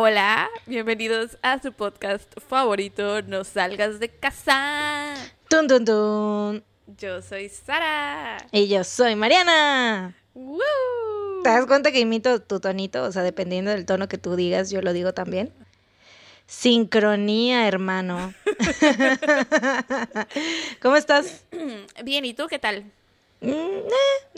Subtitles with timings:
[0.00, 5.12] Hola, bienvenidos a su podcast favorito, No Salgas de Casa.
[5.48, 6.64] Tun, tun, tun.
[6.96, 8.38] Yo soy Sara.
[8.52, 10.14] Y yo soy Mariana.
[10.34, 10.60] ¡Woo!
[11.42, 13.02] ¿Te das cuenta que imito tu tonito?
[13.02, 15.52] O sea, dependiendo del tono que tú digas, yo lo digo también.
[16.46, 18.32] Sincronía, hermano.
[20.80, 21.44] ¿Cómo estás?
[22.04, 22.84] Bien, ¿y tú qué tal?
[23.40, 23.88] Mm, eh,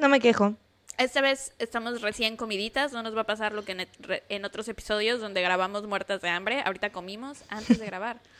[0.00, 0.56] no me quejo.
[1.00, 3.88] Esta vez estamos recién comiditas, no nos va a pasar lo que en,
[4.28, 6.60] en otros episodios donde grabamos muertas de hambre.
[6.64, 8.20] Ahorita comimos antes de grabar.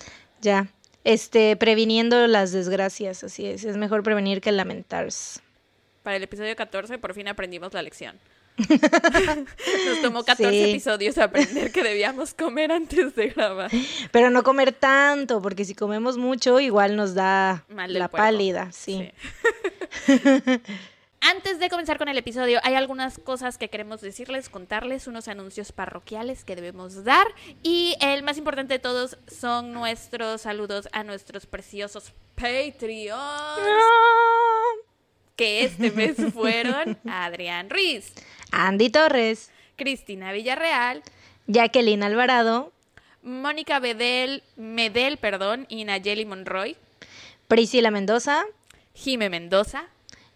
[0.43, 0.69] Ya.
[1.05, 3.65] Este, previniendo las desgracias, así es.
[3.65, 5.41] Es mejor prevenir que lamentarse.
[6.03, 8.19] Para el episodio 14 por fin aprendimos la lección.
[9.87, 10.71] Nos tomó 14 Sí.
[10.71, 13.71] episodios aprender que debíamos comer antes de grabar.
[14.13, 18.25] Pero no comer tanto, porque si comemos mucho, igual nos da Mal la puerco.
[18.25, 19.11] pálida, sí.
[21.21, 25.71] Antes de comenzar con el episodio, hay algunas cosas que queremos decirles, contarles, unos anuncios
[25.71, 27.27] parroquiales que debemos dar.
[27.63, 33.21] Y el más importante de todos son nuestros saludos a nuestros preciosos Patreons,
[35.37, 38.15] que este mes fueron Adrián Ruiz,
[38.51, 41.03] Andy Torres, Cristina Villarreal,
[41.47, 42.73] Jacqueline Alvarado,
[43.23, 46.77] Mónica Bedel, Medel, perdón, y Nayeli Monroy,
[47.47, 48.47] Priscila Mendoza,
[48.95, 49.85] Jime Mendoza,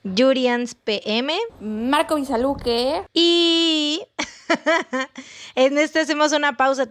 [0.05, 4.03] Jurians PM Marco Visaluque, y
[5.55, 6.87] en este hacemos una pausa.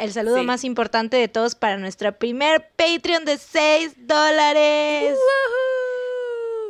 [0.00, 0.44] El saludo Sí.
[0.46, 5.16] más importante de todos para nuestra primer Patreon de 6 dólares,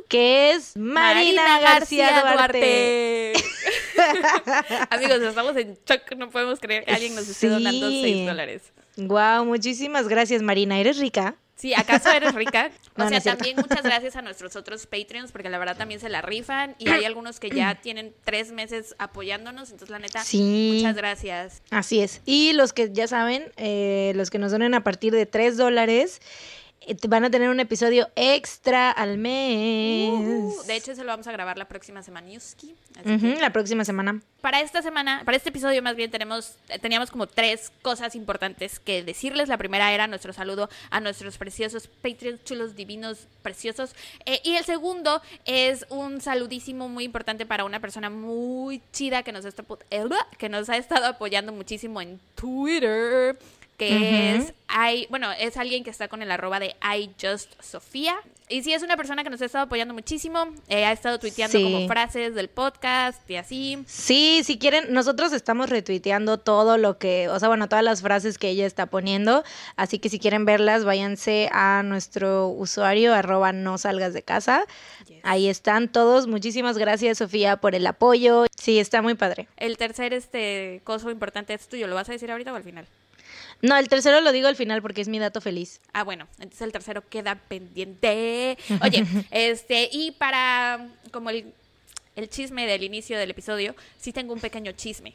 [0.08, 3.32] que es Marina, García, Duarte.
[4.90, 8.02] Amigos, estamos en shock, no podemos creer que alguien nos esté donando Sí.
[8.02, 8.62] 6 dólares.
[8.96, 11.36] Wow, muchísimas gracias Marina, eres rica.
[11.54, 12.70] Sí, ¿acaso eres rica?
[12.96, 16.08] O No, sea, también muchas gracias a nuestros otros Patreons, porque la verdad también se
[16.08, 20.74] la rifan y hay algunos que ya tienen tres meses apoyándonos, entonces la neta, Sí.
[20.76, 21.62] muchas gracias.
[21.70, 22.20] Así es.
[22.26, 26.20] Y los que ya saben, eh, los que nos donen a partir de 3 dólares,
[27.08, 30.10] van a tener un episodio extra al mes.
[30.10, 32.74] Uh, de hecho, se lo vamos a grabar la próxima semana, Yuski.
[33.40, 34.20] La próxima semana.
[34.40, 38.80] para esta semana, para este episodio más bien tenemos, eh, teníamos como tres cosas importantes
[38.80, 39.48] que decirles.
[39.48, 43.94] La primera era nuestro saludo a nuestros preciosos Patreons chulos, divinos, preciosos.
[44.26, 49.32] Eh, y el segundo es un saludísimo muy importante para una persona muy chida que
[49.32, 50.04] nos, está, eh,
[50.38, 53.38] que nos ha estado apoyando muchísimo en Twitter.
[53.88, 58.14] Que es, I, bueno, es alguien que está con el arroba de iJustSofía.
[58.48, 60.44] Y sí, es una persona que nos ha estado apoyando muchísimo.
[60.68, 61.64] eh, ha estado tuiteando Sí.
[61.64, 63.82] como frases del podcast y así.
[63.86, 68.36] Sí, si quieren, nosotros estamos retuiteando todo lo que, o sea, bueno, todas las frases
[68.36, 69.42] que ella está poniendo.
[69.76, 74.64] Así que si quieren verlas, váyanse a nuestro usuario, arroba no salgas de casa.
[75.08, 75.20] Yes.
[75.22, 76.26] Ahí están todos.
[76.26, 78.44] Muchísimas gracias, Sofía, por el apoyo.
[78.58, 79.48] Sí, está muy padre.
[79.56, 81.86] El tercer este coso importante es tuyo.
[81.86, 82.86] ¿Lo vas a decir ahorita o al final?
[83.62, 85.80] No, el tercero lo digo al final porque es mi dato feliz.
[85.92, 88.58] Ah, bueno, entonces el tercero queda pendiente.
[88.82, 91.54] Oye, este, y para como el,
[92.16, 95.14] el chisme del inicio del episodio, sí tengo un pequeño chisme.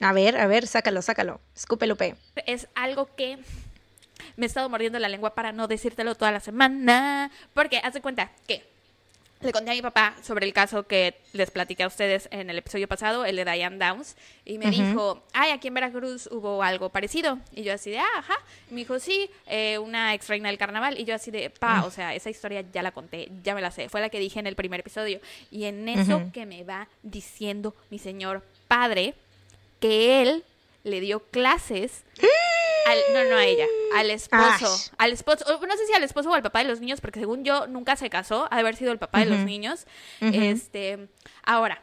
[0.00, 1.40] A ver, a ver, sácalo, sácalo.
[1.54, 2.14] Escúpelo, pe.
[2.46, 3.38] Es algo que
[4.36, 7.30] me he estado mordiendo la lengua para no decírtelo toda la semana.
[7.54, 8.69] Porque haz de cuenta que
[9.40, 12.58] le conté a mi papá sobre el caso que les platiqué a ustedes en el
[12.58, 16.90] episodio pasado, el de Diane Downs, y me dijo, ay, aquí en Veracruz hubo algo
[16.90, 17.38] parecido.
[17.52, 18.34] Y yo así de, ah, ajá.
[18.70, 20.98] Y me dijo, sí, eh, una ex reina del carnaval.
[20.98, 23.70] Y yo así de, pa, o sea, esa historia ya la conté, ya me la
[23.70, 23.88] sé.
[23.88, 25.20] Fue la que dije en el primer episodio.
[25.50, 29.14] Y en eso que me va diciendo mi señor padre,
[29.80, 30.44] que él
[30.84, 32.04] le dio clases
[32.86, 34.88] al, no, no a ella, al esposo, Ash.
[34.98, 37.44] al esposo, no sé si al esposo o al papá de los niños, porque según
[37.44, 39.86] yo nunca se casó, ha de haber sido el papá de los niños.
[40.20, 41.08] Este,
[41.42, 41.82] ahora,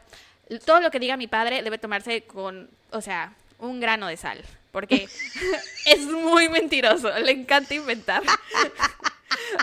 [0.64, 4.42] todo lo que diga mi padre debe tomarse con, o sea, un grano de sal,
[4.70, 5.08] porque
[5.86, 8.22] es muy mentiroso, le encanta inventar.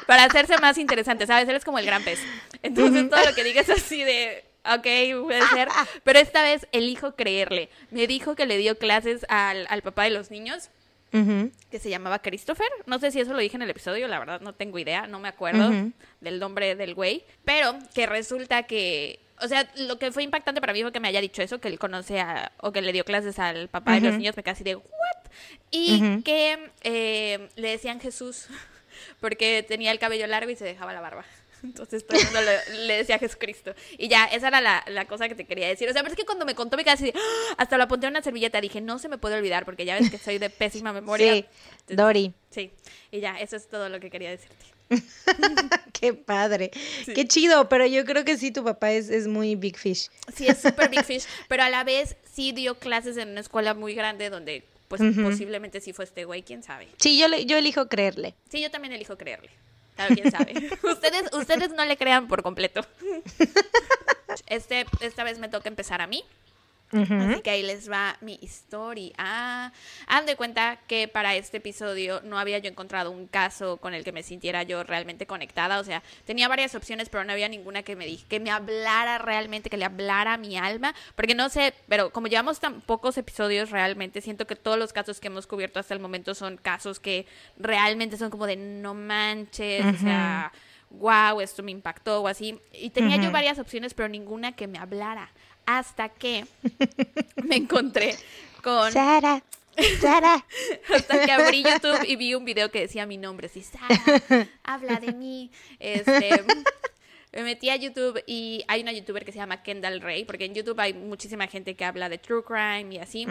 [0.07, 1.50] Para hacerse más interesante, ¿sabes?
[1.50, 2.19] Él es como el gran pez.
[2.62, 5.69] Entonces todo lo que diga es así de, ok, puede ser.
[6.03, 7.69] Pero esta vez elijo creerle.
[7.91, 10.69] Me dijo que le dio clases al, al papá de los niños
[11.70, 12.67] Que se llamaba Christopher.
[12.85, 15.20] No sé si eso lo dije en el episodio, la verdad no tengo idea, no
[15.20, 15.72] me acuerdo
[16.22, 17.23] del nombre del güey.
[17.44, 21.08] Pero que resulta que, o sea, lo que fue impactante para mí fue que me
[21.08, 24.02] haya dicho eso, que él conoce a, o que le dio clases al papá de
[24.02, 24.84] los niños, me casi de, ¿what?
[25.72, 28.47] Y que eh, le decían Jesús
[29.20, 31.26] porque tenía el cabello largo y se dejaba la barba.
[31.63, 33.73] Entonces todo el mundo le, le decía Jesucristo.
[33.97, 35.90] Y ya, esa era la, la cosa que te quería decir.
[35.90, 37.55] O sea, pero es que cuando me contó me quedé así, ¡ah!
[37.57, 38.61] hasta lo apunté en una servilleta.
[38.61, 41.34] Dije, no se me puede olvidar porque ya ves que soy de pésima memoria.
[41.34, 41.46] Sí,
[41.87, 42.34] Dori.
[42.49, 42.72] Sí,
[43.11, 44.66] y ya, eso es todo lo que quería decirte.
[45.99, 46.72] Qué padre.
[47.05, 47.13] Sí.
[47.13, 50.09] Qué chido, pero yo creo que sí, tu papá es, es muy big fish.
[50.35, 53.73] Sí, es súper Big Fish, pero a la vez sí dio clases en una escuela
[53.73, 56.87] muy grande donde pues posiblemente sí fue este güey, quién sabe.
[56.97, 58.35] Sí, yo, le, yo elijo creerle.
[58.49, 59.49] Sí, yo también elijo creerle.
[59.95, 60.53] Quién sabe.
[60.83, 62.81] ustedes, ustedes no le crean por completo.
[64.47, 66.25] Este, esta vez me toca empezar a mí.
[66.91, 69.14] Así que ahí les va mi historia.
[69.17, 69.72] Ah,
[70.08, 74.03] han de cuenta que para este episodio no había yo encontrado un caso con el
[74.03, 75.79] que me sintiera yo realmente conectada.
[75.79, 79.17] O sea, tenía varias opciones, pero no había ninguna que me dije, que me hablara
[79.17, 80.93] realmente, que le hablara a mi alma.
[81.16, 85.20] Porque no sé, pero como llevamos tan pocos episodios realmente, siento que todos los casos
[85.20, 87.26] que hemos cubierto hasta el momento son casos que
[87.58, 90.52] realmente son como de no manches, o sea
[90.91, 92.59] wow, esto me impactó o así.
[92.72, 95.29] Y tenía yo varias opciones, pero ninguna que me hablara
[95.66, 96.46] hasta que
[97.44, 98.16] me encontré
[98.62, 98.91] con...
[98.91, 99.44] Sara.
[100.00, 100.46] Sara.
[100.96, 105.00] hasta que abrí YouTube y vi un video que decía mi nombre, sí, Sara, habla
[105.00, 105.52] de mí.
[105.79, 106.44] Este,
[107.34, 110.53] me metí a YouTube y hay una youtuber que se llama Kendall Ray, porque en
[110.53, 113.28] YouTube hay muchísima gente que habla de true crime y así.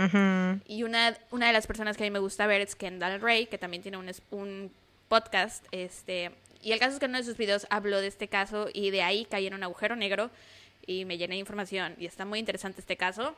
[0.66, 3.46] Y una, una de las personas que a mí me gusta ver es Kendall Ray,
[3.46, 4.70] que también tiene un, un
[5.08, 5.64] podcast.
[5.70, 6.32] Este,
[6.62, 8.90] y el caso es que en uno de sus videos habló de este caso y
[8.90, 10.30] de ahí caí en un agujero negro
[10.86, 13.34] y me llené de información y está muy interesante este caso.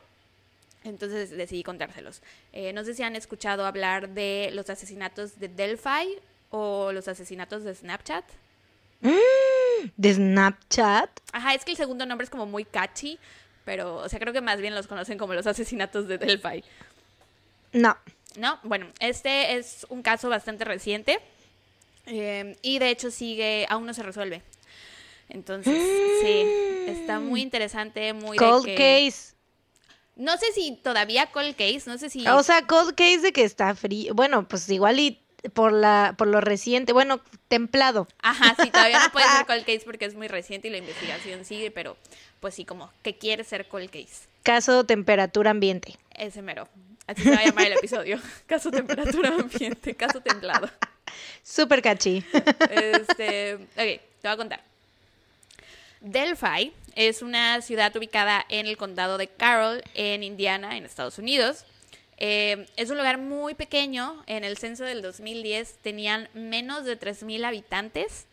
[0.83, 2.21] Entonces decidí contárselos.
[2.53, 7.63] Eh, no sé si han escuchado hablar de los asesinatos de Delphi o los asesinatos
[7.63, 8.23] de Snapchat.
[9.01, 11.09] Mm, ¿De Snapchat?
[11.33, 13.19] Ajá, es que el segundo nombre es como muy catchy,
[13.65, 16.63] pero, o sea, creo que más bien los conocen como los asesinatos de Delphi.
[17.73, 17.97] No.
[18.37, 21.19] No, bueno, este es un caso bastante reciente
[22.05, 24.41] eh, y de hecho sigue, aún no se resuelve.
[25.29, 25.75] Entonces,
[26.21, 26.43] sí,
[26.87, 28.37] está muy interesante, muy...
[28.37, 29.35] Cold case.
[30.15, 32.27] No sé si todavía cold case, no sé si...
[32.27, 34.13] O sea, cold case de que está frío.
[34.15, 35.21] Bueno, pues igual y
[35.53, 38.07] por la por lo reciente, bueno, templado.
[38.21, 41.45] Ajá, sí, todavía no puede ser cold case porque es muy reciente y la investigación
[41.45, 41.97] sigue, pero
[42.39, 44.27] pues sí, como que quiere ser cold case.
[44.43, 45.97] Caso temperatura ambiente.
[46.15, 46.67] Ese mero.
[47.05, 48.19] Así se va a llamar el episodio.
[48.47, 50.69] Caso temperatura ambiente, caso templado.
[51.41, 52.23] Súper catchy.
[52.69, 54.66] Este, ok, te voy a contar.
[56.01, 61.65] Delphi es una ciudad ubicada en el condado de Carroll, en Indiana, en Estados Unidos.
[62.17, 64.23] Eh, es un lugar muy pequeño.
[64.27, 68.25] En el censo del 2010 tenían menos de 3.000 habitantes.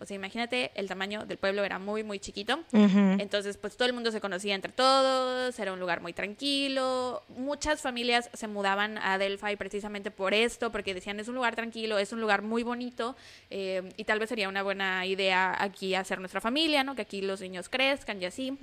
[0.00, 2.60] O sea, imagínate, el tamaño del pueblo era muy, muy chiquito.
[2.72, 7.22] Entonces, pues todo el mundo se conocía entre todos, era un lugar muy tranquilo.
[7.28, 11.98] Muchas familias se mudaban a Delphi precisamente por esto, porque decían, es un lugar tranquilo,
[11.98, 13.16] es un lugar muy bonito,
[13.50, 16.94] eh, y tal vez sería una buena idea aquí hacer nuestra familia, ¿no?
[16.94, 18.58] Que aquí los niños crezcan y así.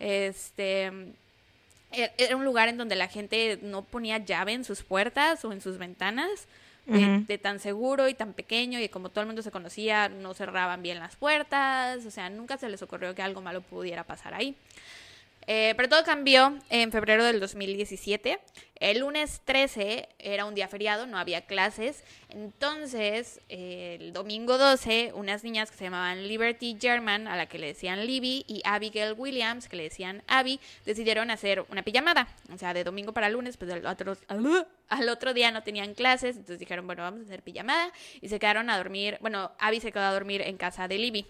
[0.00, 0.90] Este
[1.92, 5.52] e-, era un lugar en donde la gente no ponía llave en sus puertas o
[5.52, 6.48] en sus ventanas
[6.86, 10.82] de, tan seguro y tan pequeño y como todo el mundo se conocía, no cerraban
[10.82, 14.56] bien las puertas, o sea, nunca se les ocurrió que algo malo pudiera pasar ahí.
[15.46, 18.38] Eh, pero todo cambió en febrero del 2017.
[18.76, 22.02] El lunes 13 era un día feriado, no había clases.
[22.30, 27.68] Entonces, el domingo 12, unas niñas que se llamaban Liberty German, a la que le
[27.68, 32.28] decían Libby, y Abigail Williams, que le decían Abby, decidieron hacer una pijamada.
[32.52, 36.36] O sea, de domingo para lunes, pues al otro, al otro día no tenían clases.
[36.36, 37.92] Entonces dijeron, bueno, vamos a hacer pijamada.
[38.20, 39.16] Y se quedaron a dormir.
[39.20, 41.26] Bueno, Abby se quedó a dormir en casa de Libby.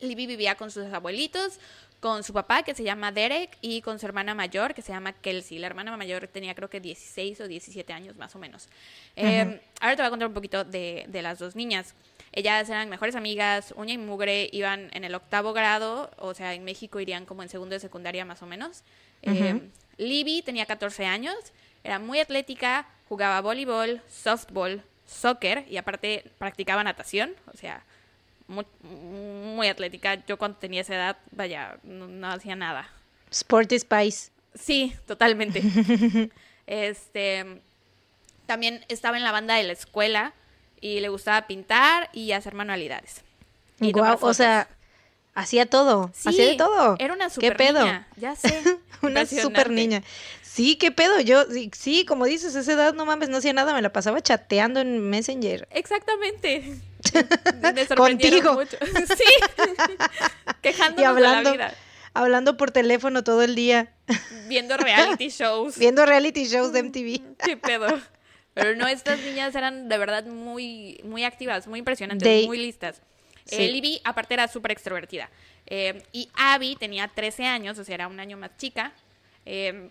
[0.00, 1.58] Libby vivía con sus abuelitos,
[2.04, 5.14] con su papá, que se llama Derek, y con su hermana mayor, que se llama
[5.14, 5.58] Kelsey.
[5.58, 8.68] La hermana mayor tenía creo que 16 o 17 años más o menos.
[9.16, 11.94] Em, ahora te voy a contar un poquito de, las dos niñas.
[12.32, 16.62] Ellas eran mejores amigas, uña y mugre, iban en el octavo grado, o sea, en
[16.64, 18.82] México irían como en segundo de secundaria más o menos.
[19.22, 21.36] Em, Libby tenía 14 años,
[21.84, 27.82] era muy atlética, jugaba voleibol, softball, soccer y aparte practicaba natación, o sea,
[28.46, 30.24] muy, atlética.
[30.26, 32.88] Yo cuando tenía esa edad, vaya, no, hacía nada.
[33.30, 34.30] Sporty Spice.
[34.54, 35.62] Sí, totalmente.
[36.66, 37.60] este
[38.46, 40.34] también estaba en la banda de la escuela
[40.80, 43.22] y le gustaba pintar y hacer manualidades.
[43.80, 44.68] Y o sea,
[45.34, 46.96] hacía todo, hacía de todo.
[46.98, 47.80] Era una super ¿Qué pedo?
[47.80, 48.62] niña, ya sé.
[49.02, 50.02] una super niña.
[50.42, 51.20] Sí, qué pedo.
[51.20, 54.80] Yo, sí, como dices, esa edad no mames, no hacía nada, me la pasaba chateando
[54.80, 55.66] en Messenger.
[55.70, 56.78] Exactamente.
[57.74, 58.54] Me Contigo.
[58.54, 58.76] mucho.
[59.16, 59.24] sí.
[60.62, 61.78] Quejándonos y hablando, de la vida.
[62.14, 63.92] Hablando por teléfono todo el día.
[64.46, 65.78] Viendo reality shows.
[65.78, 67.36] Viendo reality shows de MTV.
[67.44, 68.00] Qué pedo.
[68.54, 73.02] Pero no, estas niñas eran de verdad muy, muy activas, muy impresionantes, muy listas.
[73.50, 75.28] Eh, Libby, aparte, era súper extrovertida.
[75.66, 78.92] Eh, y Abby tenía 13 años, o sea, era un año más chica.
[79.44, 79.90] Eh,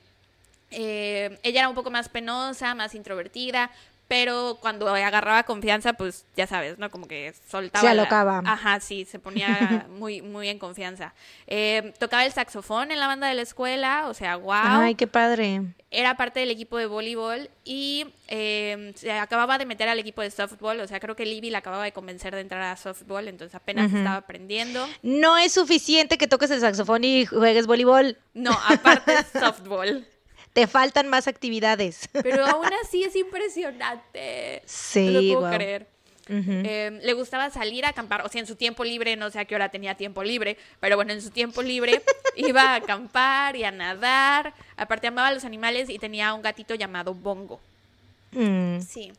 [0.72, 3.70] ella era un poco más penosa, más introvertida,
[4.08, 6.92] pero cuando agarraba confianza, pues ya sabes, ¿no?
[6.92, 7.82] Como que soltaba.
[7.82, 8.42] Se la- alocaba.
[8.46, 11.14] Ajá, sí, se ponía muy, muy en confianza.
[11.48, 14.54] Eh, tocaba el saxofón en la banda de la escuela, o sea, wow.
[14.54, 15.62] Ay, qué padre.
[15.90, 20.32] Era parte del equipo de voleibol y eh, se acababa de meter al equipo de
[20.32, 23.54] softball, o sea, creo que Libby la acababa de convencer de entrar a softball, entonces
[23.56, 24.88] apenas estaba aprendiendo.
[25.04, 28.18] No es suficiente que toques el saxofón y juegues voleibol.
[28.34, 30.08] No, aparte softball.
[30.54, 32.10] Te faltan más actividades.
[32.12, 34.62] Pero aún así es impresionante.
[34.66, 35.88] Sí, no lo puedo creer.
[36.30, 39.46] Eh, le gustaba salir a acampar, o sea, en su tiempo libre, no sé a
[39.46, 42.02] qué hora tenía tiempo libre, pero bueno, en su tiempo libre
[42.38, 44.54] iba a acampar y a nadar.
[44.78, 47.60] Aparte amaba a los animales y tenía un gatito llamado Bongo.
[48.32, 48.80] Mm.
[48.80, 49.12] Sí.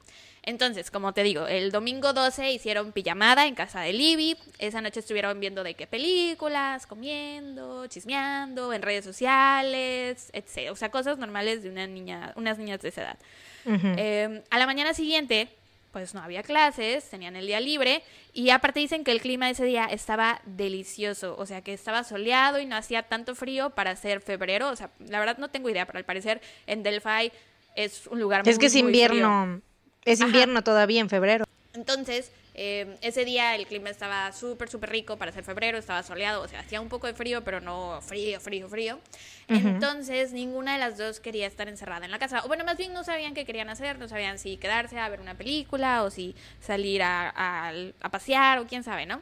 [0.46, 4.36] Entonces, como te digo, el domingo 12 hicieron pijamada en casa de Libby.
[4.58, 10.70] Esa noche estuvieron viendo de qué películas, comiendo, chismeando, en redes sociales, etc.
[10.70, 13.18] O sea, cosas normales de una niña, unas niñas de esa edad.
[13.66, 15.48] Eh, a la mañana siguiente,
[15.94, 18.02] pues no había clases, tenían el día libre
[18.34, 22.58] y aparte dicen que el clima ese día estaba delicioso, o sea que estaba soleado
[22.58, 25.86] y no hacía tanto frío para ser febrero, o sea, la verdad no tengo idea,
[25.86, 27.30] pero al parecer en Delphi
[27.76, 29.62] es un lugar es que muy, es muy frío.
[30.04, 30.28] Es Ajá.
[30.28, 31.44] invierno todavía en febrero.
[31.74, 36.42] Entonces, eh, ese día el clima estaba súper, súper rico para ser febrero, estaba soleado,
[36.42, 39.00] o sea, hacía un poco de frío, pero no frío, frío, frío.
[39.48, 42.42] Entonces, ninguna de las dos quería estar encerrada en la casa.
[42.44, 45.20] O bueno, más bien no sabían qué querían hacer, no sabían si quedarse a ver
[45.20, 49.20] una película o si salir a, a- a pasear o quién sabe, ¿no?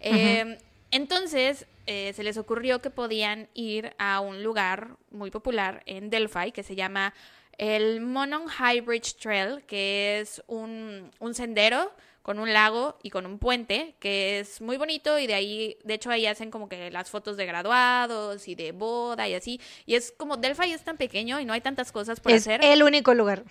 [0.00, 0.58] Eh,
[0.90, 6.50] entonces, eh, se les ocurrió que podían ir a un lugar muy popular en Delphi
[6.52, 7.14] que se llama
[7.62, 13.24] el Monon High Bridge Trail, que es un, un sendero con un lago y con
[13.24, 16.90] un puente, que es muy bonito y de ahí, de hecho ahí hacen como que
[16.90, 20.96] las fotos de graduados y de boda y así, y es como Delphi es tan
[20.96, 22.64] pequeño y no hay tantas cosas por es hacer.
[22.64, 23.44] el único lugar.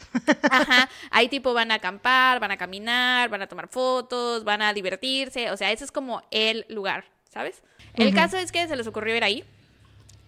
[0.50, 4.74] Ajá, ahí tipo van a acampar, van a caminar, van a tomar fotos, van a
[4.74, 7.64] divertirse, o sea, ese es como el lugar, ¿sabes?
[7.94, 9.46] El caso es que se les ocurrió ir ahí.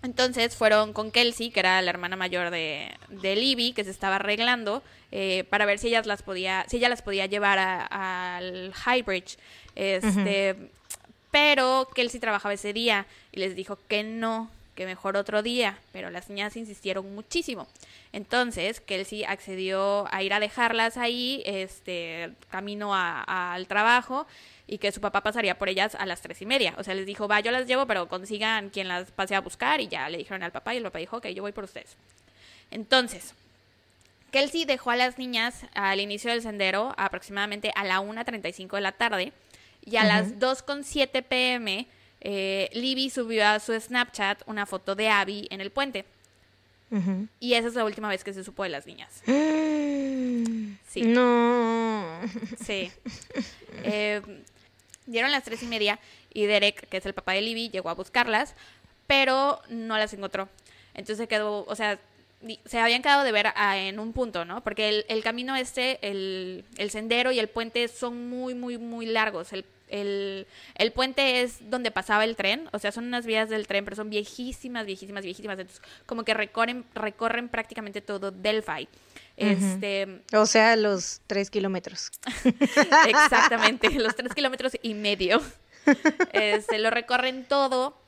[0.03, 4.17] Entonces fueron con Kelsey, que era la hermana mayor de, de Libby, que se estaba
[4.17, 8.73] arreglando, eh, para ver si ellas las podía, si ella las podía llevar a- al
[8.85, 9.37] Highbridge.
[9.75, 10.55] Este,
[11.31, 16.09] pero Kelsey trabajaba ese día y les dijo que no, que mejor otro día, pero
[16.09, 17.67] las niñas insistieron muchísimo.
[18.11, 24.27] Entonces, Kelsey accedió a ir a dejarlas ahí, este, camino a- al trabajo,
[24.73, 26.73] y que su papá pasaría por ellas a las tres y media.
[26.79, 29.79] O sea, les dijo, va, yo las llevo, pero consigan quien las pase a buscar,
[29.81, 31.95] y ya le dijeron al papá, y el papá dijo, ok, yo voy por ustedes.
[32.71, 33.35] Entonces,
[34.31, 38.93] Kelsey dejó a las niñas al inicio del sendero aproximadamente a la 1.35 de la
[38.93, 39.31] tarde
[39.85, 41.85] y a las 2.7 pm
[42.21, 46.05] eh, Libby subió a su Snapchat una foto de Abby en el puente.
[47.39, 49.21] Y esa es la última vez que se supo de las niñas.
[49.27, 50.77] Mm.
[50.89, 51.01] Sí.
[51.01, 52.19] No.
[52.63, 52.91] Sí.
[53.85, 54.21] Eh,
[55.05, 55.99] dieron las tres y media
[56.33, 58.55] y Derek, que es el papá de Libby, llegó a buscarlas,
[59.07, 60.49] pero no las encontró.
[60.93, 61.99] Entonces quedó, o sea,
[62.65, 64.63] se habían quedado de ver a- en un punto, ¿no?
[64.63, 69.05] Porque el, el camino este, el, el sendero y el puente son muy, muy, muy
[69.05, 69.53] largos.
[69.53, 73.67] El, el, el puente es donde pasaba el tren, o sea, son unas vías del
[73.67, 75.59] tren, pero son viejísimas, viejísimas, viejísimas.
[75.59, 78.87] Entonces, como que recorren, recorren prácticamente todo Delphi.
[79.35, 82.11] Este, O sea, los tres kilómetros.
[83.07, 85.41] Exactamente, los tres kilómetros y medio.
[85.85, 88.02] Se lo recorren todo.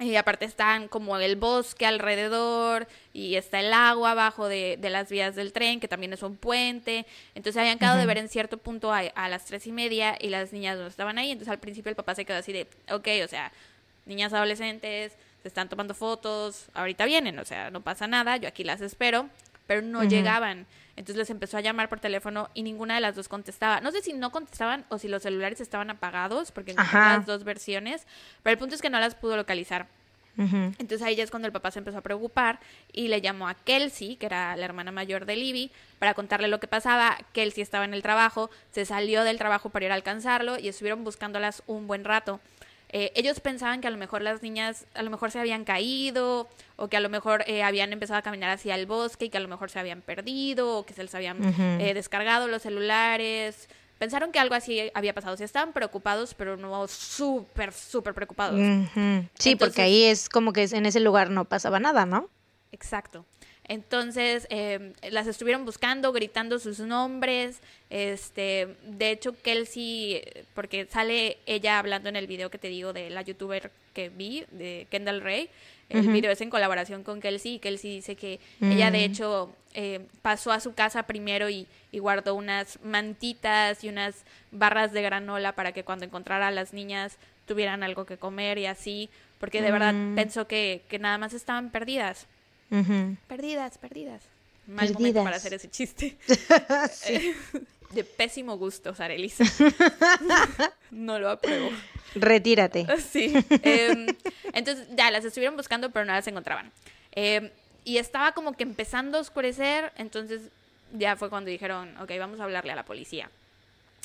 [0.00, 5.10] Y aparte están como el bosque alrededor y está el agua abajo de, de las
[5.10, 7.04] vías del tren, que también es un puente.
[7.34, 10.28] Entonces habían quedado de ver en cierto punto a, a las tres y media y
[10.28, 11.32] las niñas no estaban ahí.
[11.32, 13.50] Entonces al principio el papá se quedó así de, ok, o sea,
[14.06, 18.64] niñas adolescentes, se están tomando fotos, ahorita vienen, o sea, no pasa nada, yo aquí
[18.64, 19.28] las espero,
[19.66, 20.66] pero no llegaban.
[20.98, 23.80] Entonces les empezó a llamar por teléfono y ninguna de las dos contestaba.
[23.80, 28.04] No sé si no contestaban o si los celulares estaban apagados, porque las dos versiones,
[28.42, 29.86] pero el punto es que no las pudo localizar.
[30.36, 32.60] Entonces ahí ya es cuando el papá se empezó a preocupar
[32.92, 36.60] y le llamó a Kelsey, que era la hermana mayor de Libby, para contarle lo
[36.60, 37.18] que pasaba.
[37.32, 41.02] Kelsey estaba en el trabajo, se salió del trabajo para ir a alcanzarlo y estuvieron
[41.02, 42.40] buscándolas un buen rato.
[42.90, 46.48] Eh, ellos pensaban que a lo mejor las niñas, a lo mejor se habían caído
[46.76, 49.36] o que a lo mejor eh, habían empezado a caminar hacia el bosque y que
[49.36, 51.38] a lo mejor se habían perdido o que se les habían
[51.80, 53.68] eh, descargado los celulares.
[53.98, 55.36] Pensaron que algo así había pasado.
[55.36, 58.60] Sí estaban preocupados, pero no súper, súper preocupados.
[59.38, 62.28] Sí, porque ahí es como que en ese lugar no pasaba nada, ¿no?
[62.72, 63.24] Exacto.
[63.68, 67.60] Entonces eh, las estuvieron buscando, gritando sus nombres.
[67.90, 70.22] Este, de hecho, Kelsey,
[70.54, 74.44] porque sale ella hablando en el video que te digo de la youtuber que vi,
[74.50, 75.50] de Kendall Ray.
[75.90, 80.00] El video es en colaboración con Kelsey y Kelsey dice que ella de hecho eh,
[80.20, 85.52] pasó a su casa primero y, y, guardó unas mantitas y unas barras de granola
[85.52, 89.08] para que cuando encontrara a las niñas tuvieran algo que comer y así,
[89.40, 90.14] porque de verdad mm.
[90.14, 92.26] pensó que, que, nada más estaban perdidas.
[93.26, 94.22] Perdidas, perdidas.
[94.66, 96.16] Mal momento para hacer ese chiste.
[97.90, 99.44] de pésimo gusto, Sarelisa.
[100.90, 101.70] no lo apruebo.
[102.14, 102.86] Retírate.
[103.00, 103.32] Sí.
[103.62, 104.06] Em,
[104.52, 106.70] entonces, ya las estuvieron buscando, pero no las encontraban.
[107.12, 107.50] Em,
[107.84, 110.42] y estaba como que empezando a oscurecer, entonces
[110.92, 113.30] ya fue cuando dijeron, ok, vamos a hablarle a la policía.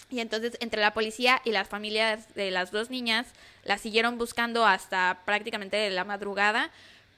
[0.10, 3.27] Y entonces entre la policía y las familias de las dos niñas
[3.63, 6.72] las siguieron buscando hasta prácticamente la madrugada,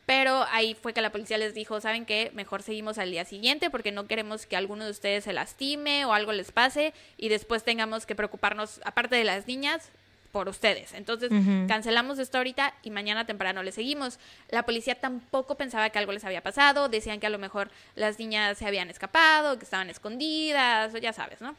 [0.06, 2.32] pero ahí fue que la policía les dijo, ¿saben qué?
[2.34, 6.14] Mejor seguimos al día siguiente porque no queremos que alguno de ustedes se lastime o
[6.14, 9.92] algo les pase y después tengamos que preocuparnos, aparte de las niñas,
[10.36, 10.94] por ustedes.
[10.94, 11.30] Entonces,
[11.66, 14.20] cancelamos esto ahorita y mañana temprano le seguimos.
[14.50, 18.20] La policía tampoco pensaba que algo les había pasado, decían que a lo mejor las
[18.20, 21.56] niñas se habían escapado, que estaban escondidas, o ya sabes, ¿no?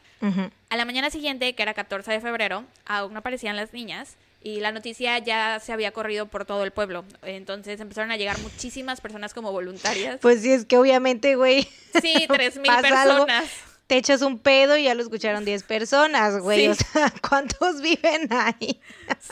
[0.69, 4.61] A la mañana siguiente, que era 14 de febrero, aún no aparecían las niñas y
[4.61, 7.05] la noticia ya se había corrido por todo el pueblo.
[7.23, 10.21] Entonces empezaron a llegar muchísimas personas como voluntarias.
[10.23, 11.69] Pues sí, es que obviamente, güey.
[12.01, 13.51] Sí, tres mil personas
[13.89, 16.69] te echas un pedo y ya lo escucharon 10 personas, güey.
[16.69, 18.81] O sea, ¿cuántos viven ahí?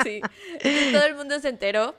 [0.02, 0.21] sí.
[0.92, 1.94] todo el mundo se enteró.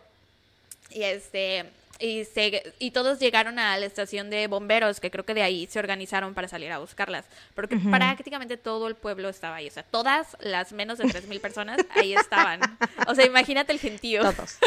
[0.90, 1.66] Y este,
[2.00, 5.68] y, se, y todos llegaron a la estación de bomberos, que creo que de ahí
[5.70, 9.84] se organizaron para salir a buscarlas, porque prácticamente todo el pueblo estaba ahí, o sea,
[9.84, 12.60] todas las menos de 3.000 personas ahí estaban.
[13.08, 14.22] O sea, imagínate el gentío.
[14.22, 14.58] Todos.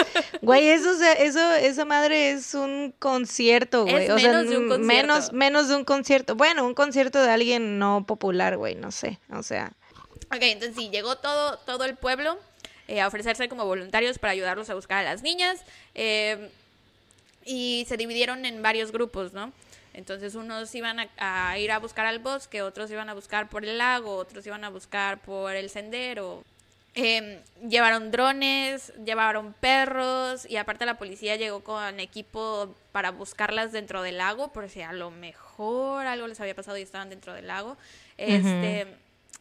[0.43, 4.11] Güey, eso, eso, esa madre es un concierto, güey.
[4.11, 4.87] o menos sea, de un concierto.
[4.87, 6.35] Menos, menos de un concierto.
[6.37, 9.73] Bueno, un concierto de alguien no popular, güey, no sé, o sea.
[10.31, 12.39] Ok, entonces sí, llegó todo, todo el pueblo
[12.87, 15.61] eh, a ofrecerse como voluntarios para ayudarlos a buscar a las niñas.
[15.95, 16.51] Eh,
[17.45, 19.53] y se dividieron en varios grupos, ¿no?
[19.95, 23.79] Entonces unos iban a, ir a buscar al bosque, otros iban a buscar por el
[23.79, 26.45] lago, otros iban a buscar por el sendero.
[26.95, 34.03] Em, llevaron drones, llevaron perros y aparte la policía llegó con equipo para buscarlas dentro
[34.03, 37.47] del lago por si a lo mejor algo les había pasado y estaban dentro del
[37.47, 37.77] lago.
[38.17, 38.87] Este,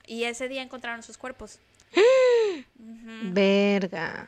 [0.08, 1.60] Y ese día encontraron sus cuerpos.
[2.76, 4.28] Verga.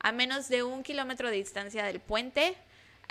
[0.00, 2.56] A menos de un kilómetro de distancia del puente,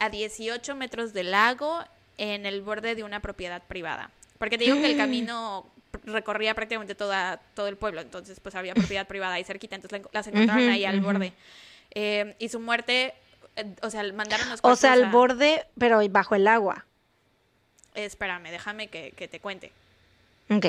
[0.02, 1.80] a 18 metros del lago
[2.18, 4.10] en el borde de una propiedad privada.
[4.40, 5.68] Porque te digo que el camino
[6.06, 10.26] recorría prácticamente toda, todo el pueblo, entonces pues había propiedad privada ahí cerquita, entonces las
[10.26, 11.34] encontraron ahí al borde.
[11.92, 13.14] Eh, y su muerte,
[13.56, 16.86] eh, o sea, mandaron los O sea, al borde, pero bajo el agua.
[17.94, 19.72] espérame, déjame que, te cuente.
[20.50, 20.66] Ok.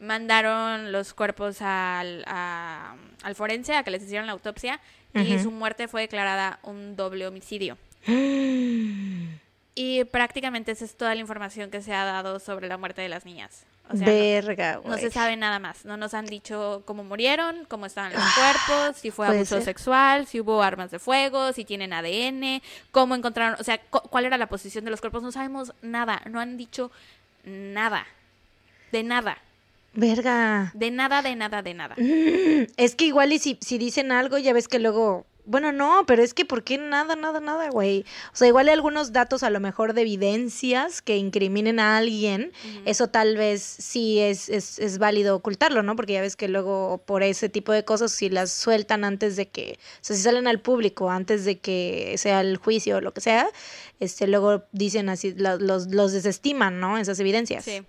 [0.00, 4.80] Mandaron los cuerpos al, al forense a que les hicieran la autopsia
[5.14, 7.78] y su muerte fue declarada un doble homicidio.
[8.06, 13.08] Y prácticamente esa es toda la información que se ha dado sobre la muerte de
[13.08, 13.64] las niñas.
[13.92, 15.84] Verga, no, se sabe nada más.
[15.84, 20.40] No nos han dicho cómo murieron, cómo estaban los cuerpos, si fue abuso sexual, si
[20.40, 24.84] hubo armas de fuego, si tienen ADN, cómo encontraron, o sea, cuál era la posición
[24.84, 25.22] de los cuerpos.
[25.22, 26.22] No sabemos nada.
[26.28, 26.90] No han dicho
[27.44, 28.06] nada.
[28.92, 29.38] De nada.
[29.94, 30.70] Verga.
[30.74, 31.94] De nada, de nada, de nada.
[32.76, 36.22] Es que igual y si, si dicen algo, ya ves que luego bueno, no, pero
[36.22, 38.04] es que ¿por qué nada, nada, nada, güey?
[38.32, 42.52] O sea, igual hay algunos datos a lo mejor de evidencias que incriminen a alguien,
[42.84, 45.96] eso tal vez sí es, es, es, válido ocultarlo, ¿no?
[45.96, 49.48] Porque ya ves que luego por ese tipo de cosas, si las sueltan antes de
[49.48, 53.14] que, o sea, si salen al público antes de que sea el juicio o lo
[53.14, 53.48] que sea,
[54.00, 56.98] este, luego dicen así, los, los, los desestiman, ¿no?
[56.98, 57.64] Esas evidencias.
[57.64, 57.82] Sí.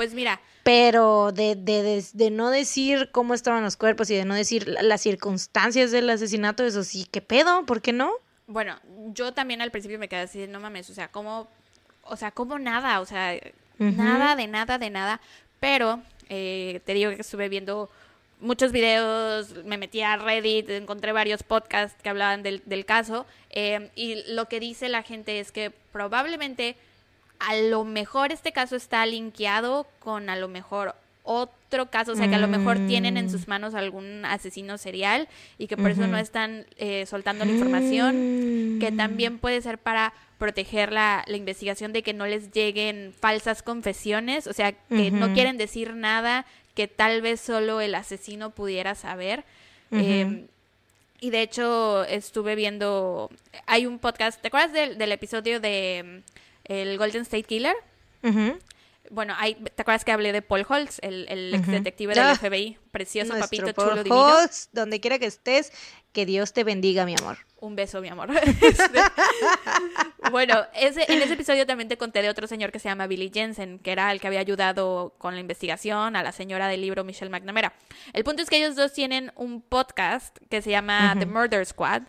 [0.00, 0.40] Pues mira.
[0.62, 5.02] Pero de, de, de, no decir cómo estaban los cuerpos y de no decir las
[5.02, 7.66] circunstancias del asesinato, eso sí, ¿qué pedo?
[7.66, 8.10] ¿Por qué no?
[8.46, 8.80] Bueno,
[9.12, 11.48] yo también al principio me quedé así, no mames, o sea, ¿cómo,
[12.04, 13.00] o sea, cómo nada?
[13.00, 13.38] O sea,
[13.78, 15.20] nada, de nada, de nada.
[15.60, 17.90] Pero eh, te digo que estuve viendo
[18.40, 23.90] muchos videos, me metí a Reddit, encontré varios podcasts que hablaban del, del caso eh,
[23.96, 26.76] y lo que dice la gente es que probablemente
[27.40, 32.28] a lo mejor este caso está linkeado con a lo mejor otro caso, o sea
[32.28, 33.50] que a lo mejor tienen en sus mm.
[33.50, 38.90] manos algún asesino serial y que por eso no están eh, soltando la información, que
[38.90, 38.96] mm.
[38.96, 44.46] también puede ser para proteger la, la, investigación de que no les lleguen falsas confesiones,
[44.46, 49.44] o sea, que no quieren decir nada que tal vez solo el asesino pudiera saber.
[49.92, 50.46] Em,
[51.20, 53.30] y de hecho estuve viendo,
[53.66, 56.22] hay un podcast, ¿te acuerdas del, del episodio de
[56.70, 57.74] el Golden State Killer.
[59.10, 62.36] Bueno, hay, ¿te acuerdas que hablé de Paul Holtz, el, el ex detective del Ah,
[62.36, 62.78] FBI?
[62.92, 64.24] Precioso Nuestro papito Paul chulo divino.
[64.24, 65.72] Holtz, donde quiera que estés,
[66.12, 67.38] que Dios te bendiga, mi amor.
[67.56, 68.28] Un beso, mi amor.
[68.62, 69.00] Este,
[70.30, 73.32] bueno, ese, en ese episodio también te conté de otro señor que se llama Billy
[73.34, 77.02] Jensen, que era el que había ayudado con la investigación a la señora del libro
[77.02, 77.72] Michelle McNamara.
[78.12, 82.02] El punto es que ellos dos tienen un podcast que se llama The Murder Squad.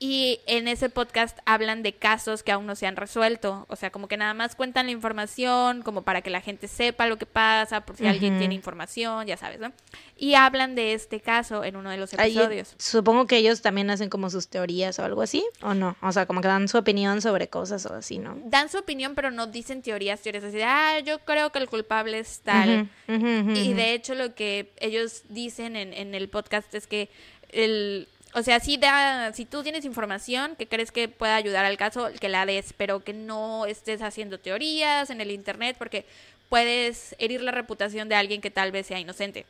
[0.00, 3.66] Y en ese podcast hablan de casos que aún no se han resuelto.
[3.68, 7.06] O sea, como que nada más cuentan la información, como para que la gente sepa
[7.06, 9.72] lo que pasa, por si alguien tiene información, ya sabes, ¿no?
[10.16, 12.74] Y hablan de este caso en uno de los episodios.
[12.78, 15.96] supongo que ellos también hacen como sus teorías o algo así, ¿o no?
[16.00, 18.38] O sea, como que dan su opinión sobre cosas o así, ¿no?
[18.44, 21.68] dan su opinión, pero no dicen teorías, teorías así de, ah, yo creo que el
[21.68, 22.88] culpable es tal.
[23.08, 27.08] Y de hecho lo que ellos dicen en, en el podcast es que
[27.50, 28.06] el...
[28.38, 32.08] O sea, si, da, si tú tienes información que crees que pueda ayudar al caso,
[32.20, 36.04] que la des, pero que no estés haciendo teorías en el Internet porque
[36.48, 39.44] puedes herir la reputación de alguien que tal vez sea inocente.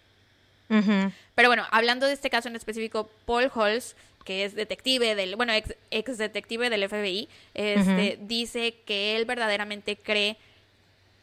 [0.68, 5.54] Pero bueno, hablando de este caso en específico, Paul Holz, que es detective del, bueno,
[5.54, 10.36] ex, ex detective del FBI, este, dice que él verdaderamente cree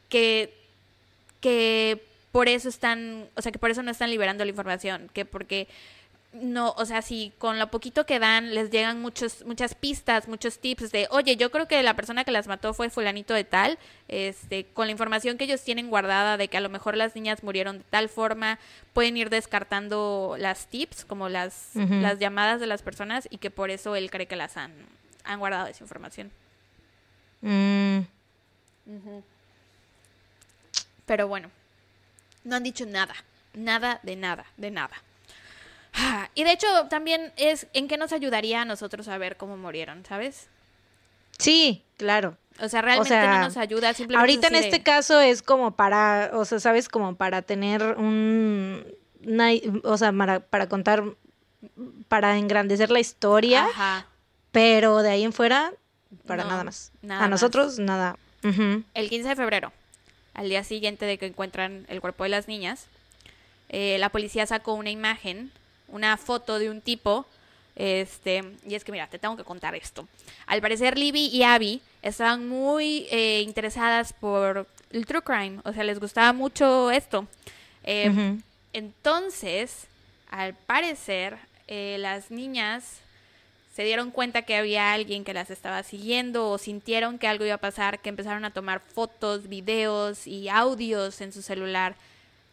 [0.10, 0.52] que,
[1.42, 2.02] que
[2.32, 5.68] por eso están, o sea, que por eso no están liberando la información, que porque
[6.42, 10.60] no, o sea, si con lo poquito que dan les llegan muchos, muchas pistas, muchos
[10.60, 13.78] tips de, oye, yo creo que la persona que las mató fue fulanito de tal,
[14.08, 17.44] este, con la información que ellos tienen guardada de que a lo mejor las niñas
[17.44, 18.60] murieron de tal forma,
[18.94, 23.70] pueden ir descartando las tips, como las, las llamadas de las personas, y que por
[23.70, 24.74] eso él cree que las han,
[25.24, 26.32] han guardado esa información.
[27.42, 28.00] Mm,
[31.06, 31.50] Pero bueno,
[32.44, 33.16] no han dicho nada,
[33.54, 34.96] nada de nada, de nada.
[35.98, 39.56] Ah, Y de hecho también es en qué nos ayudaría a nosotros a ver cómo
[39.58, 40.48] murieron, ¿sabes?
[41.38, 42.38] Sí, claro.
[42.62, 43.94] O sea, realmente sea, no nos ayuda.
[43.94, 47.84] Simplemente Ahorita en este de- caso es como para, o sea, sabes, como para tener
[47.98, 48.86] un,
[49.26, 49.50] una-
[49.84, 51.04] o sea, para, para contar,
[52.08, 54.06] para engrandecer la historia, Ajá.
[54.52, 55.74] pero de ahí en fuera,
[56.26, 56.92] para No, nada más.
[57.02, 57.30] nada a más.
[57.32, 58.18] nosotros, nada.
[58.44, 59.74] El 15 de febrero,
[60.34, 62.86] al día siguiente de que encuentran el cuerpo de las niñas,
[63.70, 65.52] eh, la policía sacó una imagen,
[65.88, 67.26] una foto de un tipo.
[67.76, 70.08] Este, y es que mira, te tengo que contar esto.
[70.48, 75.84] Al parecer, Libby y Abby estaban muy eh, interesadas por el true crime, o sea,
[75.84, 77.28] les gustaba mucho esto.
[77.84, 78.42] Eh, Ujú.
[78.72, 79.88] Entonces,
[80.30, 83.00] al parecer, eh, las niñas
[83.76, 87.56] se dieron cuenta que había alguien que las estaba siguiendo o sintieron que algo iba
[87.56, 91.96] a pasar, que empezaron a tomar fotos, videos y audios en su celular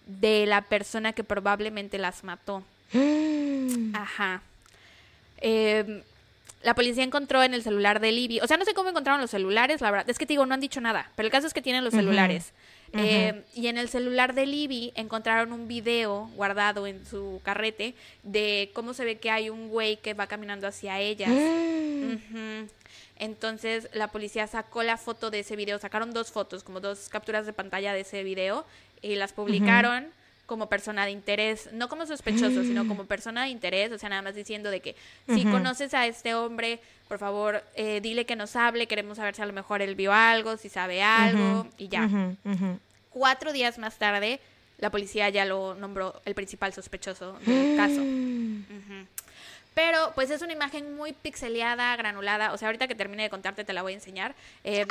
[0.07, 2.65] de la persona que probablemente las mató.
[3.95, 4.43] Ajá.
[5.39, 6.03] Eh,
[6.63, 9.31] la policía encontró en el celular de Libby, o sea, no sé cómo encontraron los
[9.31, 11.55] celulares, la verdad, es que te digo, no han dicho nada, pero el caso es
[11.55, 12.53] que tienen los celulares.
[12.95, 18.71] Eh, y en el celular de Libby encontraron un video guardado en su carrete de
[18.75, 21.31] cómo se ve que hay un güey que va caminando hacia ellas.
[23.19, 27.47] Entonces la policía sacó la foto de ese video, sacaron dos fotos, como dos capturas
[27.47, 28.67] de pantalla de ese video
[29.01, 30.09] y las publicaron
[30.53, 34.21] como persona de interés, no como sospechoso, sino como persona de interés, o sea, nada
[34.21, 34.95] más diciendo de que
[35.29, 39.41] si conoces a este hombre, por favor, eh, dile que nos hable, queremos saber si
[39.41, 42.07] a lo mejor él vio algo, si sabe algo y ya.
[43.09, 44.41] Cuatro días más tarde,
[44.77, 48.03] la policía ya lo nombró el principal sospechoso del caso.
[48.03, 48.65] Mm.
[48.69, 49.07] Ujú.
[49.73, 52.53] Pero pues es una imagen muy pixeleada, granulada.
[52.53, 54.35] O sea, ahorita que termine de contarte te la voy a enseñar.
[54.65, 54.85] Eh,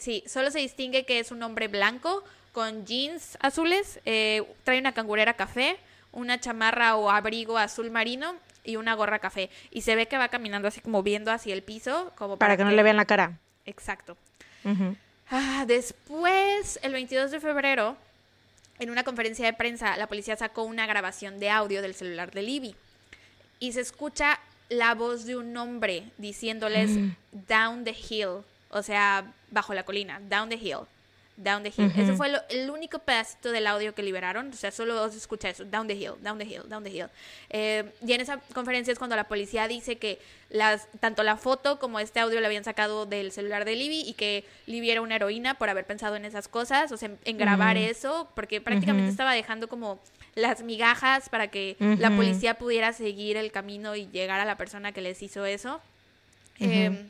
[0.00, 4.92] Sí, solo se distingue que es un hombre blanco con jeans azules, eh, trae una
[4.92, 5.76] cangurera café,
[6.12, 8.34] una chamarra o abrigo azul marino
[8.64, 9.50] y una gorra café.
[9.70, 12.12] Y se ve que va caminando así como viendo hacia el piso.
[12.16, 13.38] Como Para que no le vean la cara.
[13.66, 14.16] Exacto.
[15.30, 17.96] Ah, después, el 22 de febrero,
[18.78, 22.42] en una conferencia de prensa, la policía sacó una grabación de audio del celular de
[22.42, 22.74] Libby.
[23.60, 26.90] Y se escucha la voz de un hombre diciéndoles
[27.48, 30.86] down the hill, o sea, bajo la colina, down the hill,
[31.36, 31.86] down the hill.
[31.90, 32.00] Ujú.
[32.02, 35.48] Ese fue lo- el único pedacito del audio que liberaron, o sea, solo se escucha
[35.48, 37.06] eso, down the hill, down the hill, down the hill.
[37.48, 40.18] Eh, y en esa conferencia es cuando la policía dice que
[40.50, 44.12] las, tanto la foto como este audio lo habían sacado del celular de Libby y
[44.14, 47.38] que Libby era una heroína por haber pensado en esas cosas, o sea, en, en
[47.38, 49.98] grabar eso, porque prácticamente estaba dejando como
[50.34, 54.92] las migajas para que la policía pudiera seguir el camino y llegar a la persona
[54.92, 55.80] que les hizo eso.
[56.60, 57.06] Eh,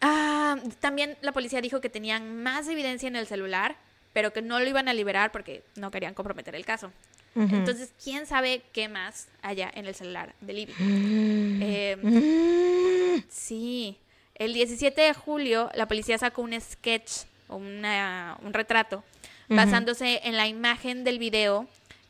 [0.00, 3.76] ah, también la policía dijo que tenían más evidencia en el celular,
[4.12, 6.92] pero que no lo iban a liberar porque no querían comprometer el caso.
[7.36, 10.72] Entonces, ¿quién sabe qué más haya en el celular de Libby?
[10.78, 11.62] Mm.
[11.62, 13.22] Eh, Mm.
[13.28, 13.96] sí.
[14.34, 19.04] El 17 de julio, la policía sacó un sketch, una, un retrato,
[19.48, 21.68] basándose en la imagen del video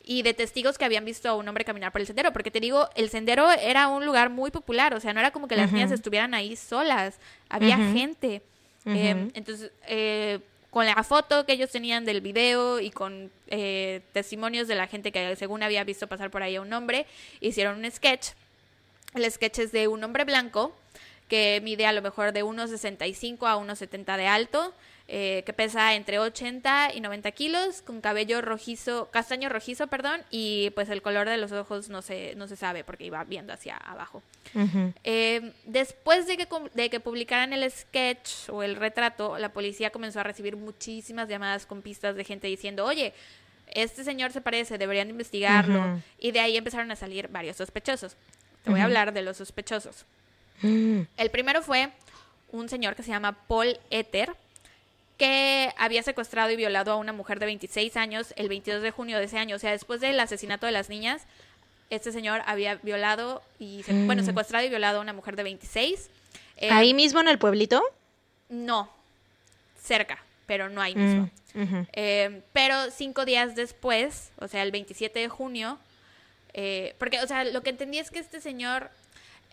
[0.09, 2.59] y de testigos que habían visto a un hombre caminar por el sendero, porque te
[2.59, 5.71] digo, el sendero era un lugar muy popular, o sea, no era como que las
[5.71, 8.41] niñas estuvieran ahí solas, había gente.
[8.87, 10.39] Eh, entonces, eh,
[10.71, 15.11] con la foto que ellos tenían del video y con eh, testimonios de la gente
[15.11, 17.05] que según había visto pasar por ahí a un hombre,
[17.39, 18.29] hicieron un sketch.
[19.13, 20.75] El sketch es de un hombre blanco
[21.27, 24.73] que mide a lo mejor de 1,65 a 1,70 de alto,
[25.11, 30.69] eh, que pesa entre 80 y 90 kilos, con cabello rojizo, castaño rojizo, perdón, y
[30.75, 33.75] pues el color de los ojos no se, no se sabe porque iba viendo hacia
[33.75, 34.21] abajo.
[35.03, 40.19] Eh, después de que, de que publicaran el sketch o el retrato, la policía comenzó
[40.19, 43.11] a recibir muchísimas llamadas con pistas de gente diciendo, oye,
[43.65, 45.99] este señor se parece, deberían investigarlo.
[46.19, 48.15] Y de ahí empezaron a salir varios sospechosos.
[48.63, 50.05] Te voy a hablar de los sospechosos.
[50.61, 51.01] Mm.
[51.17, 51.89] El primero fue
[52.51, 54.35] un señor que se llama Paul Ether
[55.19, 59.17] que había secuestrado y violado a una mujer de 26 años el 22 de junio
[59.17, 59.57] de ese año.
[59.57, 61.23] O sea, después del asesinato de las niñas,
[61.89, 64.25] este señor había violado y, bueno, mm.
[64.25, 66.09] secuestrado y violado a una mujer de 26.
[66.55, 67.83] Eh, ¿Ahí mismo en el pueblito?
[68.47, 68.89] No,
[69.83, 71.29] cerca, pero no ahí mismo.
[71.53, 75.79] Mm, eh, pero cinco días después, o sea, el 27 de junio,
[76.53, 78.89] eh, porque, o sea, lo que entendí es que este señor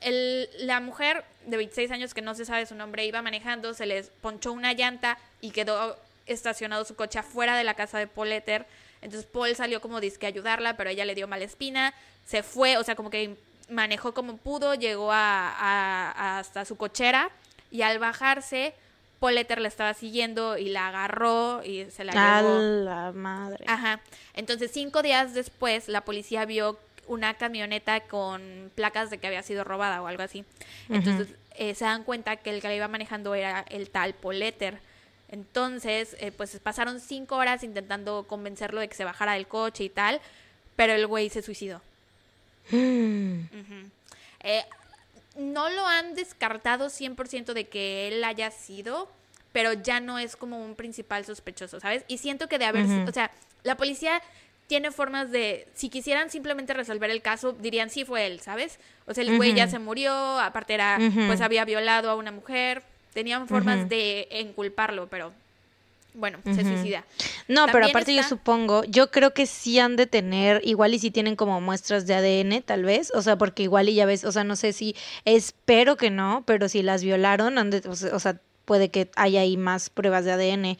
[0.00, 3.87] el, la mujer de 26 años que no se sabe su nombre iba manejando, se
[3.87, 5.96] les ponchó una llanta y quedó
[6.27, 8.33] estacionado su coche afuera de la casa de Paul.
[8.33, 11.94] Entonces Paul salió como disque a ayudarla, pero ella le dio mala espina,
[12.25, 13.37] se fue, o sea, como que
[13.68, 17.31] manejó como pudo, llegó a, hasta su cochera
[17.70, 18.75] y al bajarse,
[19.20, 22.59] Paul le estaba siguiendo y la agarró y se la llevó.
[22.59, 23.64] la madre.
[23.66, 24.01] Ajá.
[24.35, 29.64] Entonces, cinco días después, la policía vio una camioneta con placas de que había sido
[29.64, 30.44] robada o algo así.
[30.88, 34.79] Entonces eh, se dan cuenta que el que la iba manejando era el tal Poleter.
[35.29, 39.89] Entonces, eh, pues pasaron cinco horas intentando convencerlo de que se bajara del coche y
[39.89, 40.21] tal,
[40.77, 41.83] pero el güey se suicidó.
[44.49, 44.65] Eh,
[45.37, 49.11] no lo han descartado 100% de que él haya sido,
[49.53, 52.05] pero ya no es como un principal sospechoso, ¿sabes?
[52.07, 53.33] Y siento que de haber, o sea,
[53.65, 54.23] la policía
[54.67, 58.79] tiene formas de, si quisieran simplemente resolver el caso, dirían sí fue él, ¿sabes?
[59.07, 62.83] O sea, el güey ya se murió, aparte era, pues había violado a una mujer,
[63.16, 65.33] tenían formas de enculparlo, pero
[66.12, 67.02] bueno, se suicida.
[67.48, 71.11] No, pero aparte yo supongo, yo creo que sí han de tener, igual y si
[71.11, 74.33] tienen como muestras de ADN, tal vez, o sea, porque igual y ya ves, o
[74.33, 78.38] sea, no sé si, espero que no, pero si las violaron, han de, o, sea,
[78.66, 80.76] puede que haya ahí más pruebas de ADN.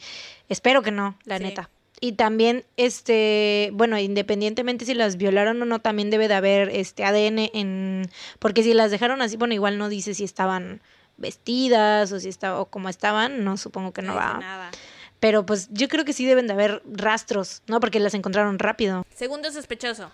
[0.47, 1.71] Espero que no, la neta.
[1.99, 7.03] Y también, este, bueno, independientemente si las violaron o no, también debe de haber este
[7.03, 10.81] ADN en, porque si las dejaron así, bueno, igual no dice si estaban
[11.17, 14.37] vestidas o si estaba, o como estaban, no supongo que no, va.
[14.39, 14.71] Nada.
[15.19, 17.79] Pero pues yo creo que sí deben de haber rastros, ¿no?
[17.79, 19.05] Porque las encontraron rápido.
[19.15, 20.11] Segundo sospechoso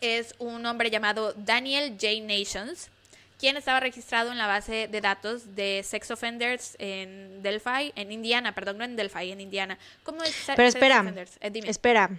[0.00, 2.22] es un hombre llamado Daniel J.
[2.22, 2.90] Nations,
[3.38, 8.54] quien estaba registrado en la base de datos de sex offenders en Delphi, en Indiana,
[8.54, 9.78] perdón, no en Delphi, en Indiana.
[10.02, 12.10] ¿Cómo es Pero espera, eh, espera.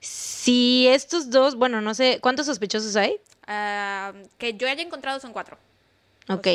[0.00, 3.20] Si estos dos, bueno, no sé, ¿cuántos sospechosos hay?
[3.46, 5.58] Ah, que yo haya encontrado son cuatro.
[6.28, 6.48] Ok.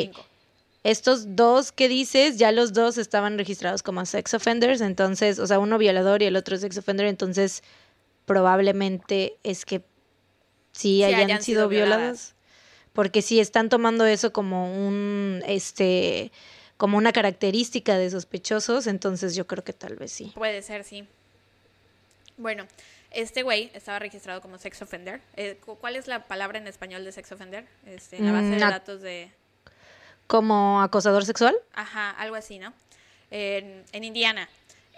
[0.82, 5.58] Estos dos que dices, ya los dos estaban registrados como sex offenders, entonces, o sea,
[5.58, 7.62] uno violador y el otro sex offender, entonces
[8.26, 9.82] probablemente es que
[10.72, 12.34] sí, hayan, sido, violados
[12.94, 16.30] porque si están tomando eso como un, este,
[16.76, 20.32] como una característica de sospechosos, entonces yo creo que tal vez sí.
[20.34, 21.06] Puede ser, sí.
[22.36, 22.66] Bueno,
[23.10, 25.20] este güey estaba registrado como sex offender.
[25.36, 27.66] Eh, ¿Cuál es la palabra en español de sex offender?
[27.84, 29.30] Este, en la base de mm, datos de...
[30.34, 31.54] ¿Como acosador sexual?
[31.74, 32.72] Ajá, algo así, ¿no?
[33.30, 34.48] En, Indiana.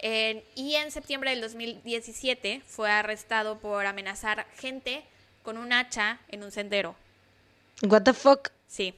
[0.03, 5.05] y en septiembre del 2017 fue arrestado por amenazar gente
[5.43, 6.97] con un hacha en un sendero.
[7.83, 8.49] What the fuck?
[8.67, 8.95] Sí.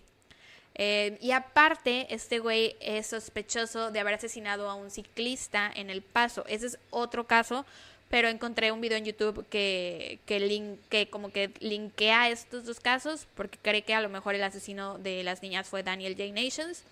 [0.77, 6.03] Eh, y aparte, este güey es sospechoso de haber asesinado a un ciclista en El
[6.03, 6.44] Paso.
[6.46, 7.66] Ese es otro caso,
[8.09, 12.81] pero encontré un video en YouTube que, que, link, que como que linkea estos dos
[12.81, 16.33] casos, porque cree que a lo mejor el asesino de las niñas fue Daniel J.
[16.33, 16.85] Nations.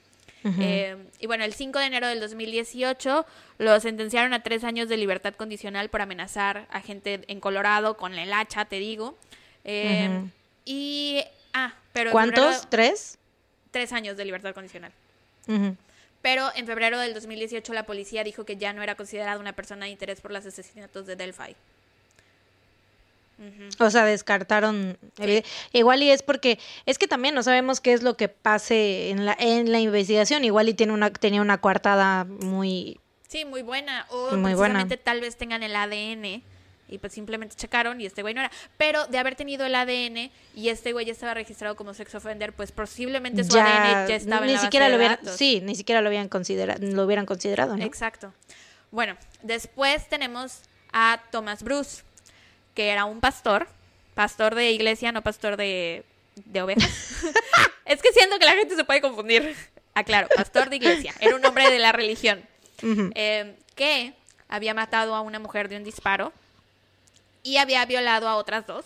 [0.60, 3.26] Eh, y bueno, el 5 de enero del 2018
[3.58, 8.14] lo sentenciaron a tres años de libertad condicional por amenazar a gente en Colorado con
[8.14, 9.16] el hacha, te digo.
[9.64, 10.22] Eh,
[10.64, 11.24] y
[11.56, 12.12] Ah, pero.
[12.12, 12.68] ¿Cuántos?
[12.68, 13.18] ¿Tres?
[13.70, 14.92] Tres años de libertad condicional.
[16.22, 19.86] Pero en febrero del 2018 la policía dijo que ya no era considerada una persona
[19.86, 21.54] de interés por los asesinatos de Delphi.
[23.78, 24.96] O sea, descartaron.
[25.72, 29.26] Igual y es porque es que también no sabemos qué es lo que pase en
[29.26, 30.44] la en la investigación.
[30.44, 34.06] Igual y tiene una tenía una coartada muy Sí, muy buena.
[34.10, 34.86] O Muy buena.
[34.88, 36.42] tal vez tengan el ADN
[36.88, 38.50] y pues simplemente checaron y este güey no era.
[38.76, 42.52] Pero de haber tenido el ADN y este güey ya estaba registrado como sex offender,
[42.52, 45.36] pues posiblemente su ADN ya estaba ni en la siquiera base lo hubieran, datos.
[45.36, 47.84] sí, ni siquiera lo habían considerado, lo hubieran considerado, ¿no?
[47.84, 48.32] Exacto.
[48.90, 50.60] Bueno, después tenemos
[50.92, 52.02] a Thomas Bruce,
[52.74, 53.66] que era un pastor,
[54.14, 56.04] pastor de iglesia, no pastor de,
[56.36, 56.88] de ovejas.
[57.84, 59.54] es que siento que la gente se puede confundir.
[59.94, 62.42] Ah, claro, pastor de iglesia, era un hombre de la religión,
[63.14, 64.12] eh, que
[64.48, 66.32] había matado a una mujer de un disparo
[67.46, 68.84] y había violado a otras dos.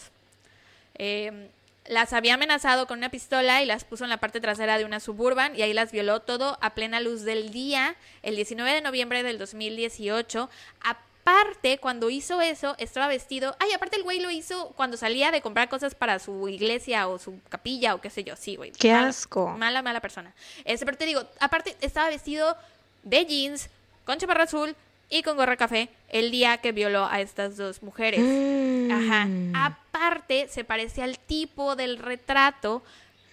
[0.96, 1.48] Eh,
[1.86, 5.00] las había amenazado con una pistola y las puso en la parte trasera de una
[5.00, 9.22] suburban y ahí las violó todo a plena luz del día el 19 de noviembre
[9.22, 10.48] del 2018.
[10.82, 13.56] Aparte, cuando hizo eso, estaba vestido...
[13.58, 17.18] Ay, aparte el güey lo hizo cuando salía de comprar cosas para su iglesia o
[17.18, 18.36] su capilla o qué sé yo.
[18.36, 18.72] Sí, güey.
[18.72, 19.48] Qué Mala- asco.
[19.56, 20.32] Mala, mala persona.
[20.64, 22.56] Este, pero te digo, aparte estaba vestido
[23.02, 23.68] de jeans,
[24.04, 24.76] con chaparra azul
[25.10, 28.20] y con gorra café el día que violó a estas dos mujeres.
[28.20, 28.90] Mm.
[28.90, 29.28] Ajá.
[29.66, 32.82] Aparte, se parece al tipo del retrato,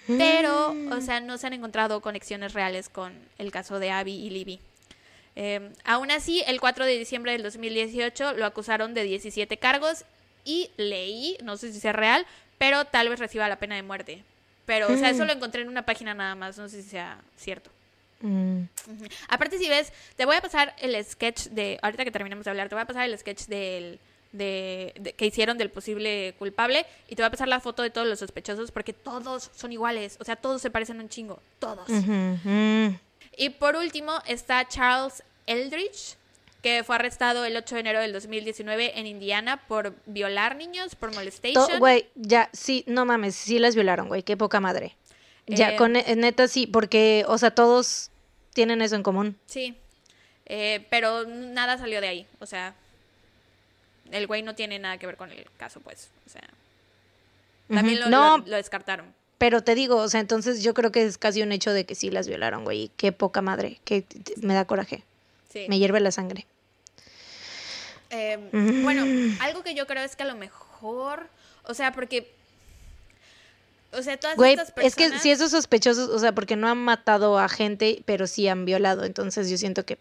[0.07, 0.91] pero, Mm.
[0.91, 4.59] o sea, no se han encontrado conexiones reales con el caso de Abby y Libby.
[5.35, 10.03] Eh, aún así, el 4 de diciembre del 2018 lo acusaron de 17 cargos
[10.43, 12.25] y leí, no sé si sea real,
[12.57, 14.23] pero tal vez reciba la pena de muerte.
[14.65, 17.19] Pero, o sea, eso lo encontré en una página nada más, no sé si sea
[17.37, 17.69] cierto.
[18.21, 18.63] Mm.
[19.29, 21.79] Aparte, si ves, te voy a pasar el sketch de.
[21.81, 23.99] Ahorita que terminemos de hablar, te voy a pasar el sketch del.
[24.33, 27.89] De, de- que hicieron del posible culpable y te voy a pasar la foto de
[27.89, 31.87] todos los sospechosos porque todos son iguales, o sea, todos se parecen un chingo, todos.
[33.37, 36.17] Y por último está Charles Eldridge,
[36.61, 41.13] que fue arrestado el 8 de enero del 2019 en Indiana por violar niños, por
[41.15, 41.79] molestation.
[41.79, 44.95] Güey, ya, sí, no mames, sí las violaron, güey, qué poca madre.
[45.47, 48.11] Ya, Eh, con ne- neta sí, porque, o sea, todos
[48.53, 49.37] tienen eso en común.
[49.47, 49.75] Sí,
[50.49, 52.73] Eh, pero nada salió de ahí, o sea,
[54.11, 56.41] el güey no tiene nada que ver con el caso, pues, o sea,
[57.67, 59.13] también lo, No, lo- lo descartaron.
[59.37, 61.95] pero te digo, o sea, entonces yo creo que es casi un hecho de que
[61.95, 64.05] sí las violaron, güey, qué poca madre, que
[64.41, 65.03] me da coraje,
[65.51, 65.65] Sí.
[65.67, 66.45] me hierve la sangre.
[68.09, 68.83] Eh, Mm.
[68.83, 69.03] Bueno,
[69.41, 71.27] algo que yo creo es que a lo mejor,
[71.63, 72.31] o sea, porque,
[73.91, 74.97] o sea, todas Güey, estas personas...
[74.97, 78.47] es que si esos sospechosos, o sea, porque no han matado a gente, pero sí
[78.47, 79.97] han violado, entonces yo siento que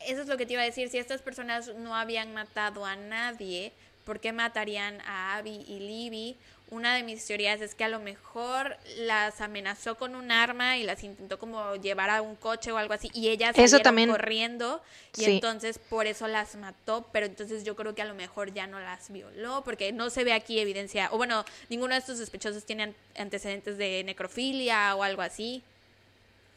[0.00, 0.88] Eso es lo que te iba a decir.
[0.88, 3.72] Si estas personas no habían matado a nadie,
[4.04, 6.36] ¿por qué matarían a Abby y Libby?
[6.68, 10.82] Una de mis teorías es que a lo mejor las amenazó con un arma y
[10.82, 14.10] las intentó como llevar a un coche o algo así y ellas Eso salieron también-
[14.10, 14.82] corriendo
[15.16, 15.34] y Sí.
[15.36, 18.80] entonces por eso las mató, pero entonces yo creo que a lo mejor ya no
[18.80, 22.82] las violó porque no se ve aquí evidencia o bueno, ninguno de estos sospechosos tiene
[22.82, 25.62] an- antecedentes de necrofilia o algo así.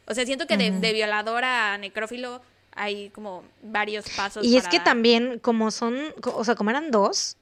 [0.07, 2.41] O sea, siento que de, de violador a necrófilo
[2.71, 4.43] hay como varios pasos.
[4.43, 4.85] Y es que dar.
[4.85, 7.35] también, como son, o sea, como eran dos.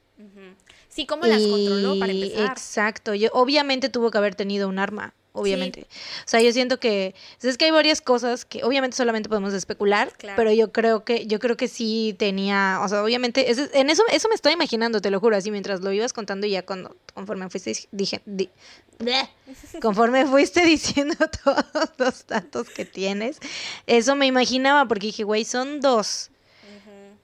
[0.98, 2.52] Sí, ¿cómo las controló para empezar?
[2.54, 5.82] Exacto, yo, obviamente tuvo que haber tenido un arma, obviamente.
[6.26, 10.12] O sea, yo siento que, es que hay varias cosas que obviamente solamente podemos especular,
[10.18, 10.36] Claro.
[10.36, 14.02] pero yo creo que, yo creo que sí tenía, o sea, obviamente, ese- en eso,
[14.12, 16.96] eso me estoy imaginando, te lo juro, así mientras lo ibas contando y ya cuando,
[17.14, 18.50] conforme fuiste, dije, di-
[18.98, 19.30] bleh,
[19.84, 21.64] conforme fuiste diciendo todos
[22.00, 23.38] los datos que tienes,
[23.86, 26.32] eso me imaginaba, porque dije, güey, son dos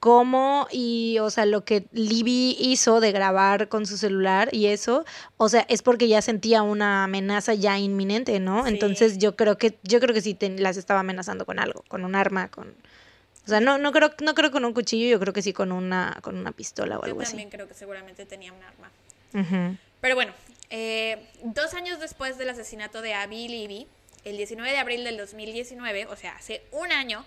[0.04, 5.06] cómo y, o sea, lo que Libby hizo de grabar con su celular y eso,
[5.38, 8.64] o sea, es porque ya sentía una amenaza ya inminente, ¿no?
[8.64, 8.68] Sí.
[8.68, 12.04] Entonces yo creo que, yo creo que sí te- las estaba amenazando con algo, con
[12.04, 15.32] un arma, con, o sea, no, no creo, no creo con un cuchillo, yo creo
[15.32, 17.30] que sí con una, con una pistola o Yo algo así.
[17.30, 19.78] también creo que seguramente tenía un arma.
[20.02, 20.34] Pero bueno,
[20.68, 23.86] eh, dos años después del asesinato de Abby y Libby,
[24.26, 27.24] el 19 de abril del 2019, o sea, hace un año,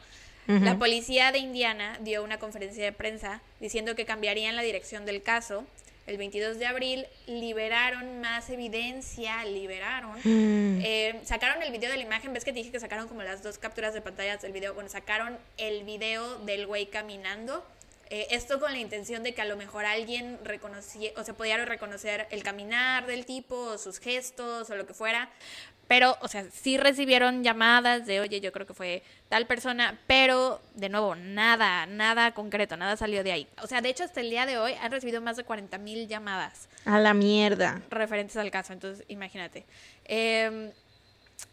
[0.48, 5.22] la policía de Indiana dio una conferencia de prensa diciendo que cambiarían la dirección del
[5.22, 5.66] caso.
[6.08, 10.18] El 22 de abril liberaron más evidencia, liberaron.
[10.24, 10.80] Mm.
[10.82, 13.44] Eh, sacaron el video de la imagen, ves que te dije que sacaron como las
[13.44, 14.74] dos capturas de pantallas del video.
[14.74, 17.62] Bueno, sacaron el video del güey caminando.
[18.10, 21.66] Eh, esto con la intención de que a lo mejor alguien reconocía, o se pudiera
[21.66, 25.30] reconocer el caminar del tipo, o sus gestos, o lo que fuera.
[25.88, 30.62] Pero, o sea, sí recibieron llamadas de, oye, yo creo que fue tal persona, pero,
[30.76, 33.48] de nuevo, nada, nada concreto, nada salió de ahí.
[33.62, 36.08] O sea, de hecho, hasta el día de hoy han recibido más de 40 mil
[36.08, 37.82] llamadas A la mierda.
[37.90, 39.64] referentes al caso, entonces imagínate.
[40.06, 40.72] Eh,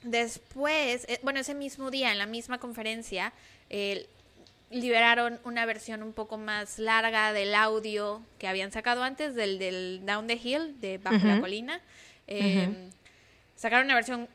[0.03, 3.33] después, eh, bueno, ese mismo día, en la misma conferencia,
[4.71, 10.03] liberaron una versión un poco más larga del audio que habían sacado antes, del, del
[10.05, 11.81] Down the Hill, de Bajo la Colina.
[12.27, 12.69] Eh,
[13.57, 14.29] sacaron una versión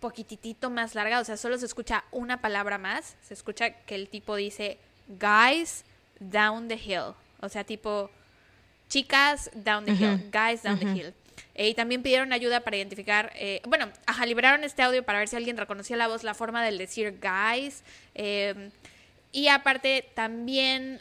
[0.00, 3.16] poquitito más larga, o sea, solo se escucha una palabra más.
[3.22, 4.78] Se escucha que el tipo dice,
[5.08, 5.84] guys,
[6.20, 7.14] down the hill.
[7.40, 8.10] O sea, tipo,
[8.88, 11.14] chicas, down the hill, guys, down the hill.
[11.54, 15.28] Eh, y también pidieron ayuda para identificar, eh, bueno, ajá, liberaron este audio para ver
[15.28, 17.82] si alguien reconocía la voz, la forma del decir guys.
[18.14, 18.70] Eh,
[19.32, 21.00] y aparte también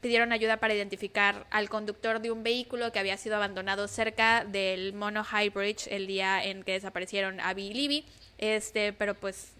[0.00, 4.94] pidieron ayuda para identificar al conductor de un vehículo que había sido abandonado cerca del
[4.94, 8.04] Mono High Bridge el día en que desaparecieron Abby y Libby.
[8.38, 9.52] Este, pero pues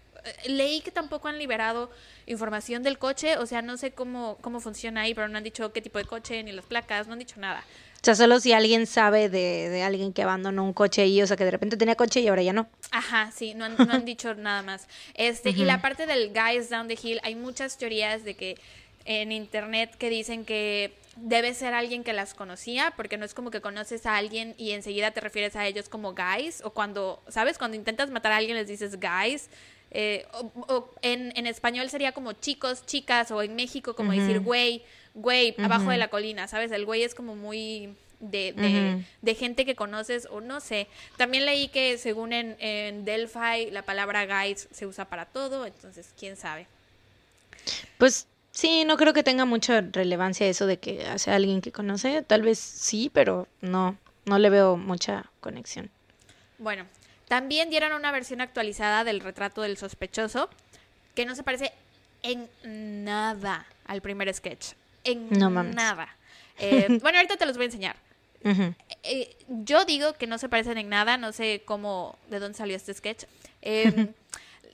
[0.47, 1.91] leí que tampoco han liberado
[2.25, 5.71] información del coche, o sea, no sé cómo, cómo funciona ahí, pero no han dicho
[5.71, 7.63] qué tipo de coche ni las placas, no han dicho nada.
[7.95, 11.27] O sea, solo si alguien sabe de, de alguien que abandonó un coche ahí, o
[11.27, 12.67] sea, que de repente tenía coche y ahora ya no.
[12.89, 14.87] Ajá, sí, no han, no han dicho nada más.
[15.13, 18.57] Este, y la parte del Guys Down the Hill, hay muchas teorías de que
[19.05, 23.51] en internet que dicen que debe ser alguien que las conocía, porque no es como
[23.51, 27.57] que conoces a alguien y enseguida te refieres a ellos como guys, o cuando, ¿sabes?
[27.57, 29.49] Cuando intentas matar a alguien les dices guys.
[29.93, 34.83] Eh, o, en, en, español sería como chicos, chicas, o en México como decir güey,
[35.13, 36.71] güey, abajo de la colina, ¿sabes?
[36.71, 40.87] El güey es como muy de, de, de, gente que conoces, o no sé.
[41.17, 46.13] También leí que según en, en Delphi la palabra guys se usa para todo, entonces,
[46.17, 46.67] quién sabe.
[47.97, 52.21] Pues Sí, no creo que tenga mucha relevancia eso de que sea alguien que conoce.
[52.21, 55.89] Tal vez sí, pero no, no le veo mucha conexión.
[56.57, 56.85] Bueno,
[57.27, 60.49] también dieron una versión actualizada del retrato del sospechoso
[61.15, 61.71] que no se parece
[62.23, 62.49] en
[63.03, 64.73] nada al primer sketch.
[65.03, 66.15] En nada.
[66.59, 67.95] Eh, bueno, ahorita te los voy a enseñar.
[69.03, 72.75] Eh, yo digo que no se parecen en nada, no sé cómo, de dónde salió
[72.75, 73.23] este sketch.
[73.61, 74.07] Eh,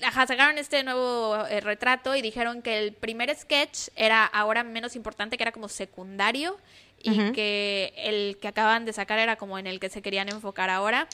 [0.01, 4.95] ajá, sacaron este nuevo eh, retrato y dijeron que el primer sketch era ahora menos
[4.95, 6.57] importante, que era como secundario,
[7.03, 10.69] y que el que acaban de sacar era como en el que se querían enfocar
[10.69, 11.07] ahora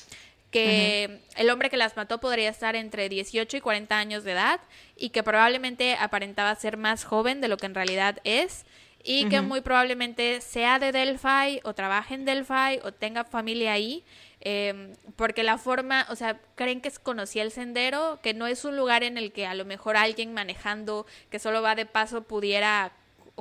[0.54, 4.62] que el hombre que las mató podría estar entre 18 y 40 años de edad
[4.96, 8.66] y que probablemente aparentaba ser más joven de lo que en realidad es
[9.04, 14.06] y que muy probablemente sea de Delphi o trabaje en Delphi o tenga familia ahí
[14.46, 18.76] Em, porque la forma, o sea, creen que conocía el sendero, que no es un
[18.76, 22.92] lugar en el que a lo mejor alguien manejando que solo va de paso pudiera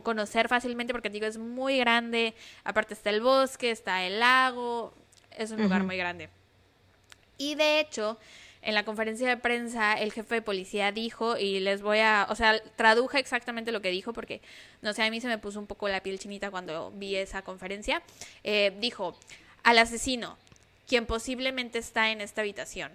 [0.05, 4.95] conocer fácilmente, porque digo, es muy grande, aparte está el bosque, está el lago,
[5.37, 6.29] es un lugar muy grande.
[7.37, 8.17] Y de hecho,
[8.63, 12.37] en la conferencia de prensa, el jefe de policía dijo, y les voy a, o
[12.37, 14.41] sea, traduje exactamente lo que dijo, porque,
[14.83, 17.43] no sé, a mí se me puso un poco la piel chinita cuando vi esa
[17.43, 18.03] conferencia.
[18.45, 19.17] Eh, dijo,
[19.65, 20.39] al asesino,
[20.93, 22.93] quien posiblemente está en esta habitación.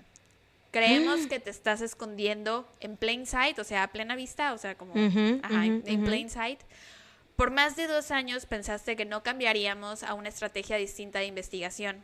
[0.70, 1.28] Creemos mm.
[1.30, 4.94] que te estás escondiendo en plain sight, o sea, a plena vista, o sea, como
[4.96, 6.60] en plain sight.
[7.36, 11.98] Por más de dos años pensaste que no cambiaríamos a una estrategia distinta de investigación,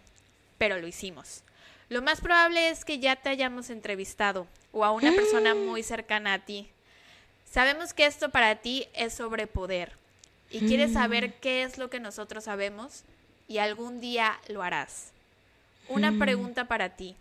[0.58, 1.44] pero lo hicimos.
[1.90, 6.34] Lo más probable es que ya te hayamos entrevistado o a una persona muy cercana
[6.34, 6.72] a ti.
[7.46, 9.92] Sabemos que esto para ti es sobre poder
[10.50, 10.94] y quieres mm.
[10.96, 13.04] saber qué es lo que nosotros sabemos
[13.48, 15.13] y algún día lo harás.
[15.94, 16.20] Una mm.
[16.20, 17.16] pregunta para ti.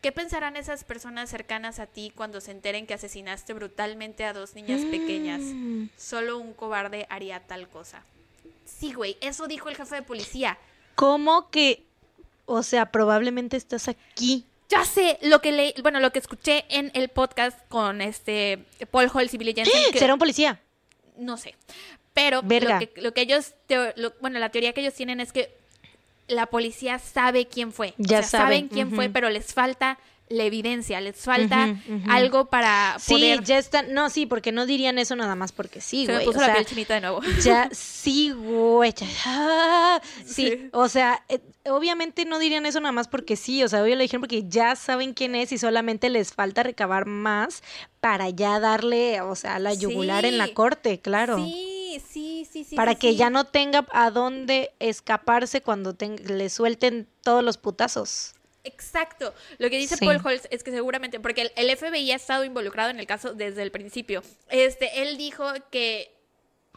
[0.00, 4.54] ¿Qué pensarán esas personas cercanas a ti cuando se enteren que asesinaste brutalmente a dos
[4.54, 5.40] niñas pequeñas?
[5.40, 5.86] Mm.
[5.96, 8.02] Solo un cobarde haría tal cosa.
[8.66, 10.58] Sí, güey, eso dijo el jefe de policía.
[10.94, 11.84] ¿Cómo que,
[12.44, 14.44] o sea, probablemente estás aquí?
[14.68, 19.10] Ya sé, lo que leí, bueno, lo que escuché en el podcast con este Paul
[19.12, 19.92] Holtz y Billy Jensen.
[19.94, 20.60] ¿Será un policía?
[21.16, 21.54] No sé.
[22.12, 23.54] Pero lo que, lo que, ellos,
[24.20, 25.63] bueno, la teoría que ellos tienen es que
[26.28, 27.94] la policía sabe quién fue.
[27.98, 29.98] Ya saben, quién fue, pero les falta
[30.28, 31.76] la evidencia, les falta
[32.08, 33.38] algo para poder...
[33.38, 36.18] Sí, ya están, no, sí, porque no dirían eso nada más porque sí, güey.
[36.18, 37.20] Se me puso la piel chinita de nuevo.
[37.42, 38.94] Ya, sí, güey,
[39.26, 43.82] ah, sí, o sea, eh, obviamente no dirían eso nada más porque sí, o sea,
[43.82, 47.62] obvio lo dijeron porque ya saben quién es y solamente les falta recabar más
[48.00, 51.36] para ya darle, o sea, la yugular en la corte, claro.
[51.36, 52.76] Sí, sí, sí, sí.
[52.76, 58.34] Para que ya no tenga a dónde escaparse cuando le suelten todos los putazos.
[58.64, 59.34] Exacto.
[59.58, 62.98] Lo que dice Paul Holtz es que seguramente, porque el, FBI ha estado involucrado en
[62.98, 64.22] el caso desde el principio.
[64.48, 66.10] Este, él dijo que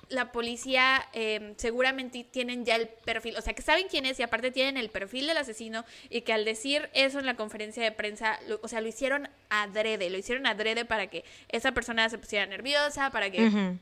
[0.09, 4.23] la policía em, seguramente tienen ya el perfil, o sea, que saben quién es y
[4.23, 7.91] aparte tienen el perfil del asesino y que al decir eso en la conferencia de
[7.91, 12.45] prensa, o sea, lo hicieron adrede, lo hicieron adrede para que esa persona se pusiera
[12.45, 13.77] nerviosa, para que...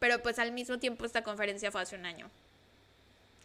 [0.00, 2.28] Pero pues al mismo tiempo esta conferencia fue hace un año.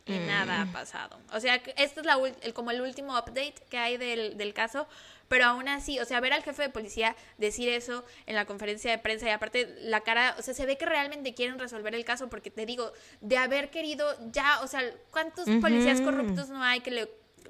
[0.07, 0.27] Y mm.
[0.27, 1.19] nada ha pasado.
[1.33, 4.87] O sea, este es la, el, como el último update que hay del, del caso,
[5.27, 8.91] pero aún así, o sea, ver al jefe de policía decir eso en la conferencia
[8.91, 12.05] de prensa y aparte la cara, o sea, se ve que realmente quieren resolver el
[12.05, 16.81] caso porque te digo, de haber querido ya, o sea, ¿cuántos policías corruptos no hay
[16.81, 17.09] que le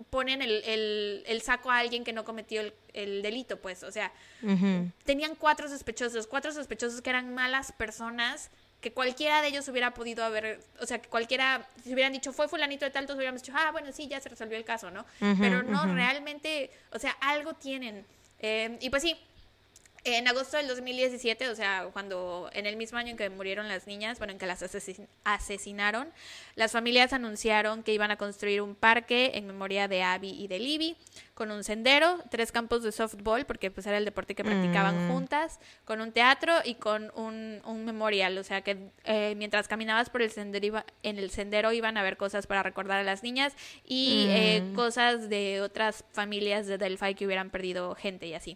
[0.10, 3.60] ponen el, el, el saco a alguien que no cometió el, el delito?
[3.60, 4.14] Pues, o sea,
[5.04, 8.50] tenían cuatro sospechosos, cuatro sospechosos que eran malas personas,
[8.86, 12.48] que cualquiera de ellos hubiera podido haber, o sea, que cualquiera, si hubieran dicho fue
[12.48, 15.08] fulanito de tal, todos hubiéramos dicho, ah, bueno, sí, ya se resolvió el caso, ¿no?
[15.40, 18.06] Pero no, realmente, o sea, algo tienen.
[18.38, 19.18] Eh, y pues sí,
[20.08, 23.88] en agosto del 2017, o sea, cuando en el mismo año en que murieron las
[23.88, 26.08] niñas, bueno, en que las asesin- asesinaron,
[26.56, 30.60] las familias anunciaron que iban a construir un parque en memoria de Abby y de
[30.60, 30.96] Libby,
[31.34, 35.12] con un sendero, tres campos de softball, porque pues era el deporte que practicaban Mm.
[35.12, 40.12] juntas, con un teatro y con un, un memorial, o sea que eh, mientras caminabas
[40.12, 43.24] por el sendero, iba- en el sendero iban a ver cosas para recordar a las
[43.24, 43.54] niñas
[43.84, 44.76] y eh, Mm.
[44.76, 48.56] cosas de otras familias de Delphi que hubieran perdido gente y así.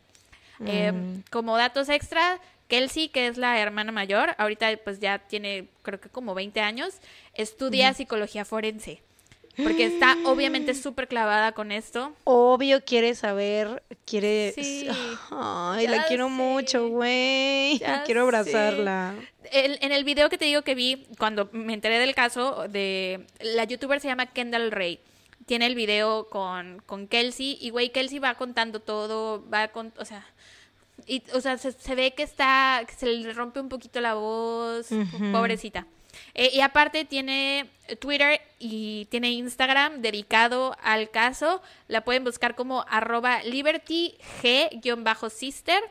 [0.65, 1.23] Eh, Mm.
[1.31, 6.09] como datos extra, Kelsey, que es la hermana mayor, ahorita pues ya tiene creo que
[6.09, 6.95] como 20 años,
[7.33, 9.01] estudia psicología forense.
[9.61, 12.13] Porque está obviamente súper clavada con esto.
[12.23, 14.53] Obvio quiere saber, quiere...
[14.55, 14.87] Sí.
[15.31, 17.79] Ay, la quiero mucho, güey.
[18.05, 19.15] Quiero abrazarla.
[19.51, 23.25] El- en el video que te digo que vi, cuando me enteré del caso, de
[23.41, 24.99] la youtuber se llama Kendall Ray.
[25.49, 30.05] Tiene el video con, con Kelsey y, güey, Kelsey va contando todo, va con, o
[30.05, 30.23] sea,
[31.07, 34.13] y, o sea, se, se ve que está, que se le rompe un poquito la
[34.13, 34.89] voz,
[35.31, 35.87] pobrecita.
[36.35, 41.63] Eh, y aparte tiene Twitter y tiene Instagram dedicado al caso.
[41.87, 45.81] La pueden buscar como arroba libertyg-sister,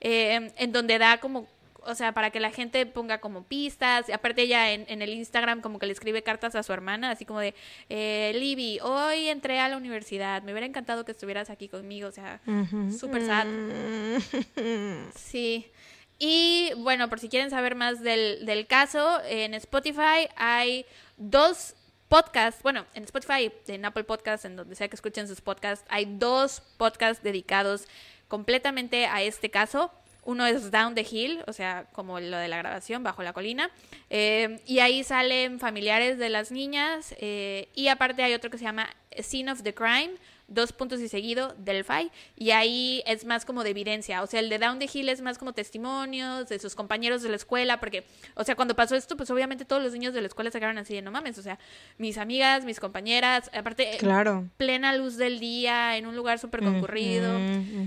[0.00, 1.46] eh, en donde da como,
[1.86, 4.08] o sea, para que la gente ponga como pistas.
[4.10, 7.24] Aparte ella en, en el Instagram como que le escribe cartas a su hermana, así
[7.24, 7.54] como de,
[7.88, 12.12] eh, Libby, hoy entré a la universidad, me hubiera encantado que estuvieras aquí conmigo, o
[12.12, 12.92] sea, Ujú.
[12.92, 13.46] súper sad.
[13.46, 15.10] Mm.
[15.14, 15.70] Sí.
[16.18, 20.86] Y bueno, por si quieren saber más del, del caso, en Spotify hay
[21.18, 21.74] dos
[22.08, 26.06] podcasts, bueno, en Spotify, en Apple Podcasts, en donde sea que escuchen sus podcasts, hay
[26.06, 27.86] dos podcasts dedicados
[28.28, 29.90] completamente a este caso.
[30.26, 33.70] Uno es Down the Hill, o sea, como lo de la grabación, bajo la colina.
[34.10, 37.14] Eh, y ahí salen familiares de las niñas.
[37.18, 40.10] eh, y aparte hay otro que se llama Scene of the Crime,
[40.48, 42.10] dos puntos y seguido, Delphi.
[42.36, 44.22] Y ahí es más como de evidencia.
[44.22, 47.28] O sea, el de Down the Hill es más como testimonios de sus compañeros de
[47.28, 47.80] la escuela.
[47.80, 50.58] Porque, o sea, cuando pasó esto, pues obviamente todos los niños de la escuela se
[50.58, 51.38] quedaron así de no mames.
[51.38, 51.58] O sea,
[51.98, 54.48] mis amigas, mis compañeras, aparte, en Claro.
[54.56, 57.36] plena luz del día, en un lugar súper concurrido.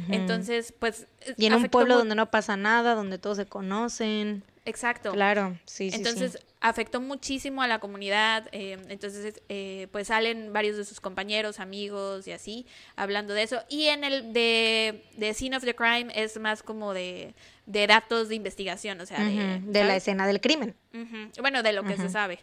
[0.09, 1.07] Entonces, pues.
[1.37, 4.43] Y en un pueblo donde no pasa nada, donde todos se conocen.
[4.69, 5.11] Exacto.
[5.11, 5.97] Claro, sí, sí.
[5.97, 6.37] Entonces sí.
[6.61, 12.27] afectó muchísimo a la comunidad, eh, entonces eh, pues salen varios de sus compañeros, amigos
[12.27, 12.65] y así,
[12.95, 13.61] hablando de eso.
[13.69, 17.33] Y en el de, de Scene of the Crime es más como de,
[17.65, 20.75] de datos de investigación, o sea, de, la escena del crimen.
[21.39, 22.39] Bueno, de lo que se sabe.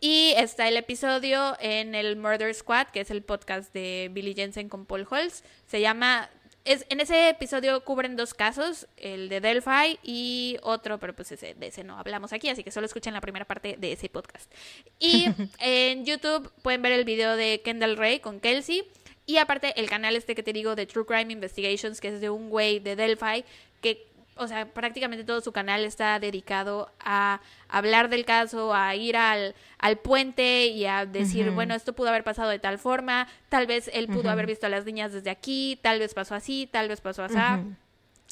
[0.00, 4.68] Y está el episodio en el Murder Squad, que es el podcast de Billy Jensen
[4.68, 5.42] con Paul Holtz.
[5.66, 6.30] Se llama.
[6.66, 11.54] Es, en ese episodio cubren dos casos, el de Delphi y otro, pero pues ese,
[11.54, 14.52] de ese no hablamos aquí, así que solo escuchen la primera parte de ese podcast.
[14.98, 15.26] Y
[15.60, 18.82] en YouTube pueden ver el video de Kendall Ray con Kelsey.
[19.26, 22.30] Y aparte el canal este que te digo de True Crime Investigations, que es de
[22.30, 23.44] un güey de Delphi,
[23.80, 24.06] que
[24.36, 29.54] o sea, prácticamente todo su canal está dedicado a hablar del caso, a ir al,
[29.78, 33.90] al puente y a decir, bueno, esto pudo haber pasado de tal forma, tal vez
[33.92, 37.00] él pudo haber visto a las niñas desde aquí, tal vez pasó así, tal vez
[37.00, 37.34] pasó así.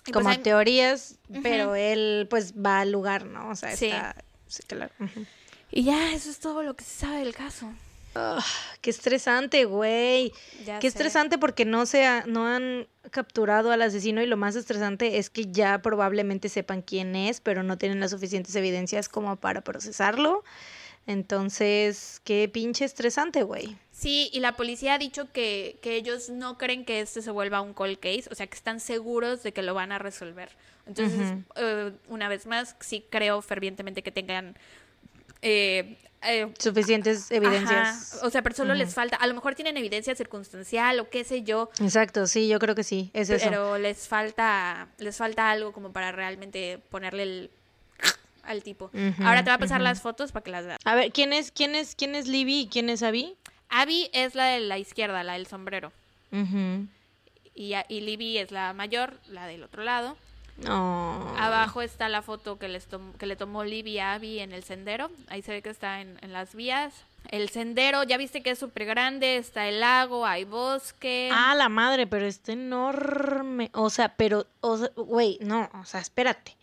[0.05, 3.49] Pues Como hay- teorías, pero él pues va al lugar, ¿no?
[3.49, 3.87] O sea, Sí.
[3.87, 4.15] está...
[4.47, 4.93] Sí, claro.
[5.71, 7.73] Y ya, eso es todo lo que se sabe del caso.
[8.15, 8.45] Ah,
[8.81, 10.33] qué estresante, güey.
[10.65, 10.97] Ya Qué sé.
[10.99, 15.31] estresante porque no se ha- no han capturado al asesino y lo más estresante es
[15.31, 20.45] que ya probablemente sepan quién es, pero no tienen las suficientes evidencias como para procesarlo.
[21.07, 23.77] Entonces, qué pinche estresante, güey.
[23.93, 27.61] Sí, y la policía ha dicho que, que ellos no creen que este se vuelva
[27.61, 30.51] un cold case, o sea, que están seguros de que lo van a resolver.
[30.87, 34.57] Entonces, eh, una vez más, sí creo fervientemente que tengan...
[35.45, 38.15] eh, eh, Suficientes evidencias.
[38.15, 41.23] Ajá, O sea, pero solo les falta, a lo mejor tienen evidencia circunstancial o qué
[41.23, 43.45] sé yo, Exacto, sí, yo creo que sí, es eso.
[43.45, 47.51] pero les falta, les falta algo como para realmente ponerle el
[48.43, 48.91] al tipo.
[49.21, 50.79] Ahora te voy a pasar las fotos para que las veas.
[50.85, 53.37] A ver, ¿quién es, quién es, quién es Libby y quién es Abby?
[53.71, 55.93] Abby es la de la izquierda, la del sombrero.
[57.55, 60.17] Y, y Libby es la mayor, la del otro lado.
[60.69, 61.35] Oh.
[61.37, 64.63] Abajo está la foto que, les tom- que le tomó Libby a Abby en el
[64.63, 65.11] sendero.
[65.29, 66.95] Ahí se ve que está en, en las vías.
[67.31, 71.31] el sendero, ya viste que es súper grande, está el lago, hay bosque.
[71.33, 73.71] Ah, la madre, pero está enorme.
[73.75, 76.57] O sea, pero, o sea, güey, no, o sea, espérate.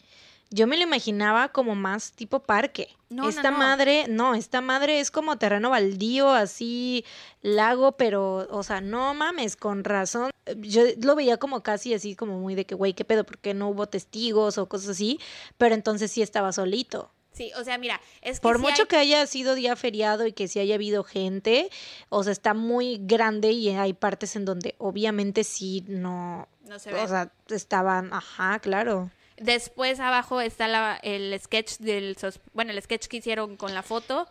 [0.54, 2.90] Yo me lo imaginaba como más tipo parque.
[3.10, 3.58] No, esta no.
[3.58, 7.06] madre, no, esta madre es como terreno baldío, así,
[7.42, 10.30] lago, pero, o sea, no mames, con razón.
[10.58, 13.24] Yo lo veía como casi así, como muy de que, güey, ¿qué pedo?
[13.24, 15.20] ¿Por qué no hubo testigos o cosas así?
[15.58, 17.12] Pero entonces sí estaba solito.
[17.32, 20.34] Sí, o sea, mira, es que Por mucho hay- que haya sido día feriado y
[20.34, 21.70] que sí haya habido gente,
[22.10, 26.92] o sea, está muy grande y hay partes en donde obviamente sí no, No se
[26.92, 27.00] ve.
[27.00, 29.10] o sea, estaban, ajá, claro.
[29.42, 32.16] Después abajo está la- el sketch del
[32.54, 34.28] bueno, el sketch que hicieron con la foto.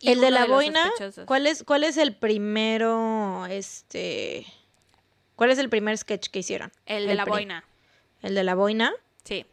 [0.00, 0.90] y El de la boina.
[1.26, 4.46] ¿cuál es, ¿cuál es el primero, este,
[5.36, 6.70] cuál es el primer sketch que hicieron?
[6.84, 7.64] El de la boina.
[8.22, 8.92] El de la boina.
[9.24, 9.46] Sí.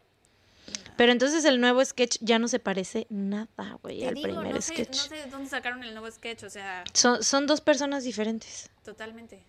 [0.98, 4.62] Pero entonces el nuevo sketch ya no se parece nada, güey, al digo, primer no
[4.62, 4.90] sé, sketch.
[4.98, 8.70] no sé de dónde sacaron el nuevo sketch, o sea, Son, son dos personas diferentes.
[8.84, 9.44] totalmente.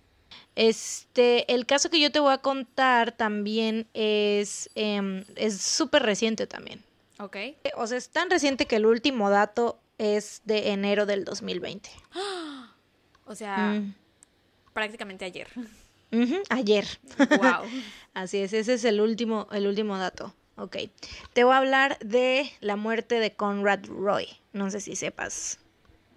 [0.57, 6.47] Este, el caso que yo te voy a contar también es em, es súper reciente
[6.47, 6.82] también.
[7.18, 7.37] Ok.
[7.76, 11.91] O sea, es tan reciente que el último dato es de enero del 2020.
[13.26, 13.95] O sea, Mm.
[14.74, 15.49] prácticamente ayer.
[16.12, 16.87] Ujú, ayer.
[17.30, 17.64] wow.
[18.14, 20.35] Así es, ese es el último, el último dato.
[20.57, 20.76] Ok.
[21.32, 24.28] Te voy a hablar de la muerte de Conrad Roy.
[24.53, 25.59] No sé si sepas.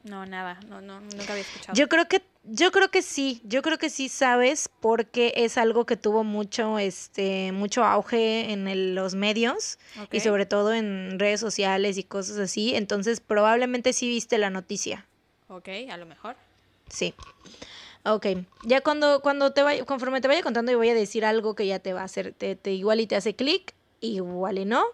[0.03, 1.75] No, nada, no, no, nunca había escuchado.
[1.77, 5.85] Yo creo que, yo creo que sí, yo creo que sí sabes, porque es algo
[5.85, 9.79] que tuvo mucho, este, mucho auge en el- los medios
[10.11, 12.73] y sobre todo en redes sociales y cosas así.
[12.75, 15.05] Entonces, probablemente sí viste la noticia.
[15.49, 16.35] Ok, a lo mejor.
[16.89, 17.13] Sí.
[18.05, 18.27] Ok.
[18.63, 21.67] Ya cuando, cuando te vaya, conforme te vaya contando, yo voy a decir algo que
[21.67, 24.85] ya te va a hacer, te, te- igual y te hace clic, igual y no.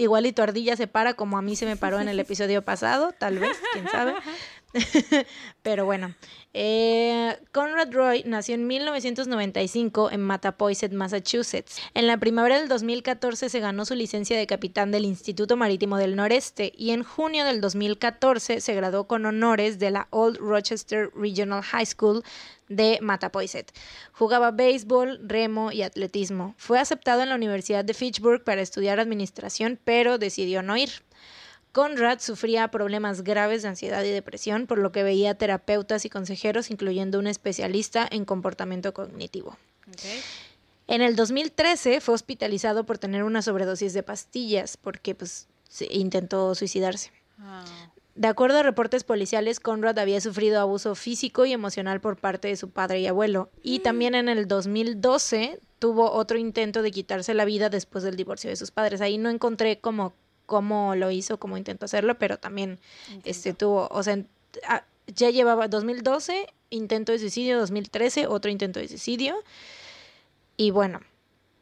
[0.00, 2.62] Igual y tu ardilla se para como a mí se me paró en el episodio
[2.62, 4.14] pasado, tal vez, quién sabe.
[5.62, 6.14] Pero bueno,
[6.54, 11.80] eh, Conrad Roy nació en 1995 en Mattapoisett, Massachusetts.
[11.94, 16.16] En la primavera del 2014 se ganó su licencia de capitán del Instituto Marítimo del
[16.16, 21.62] Noreste y en junio del 2014 se graduó con honores de la Old Rochester Regional
[21.62, 22.22] High School
[22.68, 23.72] de Mattapoisett.
[24.12, 26.54] Jugaba béisbol, remo y atletismo.
[26.56, 30.90] Fue aceptado en la Universidad de Fitchburg para estudiar administración, pero decidió no ir.
[31.72, 36.70] Conrad sufría problemas graves de ansiedad y depresión, por lo que veía terapeutas y consejeros,
[36.70, 39.56] incluyendo un especialista en comportamiento cognitivo.
[40.88, 46.54] En el 2013 fue hospitalizado por tener una sobredosis de pastillas, porque pues se- intentó
[46.54, 47.12] suicidarse.
[47.38, 47.64] Ah,
[48.16, 52.56] De acuerdo a reportes policiales, Conrad había sufrido abuso físico y emocional por parte de
[52.56, 53.48] su padre y abuelo.
[53.62, 58.50] Y también en el 2012 tuvo otro intento de quitarse la vida después del divorcio
[58.50, 59.00] de sus padres.
[59.00, 60.12] Ahí no encontré como
[60.50, 62.80] cómo lo hizo, cómo intentó hacerlo, pero también
[63.22, 64.18] este tuvo, o sea,
[64.66, 69.36] ah, ya llevaba 2012, intento de suicidio, 2013, otro intento de suicidio.
[70.56, 71.02] Y bueno,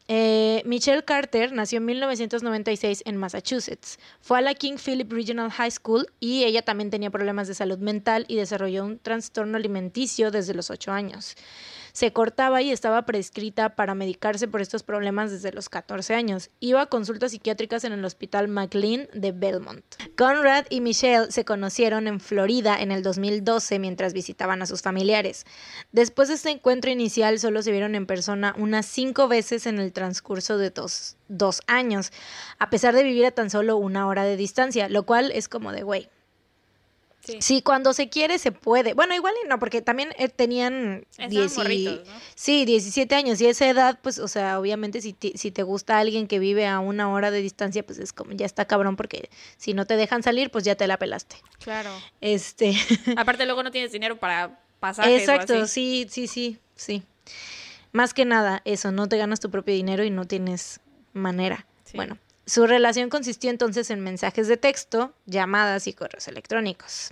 [0.09, 3.99] eh, Michelle Carter nació en 1996 en Massachusetts.
[4.23, 7.77] Fue a la King Philip Regional High School y ella también tenía problemas de salud
[7.77, 11.37] mental y desarrolló un trastorno alimenticio desde los 8 años.
[11.99, 16.49] Se cortaba y estaba prescrita para medicarse por estos problemas desde los 14 años.
[16.61, 19.85] Iba a consultas psiquiátricas en el Hospital McLean de Belmont.
[20.17, 25.45] Conrad y Michelle se conocieron en Florida en el 2012 mientras visitaban a sus familiares.
[25.91, 29.93] Después de este encuentro inicial solo se vieron en persona unas cinco veces en el
[29.93, 32.13] transcurso de dos, dos años,
[32.61, 35.73] a pesar de vivir a tan solo una hora de distancia, lo cual es como
[35.73, 36.09] de, güey,
[37.33, 37.39] sí.
[37.41, 38.95] Sí, cuando se quiere se puede.
[38.95, 42.13] Bueno, igual y no, porque también eh, tenían Estaban 10 y- morritos, ¿no?
[42.35, 43.41] Sí, 17 años.
[43.41, 46.67] Y esa edad, pues, o sea, obviamente si te, si te gusta alguien que vive
[46.67, 49.97] a una hora de distancia, pues es como, ya está cabrón, porque si no te
[49.97, 51.37] dejan salir, pues ya te la pelaste.
[51.61, 51.91] Claro.
[52.21, 52.75] Este,
[53.17, 56.07] Aparte luego no tienes dinero para pasajes o exacto, así.
[56.07, 57.03] sí, sí, sí, sí.
[57.93, 60.81] Más que nada, eso, no te ganas tu propio dinero y no tienes
[61.15, 61.67] manera.
[61.85, 61.97] Sí.
[61.97, 62.19] Bueno,
[62.49, 67.11] su relación consistió entonces en mensajes de texto, llamadas y correos electrónicos.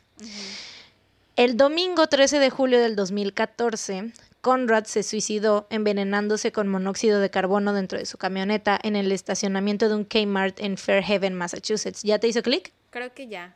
[1.37, 7.73] El domingo 13 de julio del 2014, Conrad se suicidó envenenándose con monóxido de carbono
[7.75, 12.03] dentro de su camioneta en el estacionamiento de un Kmart en Fairhaven, Massachusetts.
[12.03, 12.73] ¿Ya te hizo clic?
[12.91, 13.55] Creo que ya.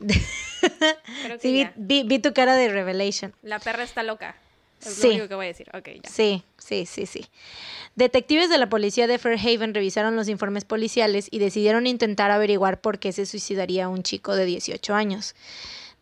[0.00, 1.72] Creo que Sí, vi, ya.
[1.76, 3.32] vi- vi tu cara de revelation.
[3.42, 4.34] La perra está loca.
[4.84, 5.02] Es Sí.
[5.02, 5.68] lo único que voy a decir.
[5.72, 6.10] Ya.
[6.10, 7.26] Sí, sí, sí, sí.
[7.94, 12.98] Detectives de la policía de Fairhaven revisaron los informes policiales y decidieron intentar averiguar por
[12.98, 15.34] qué se suicidaría un chico de 18 años.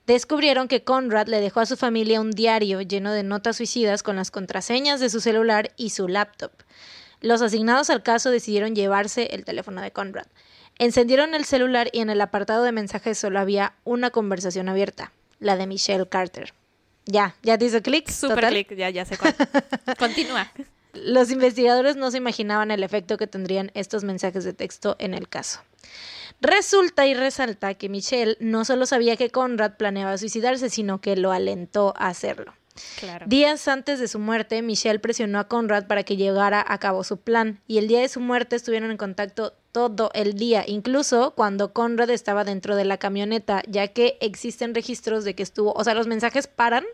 [0.07, 4.17] Descubrieron que Conrad le dejó a su familia un diario lleno de notas suicidas con
[4.17, 6.53] las contraseñas de su celular y su laptop.
[7.21, 10.27] Los asignados al caso decidieron llevarse el teléfono de Conrad.
[10.79, 15.57] Encendieron el celular y en el apartado de mensajes solo había una conversación abierta, la
[15.57, 16.55] de Michelle Carter.
[17.11, 18.09] Ya, ya te hizo clic.
[18.09, 19.35] Super click, ya, ya sé cuál.
[19.99, 20.51] Continúa.
[20.93, 25.29] Los investigadores no se imaginaban el efecto que tendrían estos mensajes de texto en el
[25.29, 25.61] caso.
[26.41, 31.33] Resulta y resalta que Michelle no solo sabía que Conrad planeaba suicidarse, sino que lo
[31.33, 32.55] alentó a hacerlo.
[32.99, 33.27] Claro.
[33.29, 37.19] Días antes de su muerte, Michelle presionó a Conrad para que llevara a cabo su
[37.19, 41.73] plan, y el día de su muerte estuvieron en contacto todo el día, incluso cuando
[41.73, 45.95] Conrad estaba dentro de la camioneta, ya que existen registros de que estuvo, o sea,
[45.95, 46.85] los mensajes paran,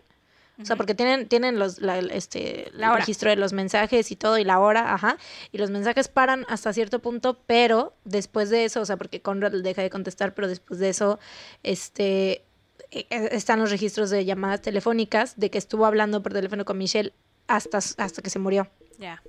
[0.59, 2.99] o sea, porque tienen, tienen los, la, este, La el hora.
[3.01, 5.17] registro de los mensajes y todo, y la hora, ajá,
[5.51, 9.51] y los mensajes paran hasta cierto punto, pero después de eso, o sea, porque Conrad
[9.51, 11.19] deja de contestar, pero después de eso,
[11.63, 12.43] este,
[12.91, 16.77] eh, eh, están los registros de llamadas telefónicas de que estuvo hablando por teléfono con
[16.77, 17.13] Michelle
[17.47, 18.67] hasta, hasta que se murió.
[18.97, 19.21] Ya.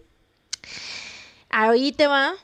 [1.51, 2.35] Ahí te va.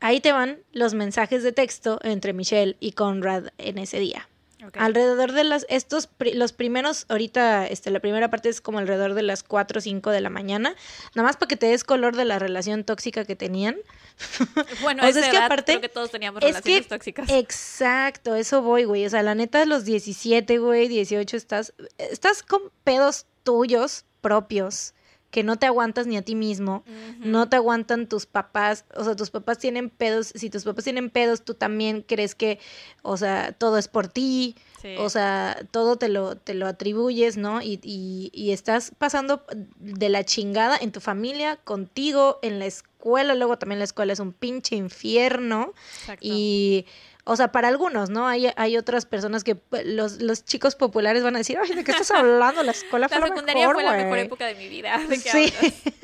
[0.00, 4.29] Ahí te van los mensajes de texto entre Michelle y Conrad en ese día.
[4.78, 9.22] Alrededor de las, estos, los primeros, ahorita, este, la primera parte es como alrededor de
[9.22, 10.74] las 4 o 5 de la mañana,
[11.14, 13.76] nada más para que te des color de la relación tóxica que tenían.
[14.82, 16.82] Bueno, o a sea, esa es que edad aparte- creo que todos teníamos es relaciones
[16.82, 17.28] que- tóxicas.
[17.30, 19.06] Exacto, eso voy, güey.
[19.06, 24.92] O sea, la neta, los 17, güey, 18, estás, estás con pedos tuyos propios
[25.30, 26.82] que no te aguantas ni a ti mismo,
[27.20, 31.08] no te aguantan tus papás, o sea, tus papás tienen pedos, si tus papás tienen
[31.10, 32.58] pedos, tú también crees que,
[33.02, 34.94] o sea, todo es por ti, Sí.
[34.98, 37.60] o sea, todo te lo, te lo atribuyes, ¿no?
[37.60, 39.44] Y, y, y estás pasando
[39.78, 44.20] de la chingada en tu familia, contigo, en la escuela, luego también la escuela es
[44.20, 45.74] un pinche infierno.
[46.00, 46.26] Exacto.
[46.26, 46.86] Y,
[47.30, 48.26] o sea, para algunos, ¿no?
[48.26, 51.84] Hay, hay otras personas que pues, los, los chicos populares van a decir, ay, ¿de
[51.84, 52.62] qué estás hablando?
[52.62, 54.20] La escuela fue la lo mejor, fue la mejor güey".
[54.22, 54.98] época de mi vida.
[55.08, 55.52] ¿De qué Sí.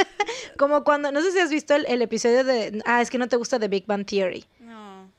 [0.56, 3.28] Como cuando, no sé si has visto el, el episodio de, ah, es que no
[3.28, 4.44] te gusta The Big Bang Theory.
[4.60, 5.10] No.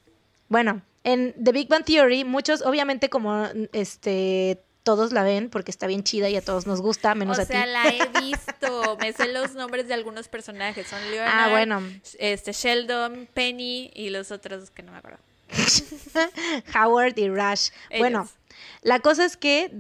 [0.49, 5.85] Bueno, en The Big Bang Theory, muchos, obviamente, como este todos la ven porque está
[5.85, 7.69] bien chida y a todos nos gusta, menos o a sea, ti.
[7.69, 8.97] la he visto.
[9.01, 10.87] Me sé los nombres de algunos personajes.
[10.87, 11.81] Son Leonard, Ah, bueno.
[12.19, 15.19] este, Sheldon, Penny y los otros que no me acuerdo.
[16.75, 17.69] Howard y Rush.
[17.97, 18.27] Bueno,
[18.81, 19.71] la cosa es que,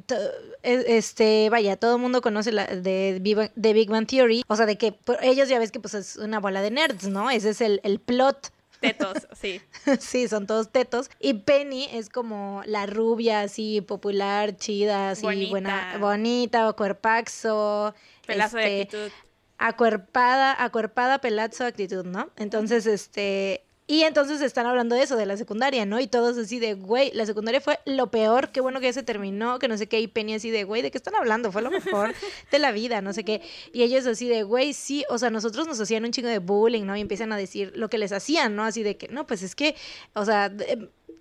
[0.63, 4.43] e- este, vaya, todo el mundo conoce la de Big, Bang, de Big Bang Theory,
[4.47, 7.07] o sea, de que por- ellos ya ves que pues es una bola de nerds,
[7.07, 7.29] ¿no?
[7.29, 8.51] Ese es el, el plot.
[8.79, 9.59] Tetos, sí.
[9.99, 11.09] sí, son todos tetos.
[11.19, 15.49] Y Penny es como la rubia, así, popular, chida, así, Bonita.
[15.49, 17.95] buena, bonita, cuerpaxo.
[18.27, 19.11] Pelazo de este, actitud.
[19.57, 22.29] acuerpada, acuerpada, pelazo, actitud, ¿no?
[22.35, 25.97] Entonces, este, y entonces están hablando de eso, de la secundaria, ¿no?
[26.01, 29.01] Y todos así de, güey, la secundaria fue lo peor, qué bueno que ya se
[29.01, 31.53] terminó, que no sé qué, y Penny así de, güey, ¿de qué están hablando?
[31.53, 32.13] Fue lo mejor
[32.51, 33.41] de la vida, no sé qué.
[33.71, 36.83] Y ellos así de, güey, sí, o sea, nosotros nos hacían un chingo de bullying,
[36.83, 36.97] ¿no?
[36.97, 38.65] Y empiezan a decir lo que les hacían, ¿no?
[38.65, 39.73] Así de que, no, pues es que,
[40.13, 40.51] o sea,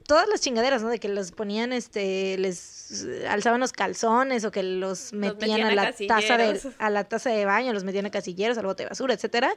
[0.07, 0.89] todas las chingaderas, ¿no?
[0.89, 5.75] De que los ponían, este, les alzaban los calzones o que los metían, metían a
[5.75, 8.89] la taza de, a la taza de baño, los metían a casilleros, al bote de
[8.89, 9.53] basura, etcétera.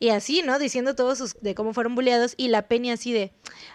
[0.00, 0.58] Y así, ¿no?
[0.58, 3.32] Diciendo todos sus, de cómo fueron bulleados y la Penny así de,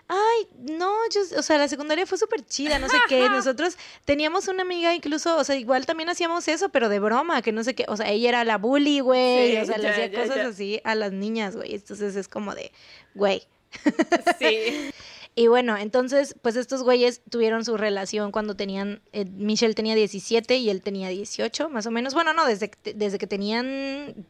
[0.07, 3.29] ay, no, yo, o sea, la secundaria fue súper chida, no sé qué.
[3.29, 7.51] Nosotros teníamos una amiga incluso, o sea, igual también hacíamos eso, pero de broma, que
[7.51, 7.85] no sé qué.
[7.87, 9.51] O sea, ella era la bully, güey.
[9.51, 10.47] Sí, o sea, le hacía ya, cosas ya.
[10.47, 11.75] así a las niñas, güey.
[11.75, 12.71] Entonces es como de,
[13.13, 13.47] güey.
[14.39, 14.91] Sí.
[15.35, 20.57] Y bueno, entonces, pues estos güeyes tuvieron su relación cuando tenían, eh, Michelle tenía 17
[20.57, 22.13] y él tenía 18, más o menos.
[22.13, 24.25] Bueno, no, desde, que- desde que tenían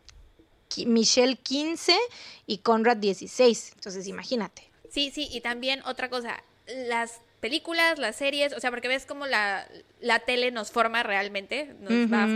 [0.86, 1.98] Michelle 15
[2.46, 3.72] y Conrad 16.
[3.76, 4.70] Entonces, imagínate.
[4.90, 9.26] Sí, sí, y también otra cosa, las películas, las series, o sea, porque ves cómo
[9.26, 9.68] la,
[10.00, 12.28] la tele nos forma realmente, nos va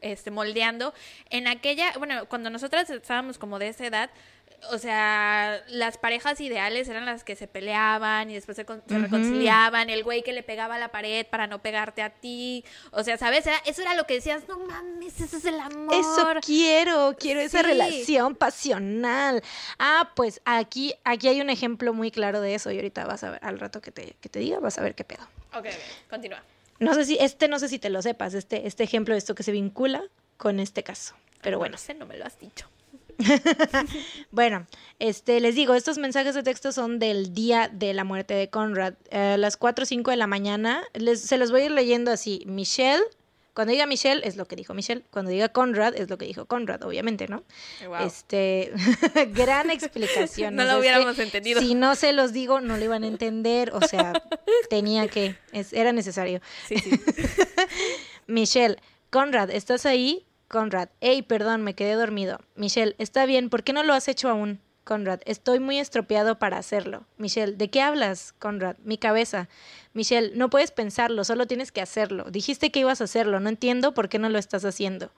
[0.00, 0.94] este, moldeando.
[1.30, 4.10] En aquella, bueno, cuando nosotras estábamos como de esa edad,
[4.70, 10.02] o sea, las parejas ideales eran las que se peleaban y después se, reconciliaban, el
[10.04, 13.46] güey que le pegaba a la pared para no pegarte a ti, o sea, ¿sabes?
[13.46, 15.94] Era- eso era lo que decías, no mames, ese es el amor.
[15.94, 19.42] Eso quiero, quiero esa relación pasional.
[19.78, 23.30] Ah, pues aquí, aquí hay un ejemplo muy claro de eso y ahorita vas a
[23.30, 25.22] ver, al rato que te, que te diga, vas a ver qué pedo.
[25.54, 26.42] Ok, ok, continúa.
[26.78, 29.34] No sé si, este no sé si te lo sepas, este, este ejemplo de esto
[29.34, 30.02] que se vincula
[30.36, 31.14] con este caso.
[31.40, 31.72] Pero No bueno.
[31.72, 32.68] lo sé, no me lo has dicho.
[34.30, 34.66] Bueno,
[34.98, 38.94] este, les digo, estos mensajes de texto son del día de la muerte de Conrad.
[39.10, 41.70] Eh, a las 4 o 5 de la mañana, les, se los voy a ir
[41.70, 42.42] leyendo así.
[42.46, 43.02] Michelle,
[43.54, 45.02] cuando diga Michelle, es lo que dijo Michelle.
[45.10, 47.42] Cuando diga Conrad, es lo que dijo Conrad, obviamente, ¿no?
[47.86, 48.06] Wow.
[48.06, 48.72] Este,
[49.32, 50.54] gran explicación.
[50.56, 51.60] No o lo sea, es que hubiéramos entendido.
[51.62, 53.70] Si no se los digo, no lo iban a entender.
[53.72, 54.12] O sea,
[54.70, 56.40] tenía que, es- era necesario.
[56.68, 56.90] Sí, sí.
[58.26, 58.76] Michelle,
[59.10, 60.26] Conrad, ¿estás ahí?
[60.48, 62.38] Conrad, hey, perdón, me quedé dormido.
[62.54, 64.60] Michelle, está bien, ¿por qué no lo has hecho aún?
[64.84, 67.04] Conrad, estoy muy estropeado para hacerlo.
[67.18, 68.76] Michelle, ¿de qué hablas, Conrad?
[68.84, 69.48] Mi cabeza.
[69.94, 72.30] Michelle, no puedes pensarlo, solo tienes que hacerlo.
[72.30, 75.10] Dijiste que ibas a hacerlo, no entiendo por qué no lo estás haciendo.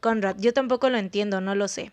[0.00, 1.92] Conrad, yo tampoco lo entiendo, no lo sé.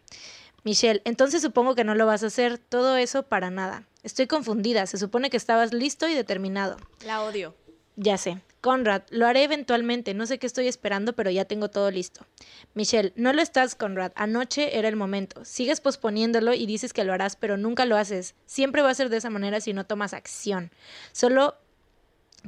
[0.64, 3.84] Michelle, entonces supongo que no lo vas a hacer, todo eso para nada.
[4.04, 6.78] Estoy confundida, se supone que estabas listo y determinado.
[7.06, 7.54] La odio.
[7.98, 8.40] Ya sé.
[8.62, 12.26] Conrad, lo haré eventualmente, no sé qué estoy esperando, pero ya tengo todo listo.
[12.74, 15.44] Michelle, no lo estás, Conrad, anoche era el momento.
[15.46, 18.36] Sigues posponiéndolo y dices que lo harás, pero nunca lo haces.
[18.46, 20.72] Siempre va a ser de esa manera si no tomas acción.
[21.12, 21.56] Solo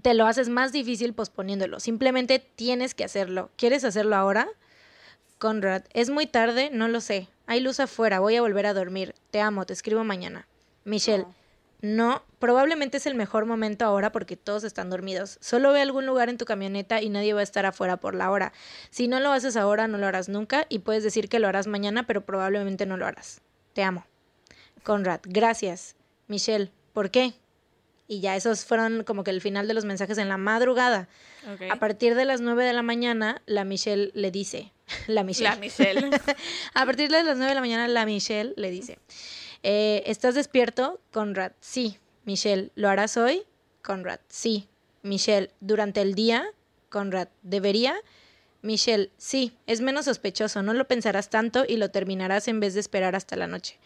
[0.04, 1.80] te lo haces más difícil posponiéndolo.
[1.80, 3.50] Simplemente tienes que hacerlo.
[3.56, 4.48] ¿Quieres hacerlo ahora?
[5.40, 7.28] Conrad, es muy tarde, no lo sé.
[7.48, 9.16] Hay luz afuera, voy a volver a dormir.
[9.32, 10.48] Te amo, te escribo mañana.
[10.84, 11.26] Michelle,
[12.40, 15.38] probablemente es el mejor momento ahora porque todos están dormidos.
[15.42, 18.32] Solo ve algún lugar en tu camioneta y nadie va a estar afuera por la
[18.32, 18.54] hora.
[18.90, 21.68] Si no lo haces ahora, no lo harás nunca y puedes decir que lo harás
[21.68, 23.42] mañana, pero probablemente no lo harás.
[23.74, 24.06] Te amo.
[24.84, 25.96] Conrad, gracias.
[26.28, 27.34] Michelle, ¿por qué?
[28.08, 31.08] Y ya esos fueron como que el final de los mensajes en la madrugada.
[31.72, 34.74] A partir de las 9 de la mañana, la Michelle le dice,
[35.08, 35.50] la Michelle.
[35.52, 36.10] La Michelle.
[36.74, 38.98] A partir de las 9 de la mañana, la Michelle le dice,
[39.64, 41.00] eh, ¿estás despierto?
[41.12, 41.98] Conrad, sí.
[42.26, 43.44] Michelle, ¿lo harás hoy?
[43.82, 44.68] Conrad, sí.
[45.02, 46.46] Michelle, ¿durante el día?
[46.90, 47.96] Conrad, ¿debería?
[48.62, 52.82] Michelle, sí, es menos sospechoso, no lo pensarás tanto y lo terminarás en vez de
[52.82, 53.80] esperar hasta la noche.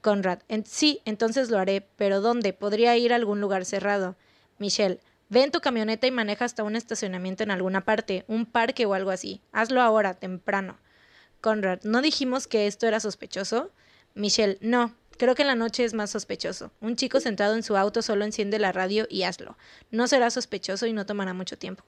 [0.00, 2.52] Conrad, sí, entonces lo haré, pero ¿dónde?
[2.52, 4.16] Podría ir a algún lugar cerrado.
[4.58, 8.86] Michelle, ve en tu camioneta y maneja hasta un estacionamiento en alguna parte, un parque
[8.86, 9.40] o algo así.
[9.52, 10.78] Hazlo ahora, temprano.
[11.40, 13.72] Conrad, ¿no dijimos que esto era sospechoso?
[14.14, 16.70] Michelle, no, creo que en la noche es más sospechoso.
[16.80, 19.56] Un chico sentado en su auto solo enciende la radio y hazlo.
[19.90, 21.84] No será sospechoso y no tomará mucho tiempo.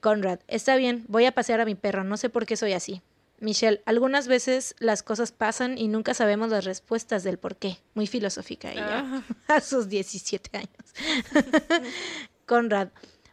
[0.00, 3.00] Conrad, está bien, voy a pasear a mi perro, no sé por qué soy así.
[3.40, 7.78] Michelle, algunas veces las cosas pasan y nunca sabemos las respuestas del por qué.
[7.94, 10.70] Muy filosófica ella, a sus 17 años.
[12.46, 12.88] Conrad,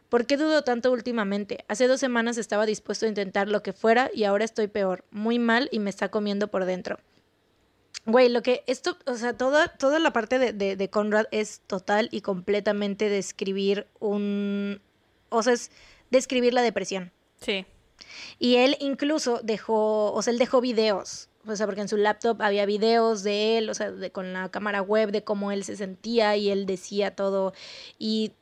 [0.08, 1.64] ¿por qué dudo tanto últimamente?
[1.68, 5.38] Hace dos semanas estaba dispuesto a intentar lo que fuera y ahora estoy peor, muy
[5.38, 6.98] mal y me está comiendo por dentro.
[8.04, 11.60] Güey, lo que esto, o sea, toda, toda la parte de, de, de Conrad es
[11.66, 14.80] total y completamente describir un,
[15.28, 15.70] o sea, es
[16.10, 17.12] describir la depresión.
[17.40, 17.64] Sí.
[18.38, 21.28] Y él incluso dejó, o sea, él dejó videos.
[21.46, 24.48] O sea, porque en su laptop había videos de él, o sea, de, con la
[24.48, 27.52] cámara web de cómo él se sentía y él decía todo.
[27.98, 28.32] Y,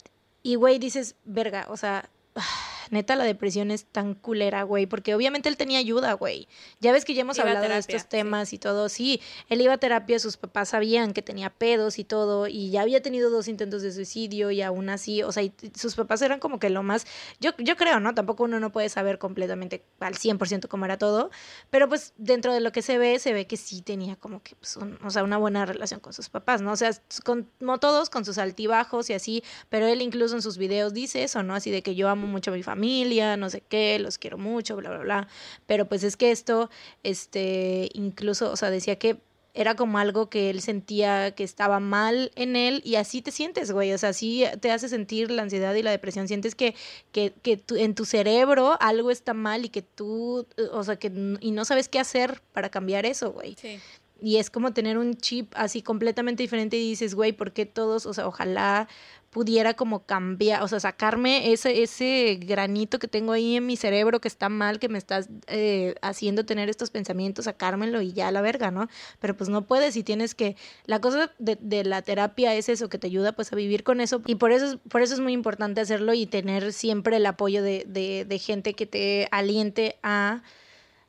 [0.43, 2.11] y güey, dices, verga, o sea,
[2.91, 6.49] neta la depresión es tan culera, güey, porque obviamente él tenía ayuda, güey.
[6.80, 8.88] Ya ves que ya hemos Iba hablado de estos temas y todo.
[8.88, 12.82] Sí, él iba a terapia, sus papás sabían que tenía pedos y todo, y ya
[12.82, 16.41] había tenido dos intentos de suicidio y aún así, o sea, y sus papás eran
[16.41, 17.07] como que lo más,
[17.38, 18.12] yo, yo creo, ¿no?
[18.12, 21.30] Tampoco uno no puede saber completamente al 100% cómo era todo,
[21.70, 24.57] pero pues dentro de lo que se ve, se ve que sí tenía como que,
[24.57, 26.72] pues, un- o sea, una buena relación con sus papás, ¿no?
[26.72, 26.91] O sea,
[27.24, 31.22] con, como todos, con sus altibajos y así, pero él incluso en sus videos dice
[31.22, 31.55] eso, ¿no?
[31.55, 34.76] Así de que yo amo mucho a mi familia, no sé qué, los quiero mucho,
[34.76, 35.28] bla, bla, bla.
[35.66, 36.70] Pero pues es que esto,
[37.03, 39.18] este, incluso, o sea, decía que
[39.53, 43.72] era como algo que él sentía que estaba mal en él y así te sientes,
[43.72, 43.93] güey.
[43.93, 46.28] O sea, así te hace sentir la ansiedad y la depresión.
[46.28, 46.76] Sientes que,
[47.11, 51.11] que, que tu- en tu cerebro algo está mal y que tú, o sea, que
[51.41, 53.57] y no sabes qué hacer para cambiar eso, güey.
[53.61, 53.81] Sí.
[54.22, 58.07] Y es como tener un chip así completamente diferente y dices, güey, ¿por qué todos,
[58.07, 58.87] o sea, ojalá
[59.31, 64.20] pudiera como cambiar, o sea, sacarme ese, ese granito que tengo ahí en mi cerebro
[64.20, 68.33] que está mal, que me estás eh, haciendo tener estos pensamientos, sacármelo y ya a
[68.33, 68.89] la verga, ¿no?
[69.20, 70.57] Pero pues no puedes y tienes que,
[70.87, 74.01] la cosa de, de la terapia es eso, que te ayuda pues a vivir con
[74.01, 77.26] eso y por eso, es- por eso es muy importante hacerlo y tener siempre el
[77.26, 80.43] apoyo de, de, de gente que te aliente a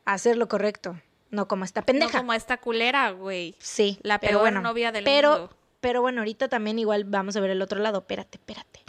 [0.05, 0.99] hacer lo correcto,
[1.32, 2.11] no como esta pendeja.
[2.13, 3.55] No como esta culera, güey.
[3.59, 5.55] Sí, La pero peor bueno, novia del pero, mundo.
[5.82, 7.99] Pero bueno, ahorita también igual vamos a ver el otro lado.
[7.99, 8.82] Espérate, espérate.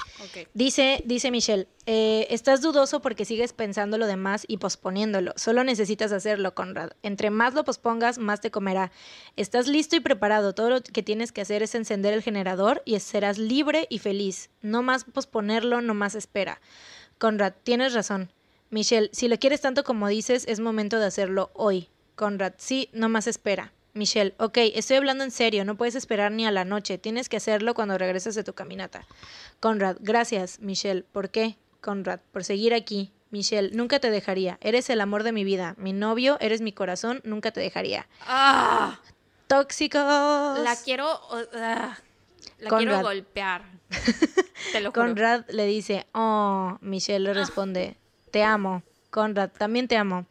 [0.55, 5.33] Dice, dice Michelle, eh, estás dudoso porque sigues pensando lo demás y posponiéndolo.
[5.37, 6.91] Solo necesitas hacerlo, Conrad.
[7.03, 8.93] Entre más lo pospongas, más te comerá.
[9.37, 10.55] Estás listo y preparado.
[10.55, 14.51] Todo lo que tienes que hacer es encender el generador y serás libre y feliz.
[14.61, 16.61] No más posponerlo, no más espera.
[17.19, 18.31] Conrad, tienes razón.
[18.71, 21.89] Michelle, si lo quieres tanto como dices, es momento de hacerlo hoy.
[22.17, 23.73] Conrad, sí, no más espera.
[23.95, 27.37] Michelle, ok, estoy hablando en serio, no puedes esperar ni a la noche, tienes que
[27.37, 29.07] hacerlo cuando regreses de tu caminata.
[29.61, 31.57] Conrad, gracias, Michelle, ¿por qué?
[31.83, 33.13] Conrad, por seguir aquí.
[33.31, 37.21] Michelle, nunca te dejaría, eres el amor de mi vida, mi novio, eres mi corazón,
[37.25, 38.07] nunca te dejaría.
[38.27, 38.99] ¡Ah!
[39.47, 40.01] Tóxicos.
[40.01, 41.07] La quiero.
[41.55, 41.97] ah,
[42.59, 42.93] la Conrad.
[42.95, 43.63] quiero golpear.
[44.73, 45.03] Te lo juro.
[45.03, 47.97] Conrad le dice, oh, Michelle le responde,
[48.31, 48.83] te amo.
[49.13, 50.25] Conrad, también te amo.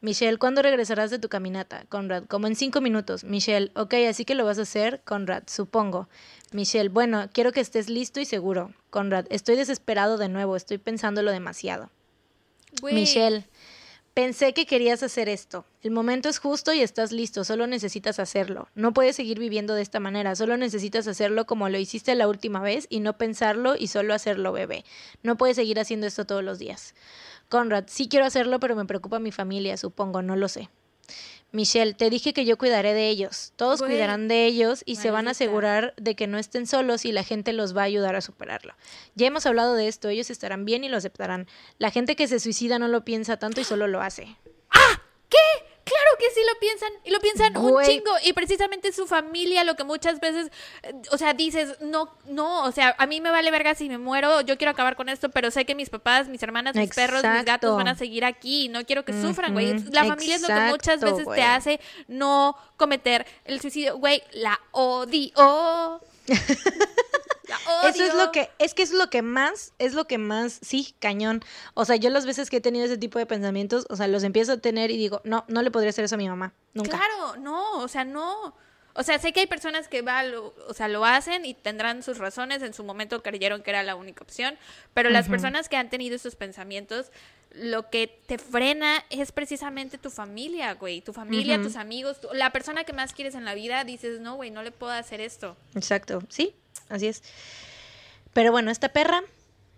[0.00, 1.84] Michelle, ¿cuándo regresarás de tu caminata?
[1.88, 3.22] Conrad, como en cinco minutos.
[3.22, 5.02] Michelle, ok, así que lo vas a hacer.
[5.04, 6.08] Conrad, supongo.
[6.50, 8.74] Michelle, bueno, quiero que estés listo y seguro.
[8.90, 11.90] Conrad, estoy desesperado de nuevo, estoy pensándolo demasiado.
[12.82, 13.44] Michelle,
[14.14, 15.64] pensé que querías hacer esto.
[15.82, 18.66] El momento es justo y estás listo, solo necesitas hacerlo.
[18.74, 22.60] No puedes seguir viviendo de esta manera, solo necesitas hacerlo como lo hiciste la última
[22.60, 24.84] vez y no pensarlo y solo hacerlo, bebé.
[25.22, 26.94] No puedes seguir haciendo esto todos los días.
[27.48, 30.70] Conrad, sí quiero hacerlo, pero me preocupa mi familia, supongo, no lo sé.
[31.54, 33.52] Michelle, te dije que yo cuidaré de ellos.
[33.54, 37.12] Todos cuidarán de ellos y se van a asegurar de que no estén solos y
[37.12, 38.74] la gente los va a ayudar a superarlo.
[39.14, 41.46] Ya hemos hablado de esto, ellos estarán bien y lo aceptarán.
[41.78, 44.36] La gente que se suicida no lo piensa tanto y solo lo hace.
[45.28, 45.63] ¿Qué?
[46.18, 49.84] Que sí lo piensan y lo piensan un chingo y precisamente su familia lo que
[49.84, 50.50] muchas veces,
[50.82, 53.98] eh, o sea, dices, no, no, o sea, a mí me vale verga si me
[53.98, 57.22] muero, yo quiero acabar con esto, pero sé que mis papás, mis hermanas, mis perros,
[57.24, 59.78] mis gatos van a seguir aquí y no quiero que sufran, güey.
[59.90, 61.38] La familia es lo que muchas veces güey.
[61.38, 66.00] te hace no cometer el suicidio, güey, la odio.
[67.84, 70.94] Eso es lo que, es que es lo que más, es lo que más, sí,
[70.98, 71.42] cañón.
[71.74, 74.22] O sea, yo las veces que he tenido ese tipo de pensamientos, o sea, los
[74.22, 76.96] empiezo a tener y digo, no, no le podría hacer eso a mi mamá, nunca.
[76.96, 78.54] Claro, no, o sea, no.
[78.96, 82.02] O sea, sé que hay personas que va, lo, o sea, lo hacen y tendrán
[82.04, 82.62] sus razones.
[82.62, 84.56] En su momento creyeron que era la única opción.
[84.94, 87.10] Pero las personas que han tenido esos pensamientos,
[87.52, 91.00] lo que te frena es precisamente tu familia, güey.
[91.00, 93.82] Tu familia, tus amigos, tu- la persona que más quieres en la vida.
[93.84, 95.56] Dices, no, güey, no le puedo hacer esto.
[95.74, 96.54] Exacto, sí,
[96.88, 97.22] así es.
[98.32, 99.22] Pero bueno, esta perra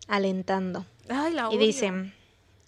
[0.08, 0.84] alentando.
[1.08, 1.90] Ay, la Y dice,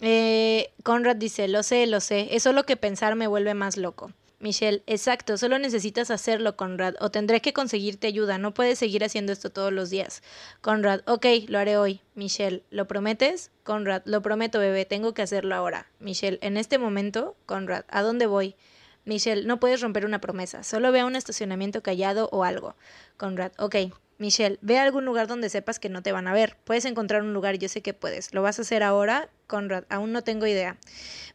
[0.01, 4.11] eh, Conrad dice, lo sé, lo sé, es solo que pensar me vuelve más loco.
[4.39, 9.33] Michelle, exacto, solo necesitas hacerlo, Conrad, o tendré que conseguirte ayuda, no puedes seguir haciendo
[9.33, 10.23] esto todos los días.
[10.61, 11.99] Conrad, ok, lo haré hoy.
[12.15, 13.51] Michelle, ¿lo prometes?
[13.63, 15.87] Conrad, lo prometo, bebé, tengo que hacerlo ahora.
[15.99, 18.55] Michelle, en este momento, Conrad, ¿a dónde voy?
[19.03, 22.75] Michelle, no puedes romper una promesa, solo ve a un estacionamiento callado o algo.
[23.17, 23.75] Conrad, ok.
[24.19, 26.57] Michelle, ve a algún lugar donde sepas que no te van a ver.
[26.65, 28.33] Puedes encontrar un lugar, yo sé que puedes.
[28.33, 29.29] ¿Lo vas a hacer ahora?
[29.47, 30.77] Conrad, aún no tengo idea.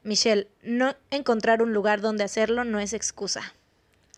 [0.03, 3.55] Michelle, no encontrar un lugar donde hacerlo no es excusa.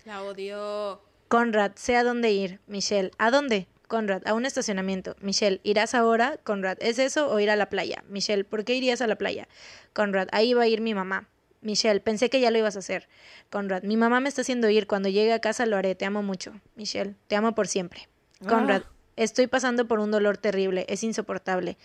[0.04, 1.00] La odio.
[1.28, 2.58] Conrad, sé a dónde ir.
[2.66, 3.68] Michelle, ¿a dónde?
[3.86, 5.14] Conrad, a un estacionamiento.
[5.20, 6.36] Michelle, ¿irás ahora?
[6.42, 8.02] Conrad, ¿es eso o ir a la playa?
[8.08, 9.46] Michelle, ¿por qué irías a la playa?
[9.92, 11.28] Conrad, ahí va a ir mi mamá.
[11.60, 13.08] Michelle, pensé que ya lo ibas a hacer.
[13.48, 14.88] Conrad, mi mamá me está haciendo ir.
[14.88, 15.94] Cuando llegue a casa lo haré.
[15.94, 16.60] Te amo mucho.
[16.74, 18.08] Michelle, te amo por siempre.
[18.47, 18.91] Conrad, Ah.
[19.16, 20.84] estoy pasando por un dolor terrible.
[20.89, 21.76] Es insoportable.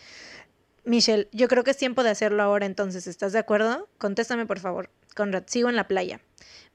[0.84, 3.06] Michelle, yo creo que es tiempo de hacerlo ahora entonces.
[3.08, 3.88] ¿Estás de acuerdo?
[3.97, 4.89] Contéstame, por favor.
[5.16, 6.20] Conrad, sigo en la playa.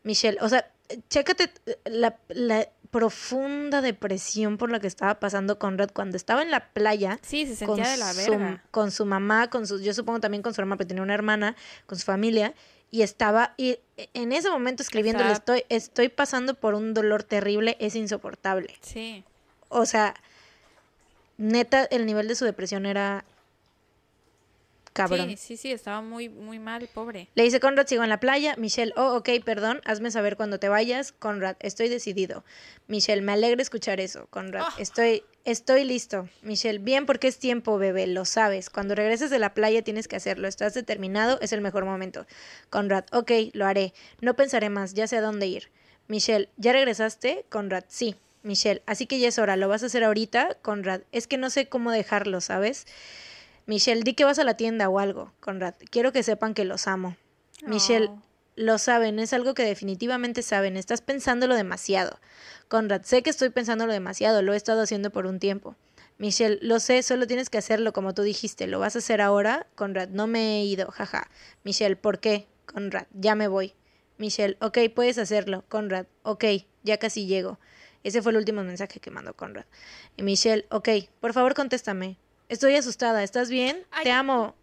[0.05, 0.71] Michelle, o sea,
[1.09, 6.53] chécate eh, la, la profunda depresión por la que estaba pasando Conrad cuando estaba en
[6.53, 8.65] la playa Sí, se con sentía de la su, verga.
[8.71, 11.57] con su mamá, con su, yo supongo también con su hermana, porque tenía una hermana,
[11.87, 12.55] con su familia,
[12.93, 13.81] y estaba, y
[14.15, 18.77] en ese momento escribiéndole, estoy, estoy pasando por un dolor terrible, es insoportable.
[18.81, 19.25] Sí.
[19.69, 20.15] O sea,
[21.39, 23.25] neta, el nivel de su depresión era
[24.93, 25.29] cabrón.
[25.31, 27.29] Sí, sí, sí, estaba muy, muy mal, pobre.
[27.35, 28.55] Le dice Conrad, sigo en la playa.
[28.57, 31.13] Michelle, oh, ok, perdón, hazme saber cuando te vayas.
[31.13, 32.45] Conrad, estoy decidido.
[32.87, 34.27] Michelle, me alegra escuchar eso.
[34.31, 34.75] Conrad, Ah.
[34.79, 36.31] estoy, estoy listo.
[36.41, 38.71] Michelle, bien porque es tiempo, bebé, lo sabes.
[38.71, 40.49] Cuando regreses de la playa tienes que hacerlo.
[40.49, 42.27] Estás determinado, es el mejor momento.
[42.71, 43.93] Conrad, ok, lo haré.
[44.23, 45.69] No pensaré más, ya sé a dónde ir.
[46.09, 47.45] Michelle, ¿ya regresaste?
[47.51, 48.17] Conrad, sí.
[48.47, 50.57] Michelle, así que ya es hora, ¿lo vas a hacer ahorita?
[50.63, 52.87] Conrad, es que no sé cómo dejarlo, ¿sabes?
[53.67, 55.33] Michelle, di que vas a la tienda o algo.
[55.41, 57.17] Conrad, quiero que sepan que los amo.
[57.67, 58.23] Michelle, Oh.
[58.55, 60.77] lo saben, es algo que definitivamente saben.
[60.77, 62.21] Estás pensándolo demasiado.
[62.69, 65.75] Conrad, sé que estoy pensándolo demasiado, lo he estado haciendo por un tiempo.
[66.19, 68.69] Michelle, lo sé, solo tienes que hacerlo como tú dijiste.
[68.69, 69.67] ¿Lo vas a hacer ahora?
[69.75, 71.29] Conrad, no me he ido, jaja.
[71.65, 72.47] Michelle, ¿por qué?
[72.65, 73.75] Conrad, ya me voy.
[74.19, 75.65] Michelle, ok, puedes hacerlo.
[75.69, 76.45] Conrad, ok,
[76.85, 77.59] ya casi llego.
[78.07, 79.65] Ese fue el último mensaje que mandó Conrad.
[80.17, 80.89] Y Michelle, ok,
[81.21, 82.19] por favor contéstame.
[82.49, 83.85] Estoy asustada, ¿estás bien?
[83.91, 84.05] Ay.
[84.05, 84.55] Te amo.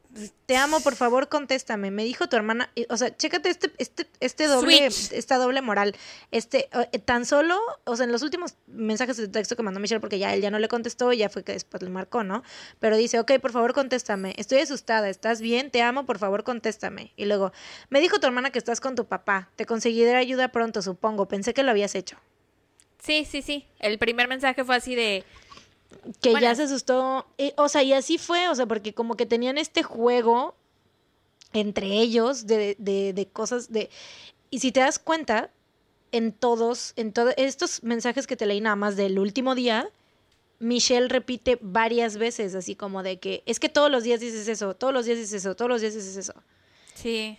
[0.45, 1.91] Te amo, por favor, contéstame.
[1.91, 5.11] Me dijo tu hermana, o sea, chécate este, este, este doble, Switch.
[5.11, 5.93] esta doble moral.
[6.31, 9.99] Este, eh, tan solo, o sea, en los últimos mensajes de texto que mandó Michelle,
[9.99, 12.43] porque ya él ya no le contestó, y ya fue que después le marcó, ¿no?
[12.79, 14.35] Pero dice, ok, por favor, contéstame.
[14.37, 15.69] Estoy asustada, ¿estás bien?
[15.69, 17.11] Te amo, por favor, contéstame.
[17.17, 17.51] Y luego,
[17.89, 19.49] me dijo tu hermana que estás con tu papá.
[19.57, 21.27] Te conseguiré ayuda pronto, supongo.
[21.27, 22.17] Pensé que lo habías hecho.
[23.03, 23.65] Sí, sí, sí.
[23.79, 25.23] El primer mensaje fue así de,
[26.21, 26.47] que Bueno.
[26.47, 27.27] ya se asustó.
[27.37, 30.55] Y, o sea, y así fue, o sea, porque como que tenían este juego
[31.51, 33.89] entre ellos de, de, de cosas de...
[34.49, 35.51] Y si te das cuenta,
[36.11, 39.89] en todos, en todos estos mensajes que te leí nada más del último día,
[40.59, 44.75] Michelle repite varias veces, así como de que es que todos los días dices eso,
[44.75, 46.33] todos los días dices eso, todos los días dices eso.
[46.93, 47.37] Sí.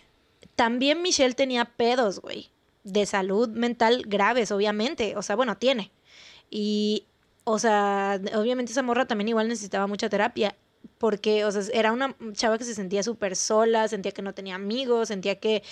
[0.55, 2.49] También Michelle tenía pedos, güey,
[2.85, 5.17] de salud mental graves, obviamente.
[5.17, 5.91] O sea, bueno, tiene.
[6.49, 7.07] Y,
[7.43, 10.55] o sea, obviamente esa morra también igual necesitaba mucha terapia.
[10.99, 14.55] Porque, o sea, era una chava que se sentía súper sola, sentía que no tenía
[14.55, 15.63] amigos, sentía que...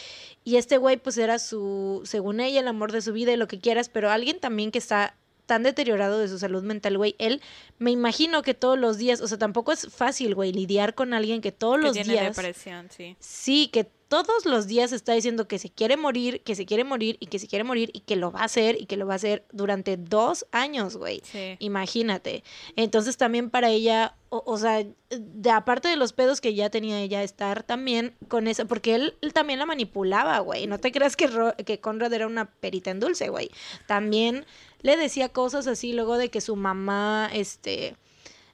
[0.43, 3.47] Y este güey, pues era su, según ella, el amor de su vida y lo
[3.47, 7.41] que quieras, pero alguien también que está tan deteriorado de su salud mental, güey, él
[7.79, 11.41] me imagino que todos los días, o sea, tampoco es fácil, güey, lidiar con alguien
[11.41, 12.35] que todos Que los tiene días...
[12.35, 13.15] depresión, sí.
[13.19, 17.17] Sí, que todos los días está diciendo que se quiere morir, que se quiere morir
[17.19, 19.13] y que se quiere morir y que lo va a hacer y que lo va
[19.13, 21.21] a hacer durante dos años, güey.
[21.25, 21.55] Sí.
[21.57, 22.43] Imagínate.
[22.75, 27.01] Entonces también para ella, o, o sea, de aparte de los pedos que ya tenía
[27.01, 30.67] ella, estar también con esa, porque él, él también la manipulaba, güey.
[30.67, 33.49] No te creas que, Ro- que Conrad era una perita en dulce, güey.
[33.87, 34.45] También
[34.83, 37.95] le decía cosas así luego de que su mamá, este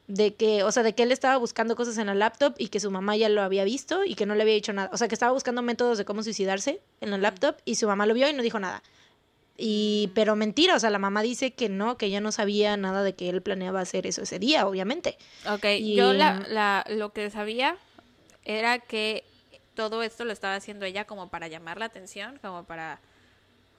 [0.07, 2.79] de que, o sea, de que él estaba buscando cosas en la laptop y que
[2.79, 4.89] su mamá ya lo había visto y que no le había dicho nada.
[4.91, 8.07] O sea, que estaba buscando métodos de cómo suicidarse en la laptop y su mamá
[8.07, 8.81] lo vio y no dijo nada.
[9.55, 13.03] Y, pero mentira, o sea, la mamá dice que no, que ella no sabía nada
[13.03, 15.17] de que él planeaba hacer eso ese día, obviamente.
[15.47, 17.77] Ok, Y- yo la, la, lo que sabía
[18.45, 19.25] era que
[19.75, 22.99] todo esto lo estaba haciendo ella como para llamar la atención, como para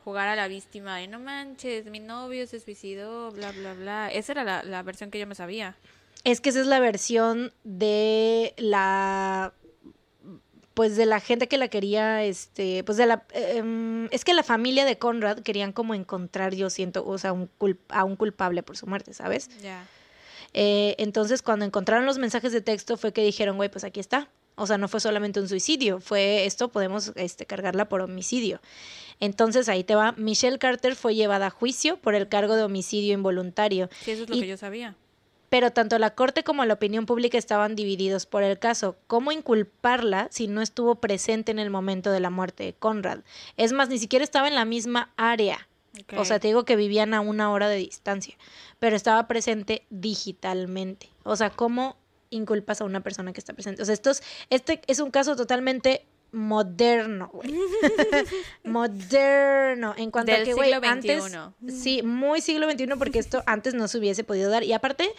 [0.05, 4.09] jugar a la víctima de no manches, mi novio se suicidó, bla, bla, bla.
[4.13, 5.77] Esa era la, la versión que yo me sabía.
[6.25, 9.53] Es que esa es la versión de la
[10.75, 14.43] pues de la gente que la quería, este, pues de la, eh, es que la
[14.43, 18.63] familia de Conrad querían como encontrar, yo siento, o sea, un cul- a un culpable
[18.63, 19.51] por su muerte, ¿sabes?
[19.61, 19.87] Ya.
[20.55, 24.29] Eh, entonces, cuando encontraron los mensajes de texto fue que dijeron, güey, pues aquí está.
[24.55, 28.61] O sea, no fue solamente un suicidio, fue esto, podemos este, cargarla por homicidio.
[29.21, 30.13] Entonces, ahí te va.
[30.17, 33.89] Michelle Carter fue llevada a juicio por el cargo de homicidio involuntario.
[34.03, 34.97] Sí, eso es lo Y- que yo sabía.
[35.51, 38.97] Pero tanto la corte como la opinión pública estaban divididos por el caso.
[39.09, 43.19] ¿Cómo inculparla si no estuvo presente en el momento de la muerte de Conrad?
[43.57, 45.67] Es más, ni siquiera estaba en la misma área.
[46.17, 48.37] O sea, te digo que vivían a una hora de distancia,
[48.79, 51.09] pero estaba presente digitalmente.
[51.25, 51.97] O sea, ¿cómo
[52.31, 53.83] inculpas a una persona que está presente?
[53.83, 57.55] O sea, esto es, este es un caso totalmente moderno, güey.
[58.65, 59.95] moderno.
[59.97, 61.25] En cuanto a que, güey, antes...
[61.69, 64.63] Sí, muy siglo XXI porque esto antes no se hubiese podido dar.
[64.63, 65.13] Y aparte,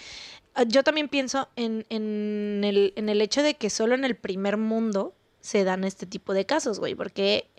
[0.68, 4.58] yo también pienso en, en, el, en el hecho de que solo en el primer
[4.58, 7.50] mundo se dan este tipo de casos, güey, porque,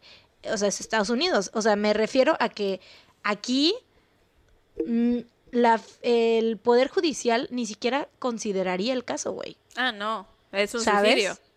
[0.51, 1.51] o sea, es Estados Unidos.
[1.55, 2.81] O sea, me refiero a que
[3.23, 3.75] aquí
[4.87, 5.19] mm,
[5.51, 9.57] la, el Poder Judicial ni siquiera consideraría el caso, güey.
[9.77, 10.27] Ah, no.
[10.53, 11.13] Es un ¿Sabes?
[11.13, 11.52] suicidio.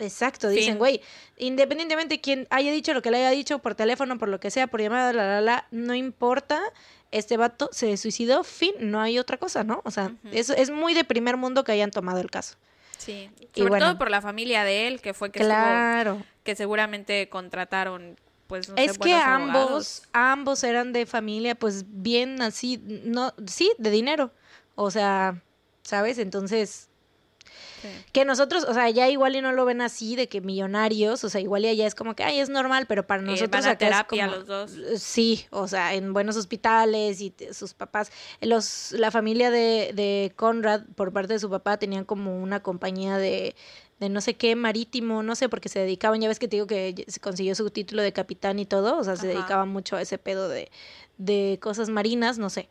[0.00, 1.00] Exacto, dicen, güey,
[1.36, 4.50] independientemente de quién haya dicho lo que le haya dicho por teléfono, por lo que
[4.50, 6.60] sea, por llamada, la, la, la, no importa,
[7.10, 9.82] este vato se suicidó, fin, no hay otra cosa, ¿no?
[9.84, 12.56] O sea, eso es muy de primer mundo que hayan tomado el caso.
[12.98, 13.30] Sí.
[13.54, 13.86] Y Sobre bueno.
[13.86, 16.22] todo por la familia de él, que fue que estuvo- claro.
[16.44, 20.02] que seguramente contrataron, pues, no sé, Es que buenos ambos, abogados.
[20.12, 24.32] ambos eran de familia, pues bien así, no, sí, de dinero.
[24.74, 25.42] O sea,
[25.82, 26.18] ¿sabes?
[26.18, 26.89] Entonces,
[27.82, 27.88] Sí.
[28.12, 31.28] que nosotros, o sea, ya igual y no lo ven así, de que millonarios, o
[31.30, 33.64] sea, igual y allá es como que, ay, es normal, pero para Eh, nosotros van
[33.64, 35.00] a acá es terapia como- los dos.
[35.02, 38.10] Sí, o sea, en buenos hospitales y sus papás,
[38.40, 43.16] los, la familia de, de Conrad, por parte de su papá, tenían como una compañía
[43.16, 43.54] de,
[44.00, 46.66] de no sé qué, marítimo, no sé, porque se dedicaban, ya ves que te digo
[46.66, 50.02] que se consiguió su título de capitán y todo, o sea, se dedicaban mucho a
[50.02, 50.70] ese pedo de,
[51.18, 52.70] de cosas marinas, no sé.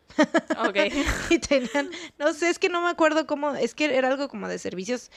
[0.67, 0.77] Ok.
[1.30, 4.47] y tenían, no sé, es que no me acuerdo cómo, es que era algo como
[4.47, 5.11] de servicios,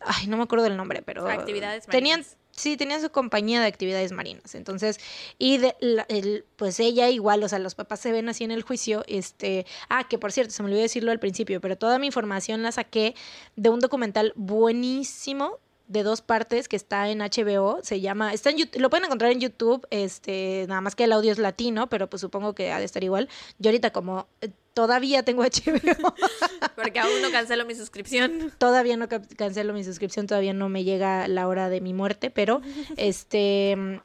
[0.00, 2.36] ay, no me acuerdo del nombre, pero Actividades tenían, marinas.
[2.56, 4.98] Sí, tenían su compañía de actividades marinas, entonces,
[5.38, 8.50] y de, la- el- pues ella igual, o sea, los papás se ven así en
[8.50, 11.98] el juicio, este, ah, que por cierto, se me olvidó decirlo al principio, pero toda
[11.98, 13.14] mi información la saqué
[13.56, 18.58] de un documental buenísimo de dos partes que está en HBO, se llama, está en
[18.58, 22.08] YouTube, lo pueden encontrar en YouTube, este, nada más que el audio es latino, pero
[22.08, 23.28] pues supongo que ha de estar igual.
[23.58, 26.14] Yo ahorita como eh, todavía tengo HBO,
[26.76, 28.52] Porque aún no cancelo mi suscripción.
[28.58, 32.60] todavía no cancelo mi suscripción, todavía no me llega la hora de mi muerte, pero
[32.96, 34.00] este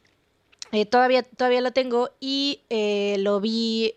[0.72, 3.96] eh, todavía, todavía la tengo y eh, lo vi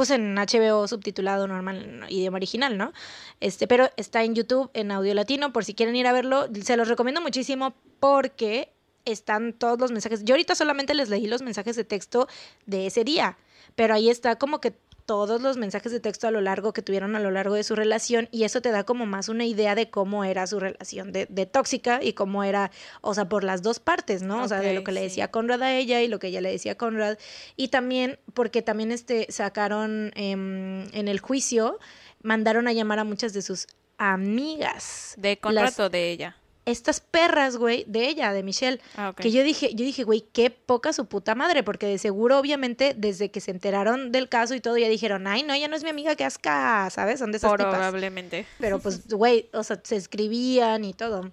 [0.00, 2.94] pues en HBO subtitulado normal, idioma original, ¿no?
[3.38, 6.78] Este, pero está en YouTube en audio latino, por si quieren ir a verlo, se
[6.78, 8.72] los recomiendo muchísimo porque
[9.04, 10.24] están todos los mensajes.
[10.24, 12.28] Yo ahorita solamente les leí los mensajes de texto
[12.64, 13.36] de ese día,
[13.74, 14.72] pero ahí está como que
[15.10, 17.74] todos los mensajes de texto a lo largo que tuvieron a lo largo de su
[17.74, 21.26] relación y eso te da como más una idea de cómo era su relación de,
[21.28, 22.70] de tóxica y cómo era,
[23.00, 24.40] o sea, por las dos partes, ¿no?
[24.44, 26.52] O sea, de lo que le decía Conrad a ella y lo que ella le
[26.52, 27.18] decía a Conrad
[27.56, 31.80] y también porque también este sacaron em, en el juicio
[32.22, 33.66] mandaron a llamar a muchas de sus
[33.98, 36.36] amigas De Las- contrato de ella.
[36.70, 38.80] Estas perras, güey, de ella, de Michelle.
[38.96, 39.14] Ah.
[39.16, 42.94] Que yo dije, yo dije, güey, qué poca su puta madre, porque de seguro, obviamente,
[42.96, 45.84] desde que se enteraron del caso y todo, ya dijeron, ay, no, ella no es
[45.84, 47.18] mi amiga, qué asca, ¿sabes?
[47.18, 47.74] Son de esas tipas.
[47.74, 48.46] Probablemente.
[48.58, 51.30] Pero pues, güey, o sea, se escribían y todo.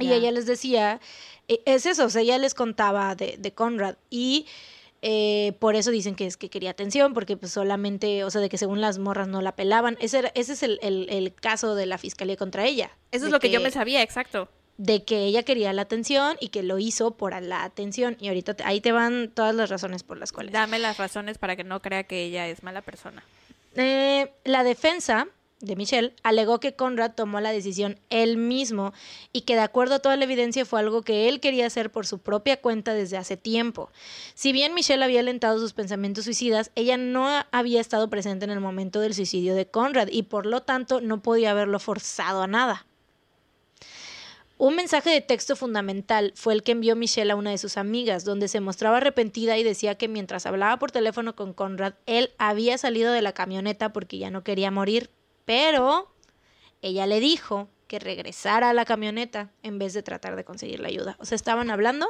[0.00, 1.00] Y ella les decía,
[1.48, 3.96] eh, es eso, o sea, ella les contaba de, de Conrad.
[4.10, 4.46] Y
[5.06, 8.48] eh, por eso dicen que es que quería atención, porque pues solamente, o sea, de
[8.48, 9.98] que según las morras no la pelaban.
[10.00, 12.90] Ese, era- ese es el, el- el caso de la fiscalía contra ella.
[13.12, 14.48] Eso es lo que, yo me sabía, exacto.
[14.78, 18.16] De que ella quería la atención y que lo hizo por la atención.
[18.18, 20.52] Y ahorita te- ahí te van todas las razones por las cuales.
[20.52, 23.22] Dame las razones para que no crea que ella es mala persona.
[23.76, 25.28] Eh, la defensa
[25.60, 28.92] de Michelle alegó que Conrad tomó la decisión él mismo
[29.32, 32.06] y que de acuerdo a toda la evidencia fue algo que él quería hacer por
[32.06, 33.90] su propia cuenta desde hace tiempo.
[34.34, 38.60] Si bien Michelle había alentado sus pensamientos suicidas, ella no había estado presente en el
[38.60, 42.86] momento del suicidio de Conrad y por lo tanto no podía haberlo forzado a nada.
[44.56, 48.24] Un mensaje de texto fundamental fue el que envió Michelle a una de sus amigas,
[48.24, 52.78] donde se mostraba arrepentida y decía que mientras hablaba por teléfono con Conrad, él había
[52.78, 55.10] salido de la camioneta porque ya no quería morir,
[55.44, 56.14] pero
[56.82, 60.88] ella le dijo que regresara a la camioneta en vez de tratar de conseguir la
[60.88, 61.16] ayuda.
[61.18, 62.06] O sea, estaban hablando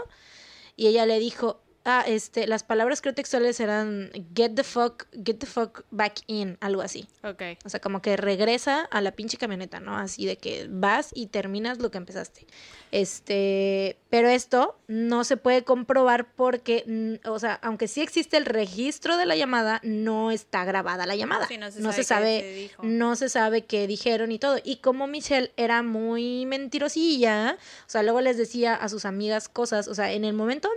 [0.77, 5.39] y ella le dijo, ah, este, las palabras creo textuales eran get the fuck, get
[5.39, 7.07] the fuck back in, algo así.
[7.23, 7.43] Ok.
[7.65, 9.97] O sea, como que regresa a la pinche camioneta, ¿no?
[9.97, 12.47] Así de que vas y terminas lo que empezaste.
[12.91, 19.17] Este, pero esto no se puede comprobar porque, o sea, aunque sí existe el registro
[19.17, 21.47] de la llamada, no está grabada la llamada.
[21.47, 22.83] Sí, no se no sabe se sabe, qué se dijo.
[22.85, 24.59] no se sabe qué dijeron y todo.
[24.63, 29.89] Y como Michelle era muy mentirosilla, o sea, luego les decía a sus amigas cosas,
[29.89, 30.71] o sea, en el momento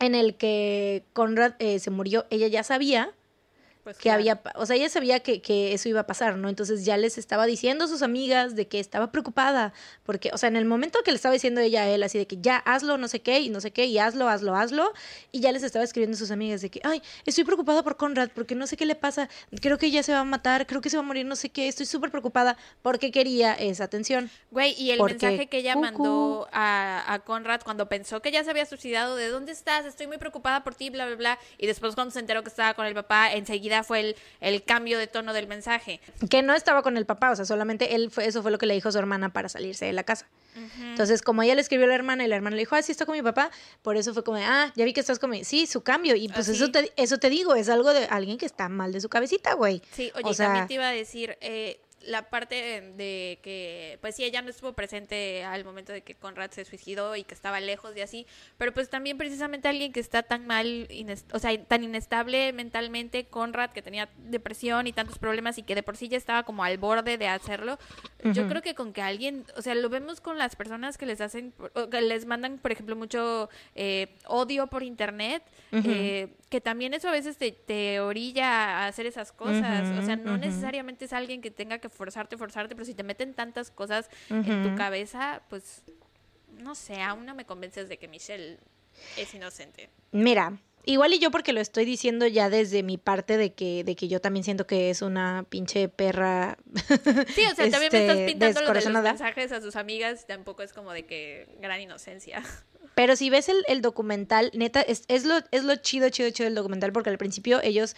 [0.00, 3.12] en el que Conrad eh, se murió, ella ya sabía
[3.88, 4.20] Pues que claro.
[4.20, 6.50] había, o sea, ella sabía que, que eso iba a pasar, ¿no?
[6.50, 9.72] Entonces ya les estaba diciendo a sus amigas de que estaba preocupada,
[10.04, 12.26] porque, o sea, en el momento que le estaba diciendo ella a él, así de
[12.26, 14.92] que ya hazlo, no sé qué, y no sé qué, y hazlo, hazlo, hazlo,
[15.32, 18.28] y ya les estaba escribiendo a sus amigas de que, ay, estoy preocupada por Conrad,
[18.34, 19.30] porque no sé qué le pasa,
[19.62, 21.48] creo que ya se va a matar, creo que se va a morir, no sé
[21.48, 24.28] qué, estoy súper preocupada, porque quería esa atención.
[24.50, 25.86] Güey, y el Porque mensaje que ella cucú.
[25.86, 29.86] mandó a, a Conrad cuando pensó que ya se había suicidado, ¿de dónde estás?
[29.86, 31.38] Estoy muy preocupada por ti, bla, bla, bla.
[31.56, 34.98] Y después cuando se enteró que estaba con el papá, enseguida fue el, el cambio
[34.98, 36.00] de tono del mensaje.
[36.30, 38.66] Que no estaba con el papá, o sea, solamente él fue, eso fue lo que
[38.66, 40.26] le dijo su hermana para salirse de la casa.
[40.82, 42.90] Entonces, como ella le escribió a la hermana y la hermana le dijo, ah, sí,
[42.90, 43.50] está con mi papá,
[43.82, 45.44] por eso fue como, de, ah, ya vi que estás con mi...
[45.44, 46.16] Sí, su cambio.
[46.16, 46.52] Y pues Así.
[46.56, 49.54] eso, te, eso te digo, es algo de alguien que está mal de su cabecita,
[49.54, 49.82] güey.
[49.92, 54.16] Sí, oye, O sea- también te iba a decir, eh, la parte de que, pues
[54.16, 57.60] sí, ella no estuvo presente al momento de que Conrad se suicidó y que estaba
[57.60, 58.26] lejos y así,
[58.56, 60.88] pero pues también precisamente alguien que está tan mal,
[61.32, 65.82] o sea, tan inestable mentalmente, Conrad, que tenía depresión y tantos problemas y que de
[65.82, 67.78] por sí ya estaba como al borde de hacerlo,
[68.24, 71.20] yo creo que con que alguien, o sea, lo vemos con las personas que les
[71.20, 76.94] hacen, o que les mandan, por ejemplo, mucho eh, odio por internet, eh, que también
[76.94, 81.12] eso a veces te, te orilla a hacer esas cosas, o sea, no necesariamente es
[81.12, 85.42] alguien que tenga que forzarte, forzarte, pero si te meten tantas cosas en tu cabeza,
[85.50, 85.82] pues,
[86.58, 88.58] no sé, aún no me convences de que Michelle
[89.16, 89.90] es inocente.
[90.12, 90.58] Mira,
[90.88, 94.08] igual y yo porque lo estoy diciendo ya desde mi parte de que, de que
[94.08, 96.56] yo también siento que es una pinche perra.
[97.34, 100.26] Sí, o sea, también me estás Este, pintando lo de los mensajes a sus amigas
[100.26, 102.42] tampoco es como de que gran inocencia.
[102.94, 106.46] Pero si ves el, el documental, neta, es, es, lo, es lo chido, chido, chido
[106.46, 107.94] del documental, porque al principio ellos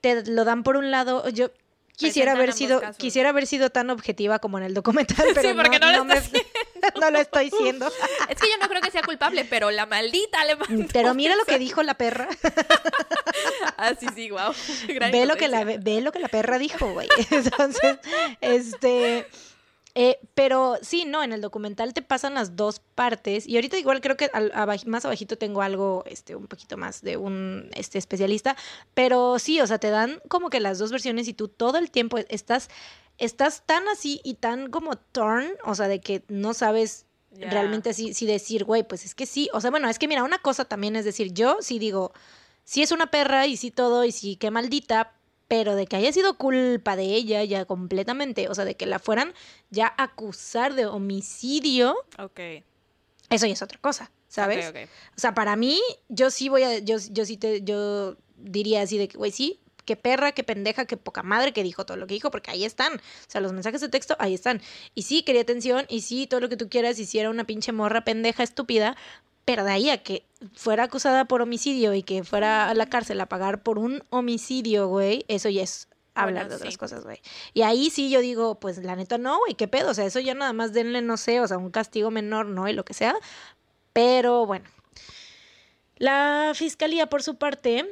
[0.00, 1.28] te lo dan por un lado.
[1.30, 1.50] Yo
[1.96, 2.96] quisiera haber sido, casos.
[2.96, 6.20] quisiera haber sido tan objetiva como en el documental, pero Sí, porque no lo me-
[7.00, 7.86] no lo estoy siendo.
[8.28, 11.36] es que yo no creo que sea culpable, pero la maldita le mandó Pero mira
[11.36, 12.28] lo que dijo la perra.
[13.76, 14.52] Ah, sí, sí, wow.
[15.12, 17.08] ve lo que la ve lo que la perra dijo, güey.
[17.30, 17.98] Entonces,
[18.40, 19.26] este
[19.94, 24.00] eh, pero sí, no, en el documental te pasan las dos partes y ahorita igual
[24.00, 27.98] creo que al- abaj- más abajito tengo algo, este, un poquito más de un, este,
[27.98, 28.56] especialista,
[28.94, 31.90] pero sí, o sea, te dan como que las dos versiones y tú todo el
[31.90, 32.68] tiempo estás,
[33.18, 37.06] estás tan así y tan como torn, o sea, de que no sabes
[37.50, 40.22] realmente si, si decir, güey, pues es que sí, o sea, bueno, es que mira,
[40.22, 42.12] una cosa también es decir, yo sí digo,
[42.62, 45.13] sí es una perra y sí todo y sí qué maldita,
[45.48, 48.98] pero de que haya sido culpa de ella ya completamente, o sea, de que la
[48.98, 49.34] fueran
[49.70, 52.40] ya a acusar de homicidio, Ok.
[53.30, 54.68] eso ya es otra cosa, ¿sabes?
[54.68, 54.88] Ok, ok.
[55.16, 58.98] O sea, para mí, yo sí voy a, yo, yo sí te, yo diría así
[58.98, 62.06] de que, güey, sí, qué perra, qué pendeja, qué poca madre que dijo todo lo
[62.06, 62.94] que dijo, porque ahí están.
[62.94, 64.62] O sea, los mensajes de texto, ahí están.
[64.94, 67.44] Y sí, quería atención, y sí, todo lo que tú quieras, y si era una
[67.44, 68.96] pinche morra pendeja, estúpida,
[69.44, 73.20] pero de ahí a que fuera acusada por homicidio y que fuera a la cárcel
[73.20, 76.78] a pagar por un homicidio, güey, eso ya es hablar Bueno, de otras sí.
[76.78, 77.20] cosas, güey.
[77.52, 79.90] Y ahí sí yo digo, pues la neta no, güey, qué pedo.
[79.90, 82.68] O sea, eso ya nada más denle, no sé, o sea, un castigo menor, ¿no?
[82.68, 83.14] Y lo que sea.
[83.92, 84.66] Pero bueno.
[85.96, 87.86] La fiscalía, por su parte,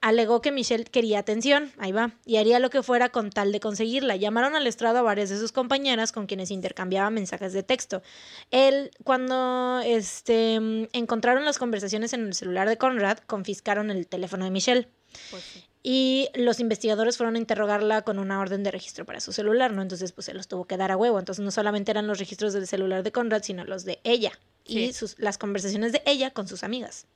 [0.00, 3.60] alegó que Michelle quería atención, ahí va, y haría lo que fuera con tal de
[3.60, 4.16] conseguirla.
[4.16, 8.02] Llamaron al estrado a varias de sus compañeras con quienes intercambiaba mensajes de texto.
[8.50, 10.54] Él, cuando este,
[10.92, 14.88] encontraron las conversaciones en el celular de Conrad, confiscaron el teléfono de Michelle.
[15.30, 15.64] Pues sí.
[15.82, 19.80] Y los investigadores fueron a interrogarla con una orden de registro para su celular, ¿no?
[19.80, 21.18] Entonces, pues se los tuvo que dar a huevo.
[21.18, 24.32] Entonces, no solamente eran los registros del celular de Conrad, sino los de ella
[24.64, 27.06] y sus, las conversaciones de ella con sus amigas.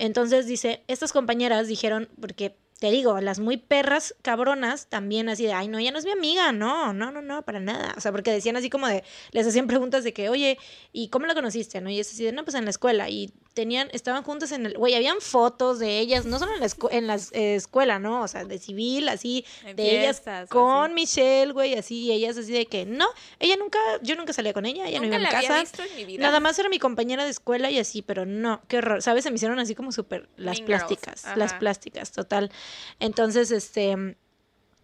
[0.00, 5.52] Entonces, dice, estas compañeras dijeron, porque te digo, las muy perras cabronas también así de,
[5.52, 7.92] ay, no, ella no es mi amiga, no, no, no, no, para nada.
[7.98, 10.56] O sea, porque decían así como de, les hacían preguntas de que, oye,
[10.90, 11.82] ¿y cómo la conociste?
[11.82, 11.90] ¿No?
[11.90, 13.10] Y es así de, no, pues en la escuela.
[13.10, 16.66] Y tenían, estaban juntas en el, güey, habían fotos de ellas, no solo en la,
[16.66, 18.22] escu- en la eh, escuela, ¿no?
[18.22, 20.94] O sea, de civil, así, En de ellas con así.
[20.94, 23.06] Michelle, güey, así, y ellas así de que, no,
[23.38, 25.60] ella nunca, yo nunca salía con ella, ella Nunca no iba la a mi casa.
[25.60, 26.22] visto en mi vida.
[26.22, 29.02] Nada más era mi compañera de escuela y así, pero no, qué horror.
[29.02, 29.24] ¿Sabes?
[29.24, 32.50] Se me hicieron así como súper las Mean plásticas, las plásticas, total.
[32.98, 34.16] Entonces, este,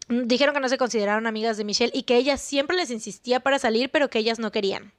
[0.09, 3.59] dijeron que no se consideraron amigas de Michelle y que ella siempre les insistía para
[3.59, 4.93] salir, pero que ellas no querían.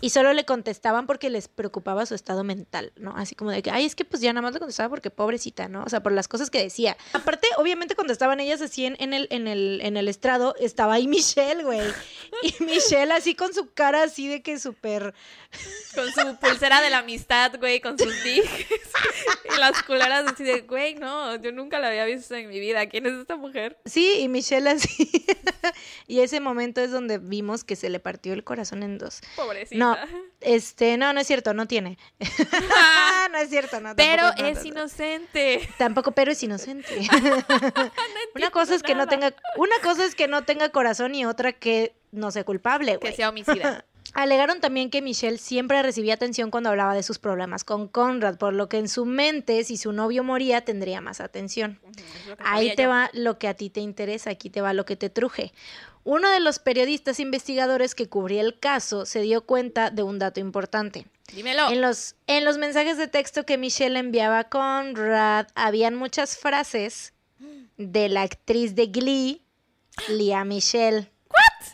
[0.00, 3.16] Y solo le contestaban porque les preocupaba su estado mental, ¿no?
[3.16, 5.68] Así como de que, ay, es que pues ya nada más le contestaba porque pobrecita,
[5.68, 5.82] ¿no?
[5.84, 6.96] O sea, por las cosas que decía.
[7.12, 11.08] Aparte, obviamente contestaban ellas así en, en el, en, el, en el estrado, estaba ahí
[11.08, 11.80] Michelle, güey.
[12.42, 15.14] Y Michelle así con su cara así de que súper...
[15.94, 18.66] Con su pulsera de la amistad, güey, con sus dijes.
[19.54, 22.86] y las culeras así de, güey, no, yo nunca la había visto en mi vida.
[22.88, 23.78] ¿Quién es esta mujer?
[23.84, 25.10] Sí, y Michelle así.
[26.06, 29.20] y ese momento es donde vimos que se le partió el corazón en dos.
[29.54, 29.78] Pobrecita.
[29.78, 29.96] No,
[30.40, 31.98] este, no, no es cierto, no tiene.
[33.32, 33.94] no es cierto, no.
[33.96, 34.68] Pero no, es no, no.
[34.68, 35.68] inocente.
[35.78, 37.08] Tampoco, pero es inocente.
[38.34, 41.52] una cosa es que no tenga, una cosa es que no tenga corazón y otra
[41.52, 43.84] que no sea culpable, Que sea homicida.
[44.12, 48.54] Alegaron también que Michelle siempre recibía atención cuando hablaba de sus problemas con Conrad, por
[48.54, 51.80] lo que en su mente, si su novio moría, tendría más atención.
[52.38, 52.90] Ahí te yo.
[52.90, 55.52] va lo que a ti te interesa, aquí te va lo que te truje.
[56.04, 60.38] Uno de los periodistas investigadores que cubría el caso se dio cuenta de un dato
[60.38, 61.06] importante.
[61.34, 61.70] Dímelo.
[61.70, 67.14] En los, en los mensajes de texto que Michelle enviaba a Conrad, habían muchas frases
[67.78, 69.42] de la actriz de Glee,
[70.08, 71.10] Lia Michelle.
[71.30, 71.68] ¿What?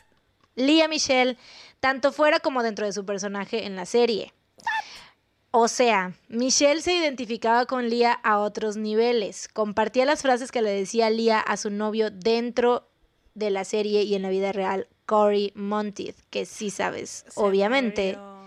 [0.55, 1.36] Lia Michelle,
[1.81, 4.32] tanto fuera como dentro de su personaje en la serie.
[5.51, 9.48] O sea, Michelle se identificaba con Lia a otros niveles.
[9.48, 12.90] Compartía las frases que le decía Lia a su novio dentro
[13.41, 18.17] de la serie y en la vida real, Cory Monteith, que sí sabes, Se obviamente,
[18.17, 18.41] murió.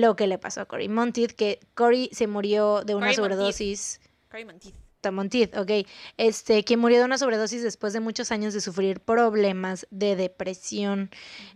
[0.00, 3.16] lo que le pasó a Cory Monteith, que Cory se murió de una Monteith.
[3.24, 4.00] sobredosis.
[4.28, 4.74] Cory Monteith.
[5.12, 5.86] Monteith, ok.
[6.16, 11.10] Este, que murió de una sobredosis después de muchos años de sufrir problemas de depresión.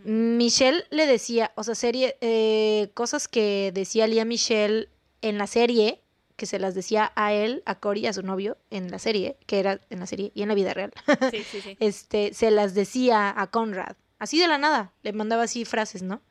[0.05, 4.91] Michelle le decía, o sea, serie, eh, cosas que decía Lía Michelle
[5.23, 6.03] en la serie,
[6.39, 9.59] que se las decía a él, a Cory, a su novio, en la serie, que
[9.59, 10.93] era en la serie y en la vida real.
[11.33, 11.77] Sí, sí, sí.
[11.81, 13.97] este, se las decía a Conrad.
[14.21, 16.23] Así de la nada, le mandaba así frases, ¿no?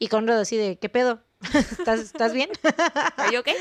[0.00, 1.22] Y Conrad así de, ¿qué pedo?
[1.54, 2.50] ¿Estás, ¿estás bien?
[3.16, 3.54] ¿Are you okay?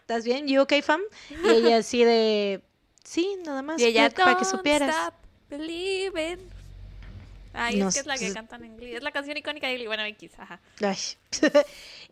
[0.00, 0.46] ¿Estás bien?
[0.48, 1.00] ¿You okay, fam?
[1.30, 2.62] Y ella así de,
[3.02, 4.94] sí, nada más, Y ella, para que "Don't supieras.
[4.94, 5.14] stop
[5.48, 6.38] believing".
[7.54, 8.94] Ay, No es que es la que cantan en Glee.
[8.96, 9.86] Es la canción icónica de Glee.
[9.86, 10.60] Bueno, X, ajá.
[10.82, 10.98] Ay.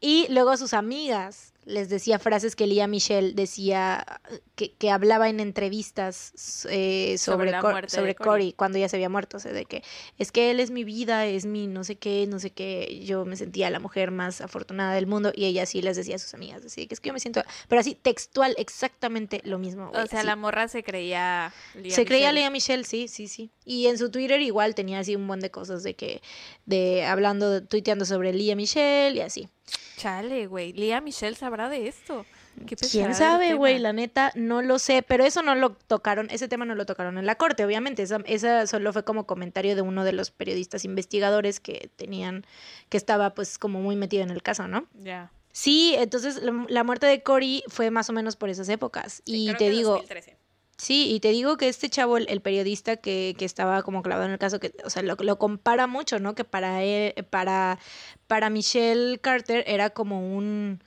[0.01, 4.21] y luego sus amigas les decía frases que Lía Michelle decía
[4.55, 6.33] que, que hablaba en entrevistas
[6.71, 9.37] eh, Sobre sobre, la Cor- de cuando ya se había muerto.
[9.37, 9.83] O sea, de que
[10.17, 13.03] es que él es mi vida, es mi no sé qué, no sé qué.
[13.05, 16.19] Yo me sentía la mujer más afortunada del mundo y ella sí les decía a
[16.19, 16.65] sus amigas.
[16.65, 17.43] Así que es que yo me siento.
[17.69, 19.91] Pero así, textual, exactamente lo mismo.
[19.91, 20.27] güey, O sea, así.
[20.27, 21.53] la morra se creía.
[21.89, 22.33] Se creía Michele.
[22.33, 23.51] Lea Michelle, sí, sí, sí.
[23.65, 26.23] Y en su Twitter igual tenía así un buen de cosas de que,
[26.65, 29.49] de hablando, tuiteando sobre Lea Michelle y así.
[29.97, 30.73] Chale, güey.
[30.73, 32.25] Lía Michelle sabrá de esto.
[32.67, 33.79] ¿Qué ¿Quién sabe, güey?
[33.79, 37.19] La neta, no lo sé, pero eso no lo tocaron, ese tema no lo tocaron
[37.19, 38.03] en la corte, obviamente.
[38.03, 42.47] Esa, esa solo fue como comentario de uno de los periodistas investigadores que tenían,
[42.89, 44.87] que estaba pues como muy metido en el caso, ¿no?
[44.95, 45.31] Ya.
[45.53, 49.23] Sí, entonces la, la muerte de Cory fue más o menos por esas épocas.
[49.25, 50.37] Sí, y creo te que digo, 2013.
[50.79, 54.27] Sí, y te digo que este chavo, el, el periodista que, que estaba como clavado
[54.27, 56.35] en el caso, que, o sea, lo, lo compara mucho, ¿no?
[56.35, 57.79] Que para él, para,
[58.27, 60.83] para Michelle Carter era como un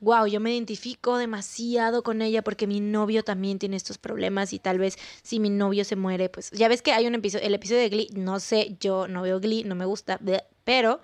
[0.00, 4.58] wow, yo me identifico demasiado con ella porque mi novio también tiene estos problemas y
[4.58, 7.54] tal vez si mi novio se muere, pues ya ves que hay un episodio, el
[7.54, 10.20] episodio de Glee, no sé, yo no veo Glee, no me gusta,
[10.64, 11.00] pero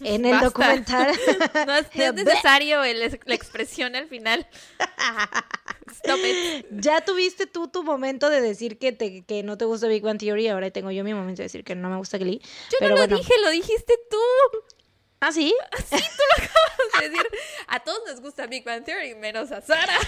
[0.00, 0.46] en el Basta.
[0.46, 1.12] documental...
[1.66, 4.46] No es, no es necesario el- la expresión al final.
[5.90, 6.64] Stop it.
[6.70, 10.18] Ya tuviste tú tu momento de decir que, te, que no te gusta Big Bang
[10.18, 12.40] Theory, ahora tengo yo mi momento de decir que no me gusta Glee.
[12.70, 13.16] Yo pero no lo bueno.
[13.18, 14.16] dije, lo dijiste tú.
[15.20, 15.54] ¿Ah, sí?
[17.02, 17.26] Es decir,
[17.68, 19.98] a todos nos gusta Big Bang Theory, menos a Sara.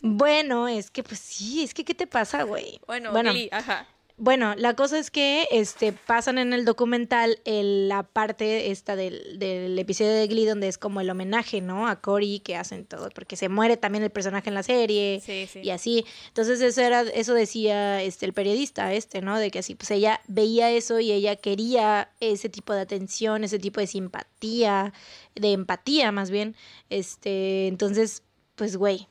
[0.00, 2.80] Bueno, es que pues sí, es que ¿qué te pasa, güey?
[2.86, 3.86] Bueno, bueno, Glee, ajá.
[4.16, 9.38] Bueno, la cosa es que este pasan en el documental el- la parte esta del,
[9.40, 11.88] del episodio de Glee donde es como el homenaje, ¿no?
[11.88, 15.48] A Cory que hacen todo, porque se muere también el personaje en la serie Sí,
[15.52, 15.60] sí.
[15.64, 16.04] y así.
[16.28, 19.38] Entonces eso era, eso decía este el periodista este, ¿no?
[19.38, 23.58] De que así, pues ella veía eso y ella quería ese tipo de atención, ese
[23.58, 24.92] tipo de simpatía,
[25.34, 26.54] de empatía más bien.
[26.88, 28.22] Este, entonces,
[28.54, 29.08] pues güey,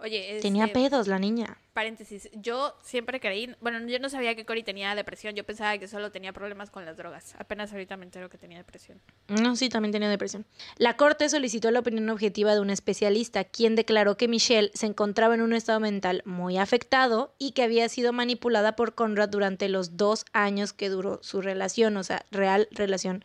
[0.00, 1.58] Oye, tenía este, pedos la niña.
[1.76, 2.30] Paréntesis.
[2.32, 5.34] Yo siempre creí, bueno, yo no sabía que Cory tenía depresión.
[5.34, 7.34] Yo pensaba que solo tenía problemas con las drogas.
[7.38, 8.98] Apenas ahorita me entero que tenía depresión.
[9.28, 10.46] No, sí, también tenía depresión.
[10.78, 15.34] La corte solicitó la opinión objetiva de un especialista, quien declaró que Michelle se encontraba
[15.34, 19.98] en un estado mental muy afectado y que había sido manipulada por Conrad durante los
[19.98, 23.22] dos años que duró su relación, o sea, real relación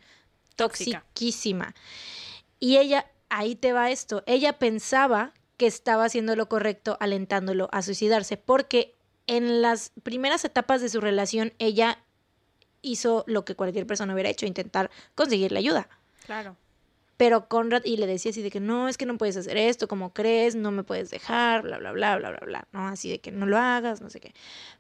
[0.58, 1.00] Tóxica.
[1.00, 1.74] toxiquísima.
[2.60, 7.84] Y ella, ahí te va esto, ella pensaba que estaba haciendo lo correcto alentándolo a
[7.84, 8.96] suicidarse, porque
[9.28, 12.00] en las primeras etapas de su relación ella
[12.82, 15.88] hizo lo que cualquier persona hubiera hecho, intentar conseguirle ayuda.
[16.26, 16.58] Claro.
[17.16, 19.88] Pero Conrad y le decía así de que no, es que no puedes hacer esto,
[19.88, 22.88] como crees, no me puedes dejar, bla, bla, bla, bla, bla, bla, ¿no?
[22.88, 24.34] Así de que no lo hagas, no sé qué.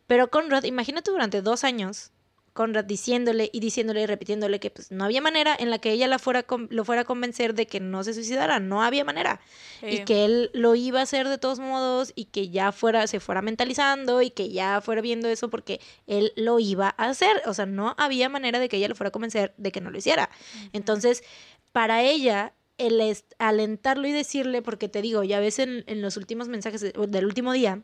[0.07, 2.09] Pero Conrad, imagínate durante dos años,
[2.53, 6.07] Conrad diciéndole y diciéndole y repitiéndole que pues no había manera en la que ella
[6.07, 9.39] la fuera con- lo fuera a convencer de que no se suicidara, no había manera.
[9.81, 13.19] Y que él lo iba a hacer de todos modos y que ya fuera, se
[13.19, 17.41] fuera mentalizando y que ya fuera viendo eso porque él lo iba a hacer.
[17.45, 19.89] O sea, no había manera de que ella lo fuera a convencer de que no
[19.89, 20.29] lo hiciera.
[20.73, 21.23] Entonces,
[21.71, 26.47] para ella, el alentarlo y decirle, porque te digo, ya ves en, en los últimos
[26.47, 27.81] mensajes de- del último día,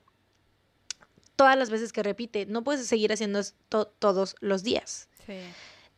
[1.38, 5.08] todas las veces que repite, no puedes seguir haciendo esto todos los días.
[5.26, 5.36] Sí.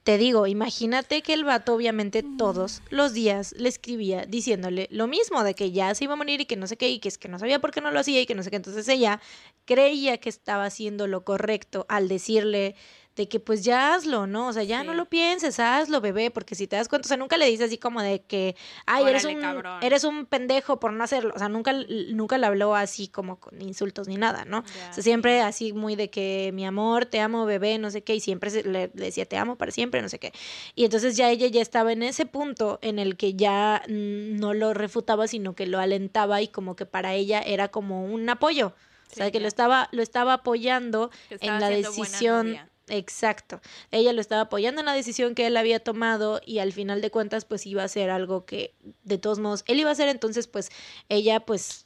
[0.03, 5.43] Te digo, imagínate que el vato obviamente todos los días le escribía diciéndole lo mismo,
[5.43, 7.17] de que ya se iba a morir y que no sé qué, y que es
[7.17, 8.55] que no sabía por qué no lo hacía y que no sé qué.
[8.55, 9.21] Entonces ella
[9.65, 12.75] creía que estaba haciendo lo correcto al decirle
[13.19, 14.47] de que pues ya hazlo, ¿no?
[14.47, 17.17] O sea, ya no lo pienses, hazlo, bebé, porque si te das cuenta, o sea,
[17.17, 18.55] nunca le dices así como de que,
[18.85, 19.83] ay, eres un, cabrón.
[19.83, 21.33] eres un pendejo por no hacerlo.
[21.35, 21.73] O sea, nunca,
[22.13, 24.59] nunca le habló así como con insultos ni nada, ¿no?
[24.59, 28.15] O sea, siempre así muy de que mi amor, te amo, bebé, no sé qué,
[28.15, 30.31] y siempre se- le, le decía te amo para siempre, no sé qué.
[30.73, 34.73] Y entonces ya ella ya estaba en ese punto en el que ya no lo
[34.73, 38.73] refutaba, sino que lo alentaba y como que para ella era como un apoyo.
[39.11, 41.69] O sea, que lo estaba, lo estaba apoyando estaba en la
[42.05, 42.47] decisión.
[42.89, 43.61] Exacto.
[43.91, 47.11] Ella lo estaba apoyando en la decisión que él había tomado y al final de
[47.11, 50.47] cuentas pues iba a ser algo que de todos modos él iba a hacer, entonces
[50.47, 50.69] pues
[51.09, 51.85] ella pues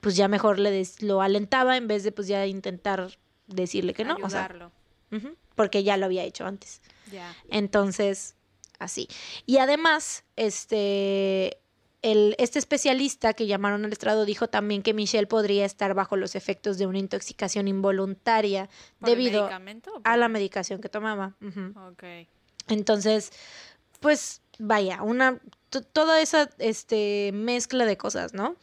[0.00, 4.04] pues ya mejor le des- lo alentaba en vez de pues ya intentar decirle que
[4.04, 4.48] no, o sea,
[5.56, 6.80] porque ya lo había hecho antes.
[7.12, 7.36] Ya.
[7.50, 8.36] Entonces,
[8.78, 9.08] así.
[9.44, 11.59] Y además, este,
[12.02, 16.34] el, este especialista que llamaron al estrado dijo también que Michelle podría estar bajo los
[16.34, 18.68] efectos de una intoxicación involuntaria
[18.98, 19.48] ¿Por el debido
[20.04, 21.34] a la medicación que tomaba.
[21.90, 22.04] Ok.
[22.68, 23.32] Entonces,
[24.00, 28.56] pues vaya, una to- toda esa este mezcla de cosas, ¿no?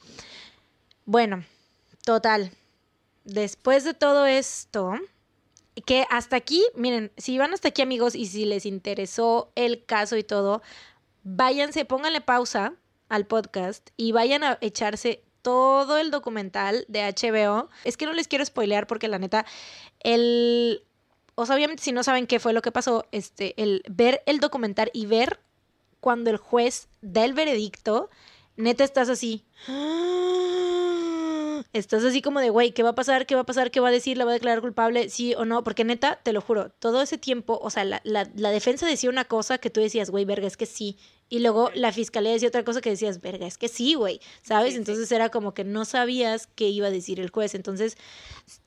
[1.05, 1.43] Bueno,
[2.03, 2.51] total.
[3.23, 4.93] Después de todo esto,
[5.85, 10.18] que hasta aquí, miren, si van hasta aquí amigos y si les interesó el caso
[10.18, 10.61] y todo,
[11.23, 12.73] váyanse, pónganle pausa
[13.09, 17.69] al podcast y vayan a echarse todo el documental de HBO.
[17.84, 19.45] Es que no les quiero spoilear porque la neta,
[20.01, 20.84] el...
[21.35, 24.39] O sea, obviamente si no saben qué fue lo que pasó, este, el ver el
[24.39, 25.39] documental y ver
[25.99, 28.09] cuando el juez da el veredicto,
[28.55, 29.45] neta estás así.
[31.73, 33.25] Estás así como de, güey, ¿qué va a pasar?
[33.25, 33.71] ¿Qué va a pasar?
[33.71, 34.17] ¿Qué va a decir?
[34.17, 35.09] ¿La va a declarar culpable?
[35.09, 35.63] ¿Sí o no?
[35.63, 39.09] Porque neta, te lo juro, todo ese tiempo, o sea, la, la, la defensa decía
[39.09, 40.97] una cosa que tú decías, güey, verga, es que sí.
[41.30, 44.70] Y luego la fiscalía decía otra cosa que decías, verga, es que sí, güey, ¿sabes?
[44.70, 44.78] Sí, sí.
[44.78, 47.54] Entonces era como que no sabías qué iba a decir el juez.
[47.54, 47.98] Entonces,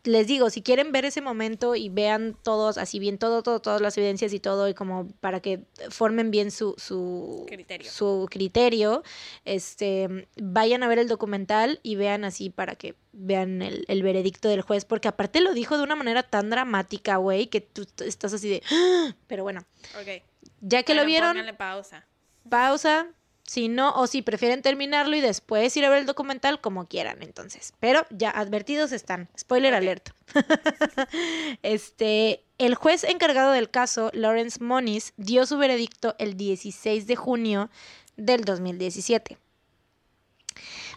[0.05, 3.81] les digo, si quieren ver ese momento y vean todos, así bien, todo, todo, todas
[3.81, 7.91] las evidencias y todo, y como para que formen bien su, su Criterio.
[7.91, 9.03] su criterio,
[9.47, 14.49] este, vayan a ver el documental y vean así para que vean el, el veredicto
[14.49, 18.35] del juez, porque aparte lo dijo de una manera tan dramática, güey, que tú estás
[18.35, 19.65] así de, "Ah", pero bueno,
[19.99, 20.23] Ok.
[20.61, 22.07] ya que lo vieron, Pónganle pausa.
[22.49, 23.09] Pausa,
[23.43, 27.21] Si no, o si prefieren terminarlo y después ir a ver el documental, como quieran,
[27.21, 27.73] entonces.
[27.81, 29.29] Pero ya advertidos están.
[29.37, 30.11] Spoiler alert.
[31.63, 37.71] este, el juez encargado del caso, Lawrence Moniz, dio su veredicto el 16 de junio
[38.17, 39.39] del 2017.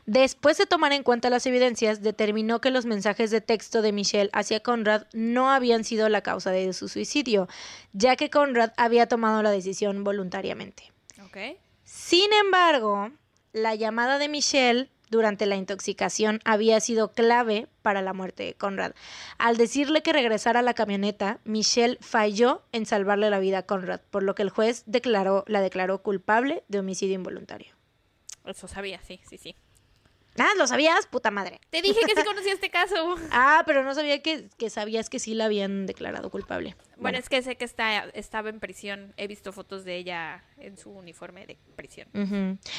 [0.05, 4.29] Después de tomar en cuenta las evidencias, determinó que los mensajes de texto de Michelle
[4.33, 7.47] hacia Conrad no habían sido la causa de su suicidio,
[7.93, 10.92] ya que Conrad había tomado la decisión voluntariamente.
[11.83, 13.11] Sin embargo,
[13.51, 18.93] la llamada de Michelle durante la intoxicación había sido clave para la muerte de Conrad.
[19.37, 24.01] Al decirle que regresara a la camioneta, Michelle falló en salvarle la vida a Conrad,
[24.09, 27.75] por lo que el juez declaró, la declaró culpable de homicidio involuntario.
[28.45, 29.55] Eso sabía, sí, sí, sí.
[30.37, 31.05] Ah, ¿lo sabías?
[31.07, 31.61] Puta madre.
[31.69, 33.15] Te dije que sí conocía este caso.
[33.31, 36.75] ah, pero no sabía que, sabías que sí la habían declarado culpable.
[36.97, 39.13] Bueno, es que sé que está, estaba en prisión.
[39.17, 42.07] He visto fotos de ella en su uniforme de prisión.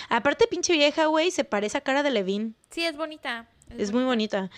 [0.09, 2.57] Aparte, pinche vieja, güey, se parece a cara de Levin.
[2.71, 3.49] Sí, es bonita.
[3.71, 4.51] Es, muy bonita.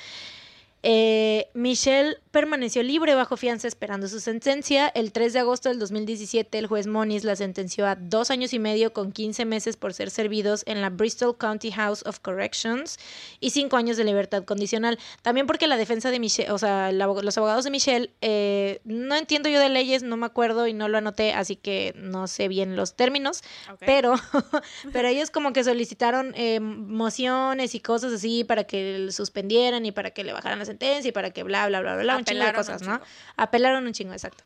[0.88, 4.86] Eh, Michelle permaneció libre bajo fianza esperando su sentencia.
[4.86, 8.60] El 3 de agosto del 2017, el juez Moniz la sentenció a dos años y
[8.60, 12.98] medio con 15 meses por ser servidos en la Bristol County House of Corrections
[13.40, 14.96] y cinco años de libertad condicional.
[15.22, 19.48] También porque la defensa de Michelle, o sea, los abogados de Michelle, eh, no entiendo
[19.48, 22.76] yo de leyes, no me acuerdo y no lo anoté, así que no sé bien
[22.76, 23.42] los términos,
[23.80, 24.14] pero,
[24.92, 30.10] pero ellos como que solicitaron eh, mociones y cosas así para que suspendieran y para
[30.10, 32.52] que le bajaran la sentencia y para que bla, bla, bla, bla, un chingo de
[32.52, 33.00] cosas, ¿no?
[33.36, 34.44] Apelaron un chingo, exacto.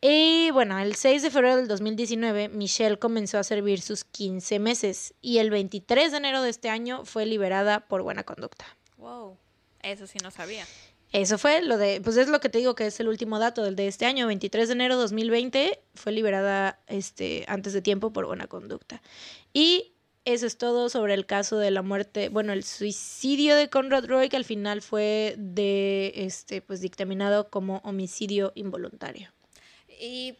[0.00, 5.14] Y bueno, el 6 de febrero del 2019, Michelle comenzó a servir sus 15 meses
[5.20, 8.66] y el 23 de enero de este año fue liberada por buena conducta.
[8.96, 9.38] Wow,
[9.80, 10.66] eso sí no sabía.
[11.12, 13.62] Eso fue lo de, pues es lo que te digo que es el último dato
[13.62, 18.12] del de este año, 23 de enero de 2020, fue liberada este, antes de tiempo
[18.12, 19.02] por buena conducta.
[19.52, 19.91] Y
[20.24, 24.28] eso es todo sobre el caso de la muerte, bueno, el suicidio de Conrad Roy,
[24.28, 29.32] que al final fue de este, pues dictaminado como homicidio involuntario.
[30.00, 30.36] Y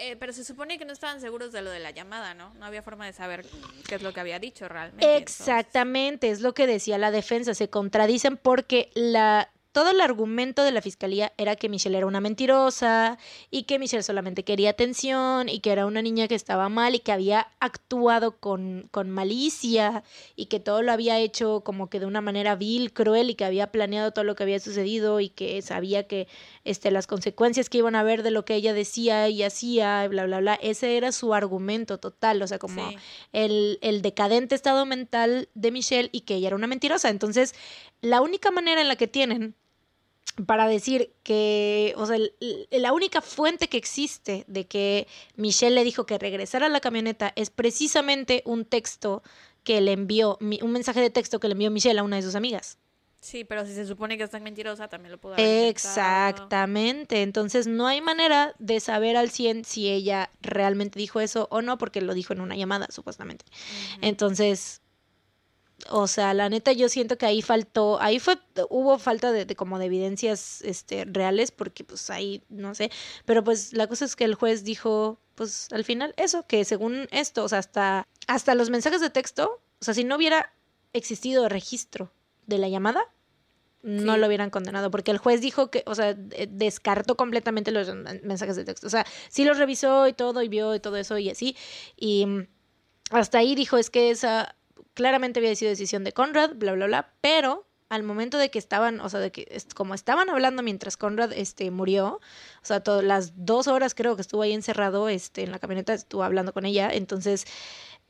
[0.00, 2.52] eh, pero se supone que no estaban seguros de lo de la llamada, ¿no?
[2.54, 3.44] No había forma de saber
[3.86, 5.16] qué es lo que había dicho realmente.
[5.16, 7.54] Exactamente, es lo que decía la defensa.
[7.54, 12.20] Se contradicen porque la todo el argumento de la fiscalía era que Michelle era una
[12.20, 13.18] mentirosa
[13.50, 17.00] y que Michelle solamente quería atención y que era una niña que estaba mal y
[17.00, 20.04] que había actuado con, con malicia
[20.36, 23.44] y que todo lo había hecho como que de una manera vil, cruel y que
[23.44, 26.28] había planeado todo lo que había sucedido y que sabía que
[26.62, 30.24] este, las consecuencias que iban a haber de lo que ella decía y hacía, bla,
[30.26, 30.54] bla, bla.
[30.54, 32.92] Ese era su argumento total, o sea, como
[33.32, 37.08] el, el decadente estado mental de Michelle y que ella era una mentirosa.
[37.08, 37.56] Entonces,
[38.02, 39.56] la única manera en la que tienen
[40.46, 42.18] para decir que, o sea,
[42.70, 45.06] la única fuente que existe de que
[45.36, 49.22] Michelle le dijo que regresara a la camioneta es precisamente un texto
[49.62, 52.34] que le envió, un mensaje de texto que le envió Michelle a una de sus
[52.34, 52.78] amigas.
[53.24, 57.22] Sí, pero si se supone que es tan mentirosa, también lo pudo haber Exactamente.
[57.22, 61.78] Entonces, no hay manera de saber al 100 si ella realmente dijo eso o no,
[61.78, 63.46] porque lo dijo en una llamada, supuestamente.
[64.02, 64.82] Entonces,
[65.90, 68.38] o sea, la neta yo siento que ahí faltó, ahí fue,
[68.70, 72.90] hubo falta de, como de evidencias este, reales, porque pues ahí, no sé,
[73.24, 77.08] pero pues la cosa es que el juez dijo, pues al final eso, que según
[77.10, 80.52] esto, o sea, hasta, hasta los mensajes de texto, o sea, si no hubiera
[80.92, 82.12] existido registro
[82.46, 83.02] de la llamada,
[83.82, 88.56] no lo hubieran condenado, porque el juez dijo que, o sea, descartó completamente los mensajes
[88.56, 91.28] de texto, o sea, sí los revisó y todo, y vio y todo eso y
[91.28, 91.54] así,
[91.96, 92.26] y
[93.10, 94.56] hasta ahí dijo, es que esa
[94.94, 99.00] claramente había sido decisión de Conrad, bla, bla, bla, pero al momento de que estaban,
[99.00, 102.14] o sea, de que como estaban hablando mientras Conrad este, murió,
[102.62, 105.94] o sea, todas las dos horas creo que estuvo ahí encerrado este, en la camioneta,
[105.94, 107.44] estuvo hablando con ella, entonces,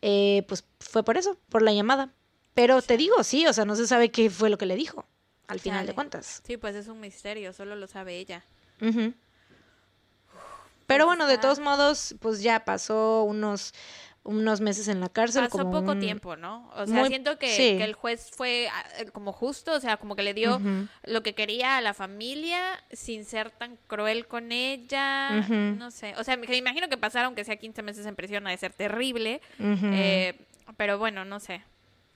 [0.00, 2.12] eh, pues fue por eso, por la llamada.
[2.54, 5.06] Pero te digo, sí, o sea, no se sabe qué fue lo que le dijo,
[5.48, 6.40] al final de cuentas.
[6.46, 8.44] Sí, pues es un misterio, solo lo sabe ella.
[10.86, 13.72] Pero pues bueno, de todos modos, pues ya pasó unos
[14.24, 15.44] unos meses en la cárcel.
[15.44, 16.70] Pasó poco tiempo, ¿no?
[16.74, 20.22] O sea, siento que, el juez fue ah, eh, como justo, o sea, como que
[20.22, 20.60] le dio
[21.04, 25.46] lo que quería a la familia sin ser tan cruel con ella.
[25.48, 28.50] No sé, o sea, me, imagino que pasaron que sea 15 meses en prisión, ha
[28.50, 29.40] de ser terrible.
[29.58, 30.34] Eh,
[30.76, 31.62] pero bueno, no sé.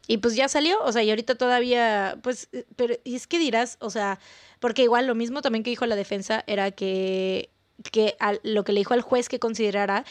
[0.07, 3.39] Y pues ya salió, o sea, y ahorita todavía, pues, eh, pero y es que
[3.39, 4.19] dirás, o sea,
[4.59, 7.51] porque igual lo mismo también que dijo la defensa era que,
[7.93, 10.07] que lo que le dijo al juez que considerara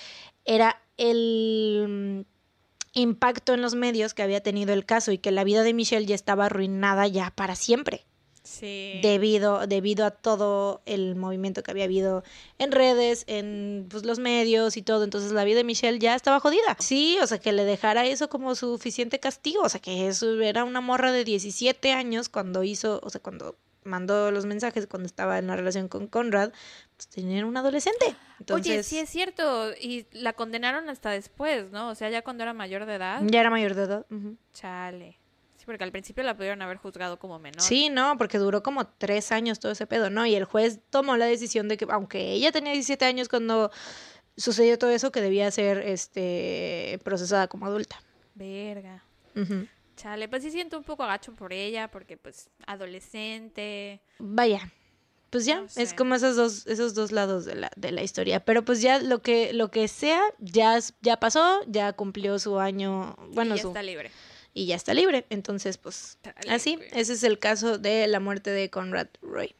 [0.46, 5.44] era el mm, impacto en los medios que había tenido el caso y que la
[5.44, 8.06] vida de Michelle ya estaba arruinada ya para siempre.
[8.48, 9.02] Sí.
[9.04, 12.24] debido, debido a todo el movimiento que había habido
[12.60, 15.04] en redes, en pues, los medios y todo.
[15.04, 16.78] Entonces la vida de Michelle ya estaba jodida.
[16.80, 19.64] Sí, o sea, que le dejara eso como suficiente castigo.
[19.64, 23.58] O sea, que eso era una morra de 17 años cuando hizo, o sea, cuando
[23.88, 26.52] mandó los mensajes, cuando estaba en la relación con Conrad,
[26.96, 28.16] pues tenían un adolescente.
[28.40, 29.72] Entonces, Oye, sí es cierto.
[29.74, 31.90] Y la condenaron hasta después, ¿no?
[31.90, 33.22] O sea, ya cuando era mayor de edad.
[33.26, 34.06] ya era mayor de edad.
[34.54, 35.18] Chale.
[35.58, 37.62] Sí, porque al principio la pudieron haber juzgado como menor.
[37.62, 40.26] Sí, no, porque duró como tres años todo ese pedo, ¿no?
[40.26, 43.72] Y el juez tomó la decisión de que, aunque ella tenía 17 años cuando
[44.36, 48.00] sucedió todo eso, que debía ser este procesada como adulta.
[48.36, 49.04] Verga.
[49.36, 49.68] Ujú.
[49.98, 54.00] Chale, pues sí siento un poco agacho por ella, porque pues adolescente.
[54.20, 54.72] Vaya.
[55.30, 58.40] Pues ya, No es como esos dos, esos dos lados de la, de la historia.
[58.40, 63.18] Pero pues ya lo que, lo que sea, ya, ya pasó, ya cumplió su año,
[63.34, 64.12] bueno, y ya su, está libre.
[64.54, 65.26] y ya está libre.
[65.30, 66.18] Entonces, pues,
[66.48, 66.88] así, güey.
[66.94, 69.54] ese es el caso de la muerte de Conrad Roy.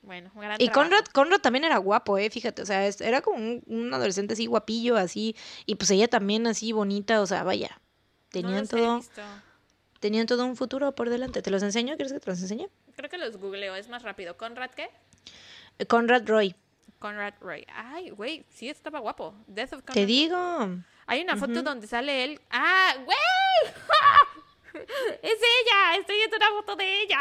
[0.00, 0.88] Bueno, un gran Y trabajo.
[0.88, 4.46] Conrad, Conrad también era guapo, eh, fíjate, o sea, era como un, un adolescente así
[4.46, 5.36] guapillo, así,
[5.66, 9.22] y pues ella también así bonita, o sea, vaya, No tenían los he todo, visto.
[10.00, 11.42] Tenían todo un futuro por delante.
[11.42, 11.94] ¿Te los enseño?
[11.96, 12.68] ¿Quieres que te los enseñe?
[12.96, 14.36] Creo que los googleo, es más rápido.
[14.36, 14.90] ¿Conrad qué?
[15.86, 16.54] Conrad Roy,
[16.98, 17.66] Conrad Roy.
[17.74, 19.34] Ay, güey, sí estaba guapo.
[19.46, 20.68] Death of Conrad te digo.
[21.06, 22.40] Hay una foto donde sale él.
[22.50, 23.16] ¡Ah, güey!
[25.22, 25.96] ¡Es ella!
[25.98, 27.18] Estoy viendo una foto de ella.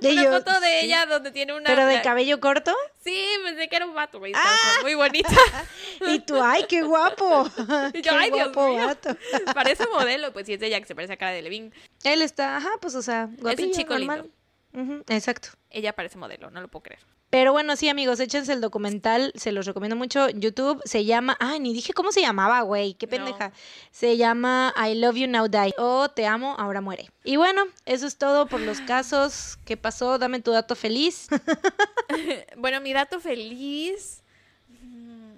[0.00, 0.86] De una yo- foto de sí.
[0.86, 1.64] ella donde tiene una.
[1.66, 2.74] Pero de cabello corto.
[3.04, 4.32] Sí, pensé que era un vato, güey.
[4.32, 5.28] Estaba muy bonita.
[6.06, 7.50] Y tú, ay, qué guapo.
[7.92, 8.86] Qué yo, Dios guapo mío.
[8.86, 9.16] vato.
[9.54, 11.72] Parece modelo, pues sí es de ella que se parece a cara de Levin.
[12.04, 14.30] Él está, ajá, pues, o sea, guapillo, chico normal.
[14.74, 15.48] Ujú, exacto.
[15.70, 17.00] Ella parece modelo, no lo puedo creer.
[17.30, 20.30] Pero bueno, sí, amigos, échense el documental, se los recomiendo mucho.
[20.30, 23.10] YouTube se llama, ay, ni dije cómo se llamaba, güey, qué No.
[23.10, 23.52] pendeja.
[23.90, 27.10] Se llama I Love You Now Die o Te amo, ahora muere.
[27.24, 29.58] Y bueno, eso es todo por los casos.
[29.66, 30.18] ¿Qué pasó?
[30.18, 31.28] Dame tu dato feliz.
[32.56, 34.22] Bueno, mi dato feliz.
[34.68, 35.32] mm,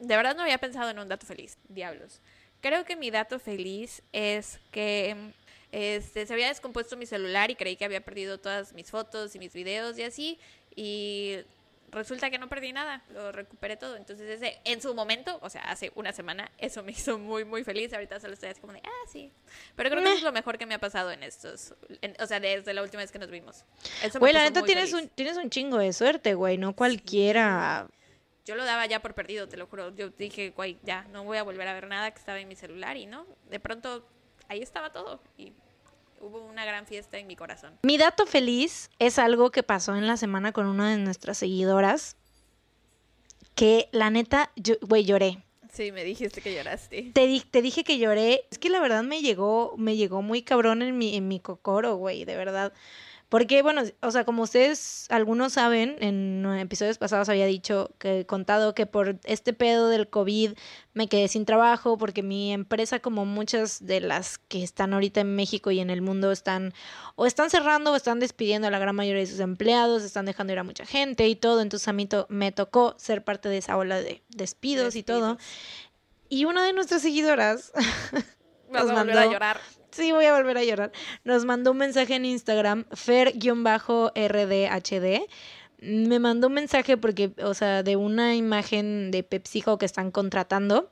[0.00, 1.56] De verdad no había pensado en un dato feliz.
[1.68, 2.20] Diablos.
[2.60, 5.14] Creo que mi dato feliz es que
[5.70, 9.38] este, se había descompuesto mi celular y creí que había perdido todas mis fotos y
[9.38, 10.38] mis videos y así.
[10.76, 11.38] Y
[11.90, 13.02] resulta que no perdí nada.
[13.14, 13.96] Lo recuperé todo.
[13.96, 17.64] Entonces, ese, en su momento, o sea, hace una semana, eso me hizo muy, muy
[17.64, 17.92] feliz.
[17.94, 19.32] Ahorita solo estoy así como de, ah, sí.
[19.74, 21.74] Pero creo que eso es lo mejor que me ha pasado en estos.
[22.02, 23.64] en- o sea, desde la última vez que nos vimos.
[24.02, 25.04] Eso Güey, la neta tienes feliz.
[25.04, 27.88] un, tienes un chingo de suerte, güey, no cualquiera.
[28.44, 29.92] Yo lo daba ya por perdido, te lo juro.
[29.96, 32.54] Yo dije, güey, ya, no voy a volver a ver nada que estaba en mi
[32.54, 33.26] celular y no.
[33.50, 34.06] De pronto,
[34.48, 35.52] ahí estaba todo y
[36.20, 37.78] hubo una gran fiesta en mi corazón.
[37.82, 42.16] Mi dato feliz es algo que pasó en la semana con una de nuestras seguidoras.
[43.54, 45.42] Que la neta, yo, güey, lloré.
[45.72, 47.10] Sí, me dijiste que lloraste.
[47.14, 48.46] Te, di- te dije que lloré.
[48.50, 51.96] Es que la verdad me llegó, me llegó muy cabrón en mi, en mi cocoro,
[51.96, 52.72] güey, de verdad.
[53.28, 58.72] Porque, bueno, o sea, como ustedes, algunos saben, en episodios pasados había dicho, que contado
[58.72, 60.52] que por este pedo del COVID
[60.94, 65.34] me quedé sin trabajo porque mi empresa, como muchas de las que están ahorita en
[65.34, 66.72] México y en el mundo, están
[67.16, 70.52] o están cerrando o están despidiendo a la gran mayoría de sus empleados, están dejando
[70.52, 71.62] ir a mucha gente y todo.
[71.62, 75.34] Entonces a mí to- me tocó ser parte de esa ola de despidos, y todo.
[75.34, 75.52] Despidos.
[76.28, 77.72] Y una de nuestras seguidoras
[78.70, 79.60] Nos volver a mandó- llorar.
[79.96, 80.92] Sí, voy a volver a llorar.
[81.24, 84.14] Nos mandó un mensaje en Instagram, fer-rdhd.
[85.80, 90.90] Me mandó un mensaje porque, o sea, de una imagen de PepsiCo que están contratando.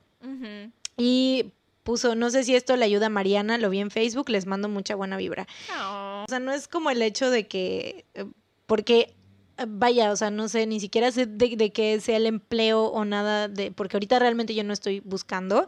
[0.97, 1.51] Y
[1.83, 4.69] puso, no sé si esto le ayuda a Mariana, lo vi en Facebook, les mando
[4.69, 5.45] mucha buena vibra.
[5.69, 6.23] No.
[6.23, 8.25] O sea, no es como el hecho de que, eh,
[8.65, 9.13] porque,
[9.59, 12.85] eh, vaya, o sea, no sé, ni siquiera sé de, de que sea el empleo
[12.85, 15.67] o nada, de, porque ahorita realmente yo no estoy buscando,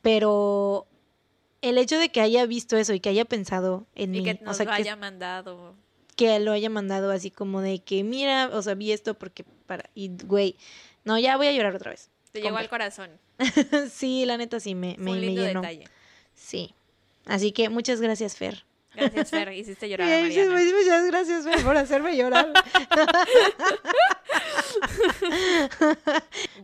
[0.00, 0.86] pero
[1.62, 4.38] el hecho de que haya visto eso y que haya pensado en Y mí, que
[4.42, 5.74] o nos sea, lo que, haya mandado.
[6.16, 9.90] que lo haya mandado así como de que, mira, o sea, vi esto porque para,
[9.94, 10.56] y güey,
[11.04, 12.10] no, ya voy a llorar otra vez.
[12.32, 13.10] Te llegó al corazón.
[13.90, 15.60] sí, la neta sí, me, me, un me llenó.
[15.62, 15.84] detalle.
[16.34, 16.74] Sí.
[17.26, 18.64] Así que muchas gracias, Fer.
[18.98, 19.52] Gracias, Fer.
[19.52, 20.22] Hiciste llorar a.
[20.22, 22.52] Muchas gracias Fer, por hacerme llorar.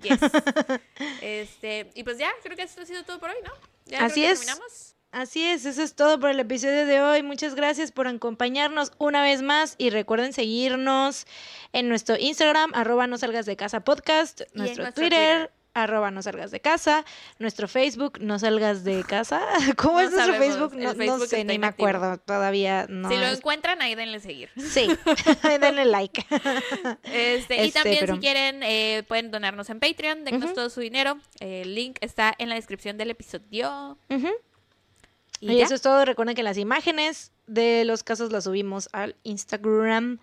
[0.03, 0.21] Yes.
[1.23, 3.53] Este, y pues ya, creo que esto ha sido todo por hoy, ¿no?
[3.87, 4.41] Ya Así es.
[4.41, 4.95] terminamos.
[5.15, 7.23] Así es, eso es todo por el episodio de hoy.
[7.23, 11.27] Muchas gracias por acompañarnos una vez más y recuerden seguirnos
[11.73, 15.51] en nuestro Instagram, arroba no salgas de casa podcast, nuestro, nuestro Twitter, Twitter.
[15.75, 17.05] Arroba no salgas de casa,
[17.39, 19.43] nuestro Facebook, no salgas de casa.
[19.77, 20.75] ¿Cómo No es nuestro sabemos, Facebook?
[20.77, 23.09] No, no sé, ni me acuerdo, todavía no.
[23.11, 24.51] si lo encuentran, ahí denle seguir.
[24.57, 24.89] Sí,
[25.61, 26.25] denle like.
[27.05, 30.55] Este, y Este, también pero- si quieren, eh, pueden donarnos en Patreon, dennos Ujú.
[30.55, 31.19] todo su dinero.
[31.41, 33.99] El link está en la descripción del episodio.
[35.41, 36.05] Y Y eso es todo.
[36.05, 40.19] Recuerden que las imágenes de los casos la subimos al Instagram.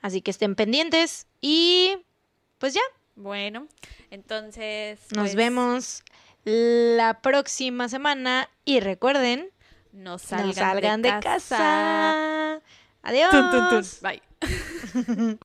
[0.00, 1.98] Así que estén pendientes y
[2.58, 2.80] pues ya,
[3.16, 3.66] Bueno,
[4.10, 5.00] entonces.
[5.10, 6.04] nos pues, vemos
[6.44, 9.50] la próxima semana y recuerden,
[9.92, 12.60] No salgan, no salgan de, casa.
[13.02, 13.30] Adiós.
[13.30, 13.84] Tun, tun, tun.
[14.02, 14.22] Bye.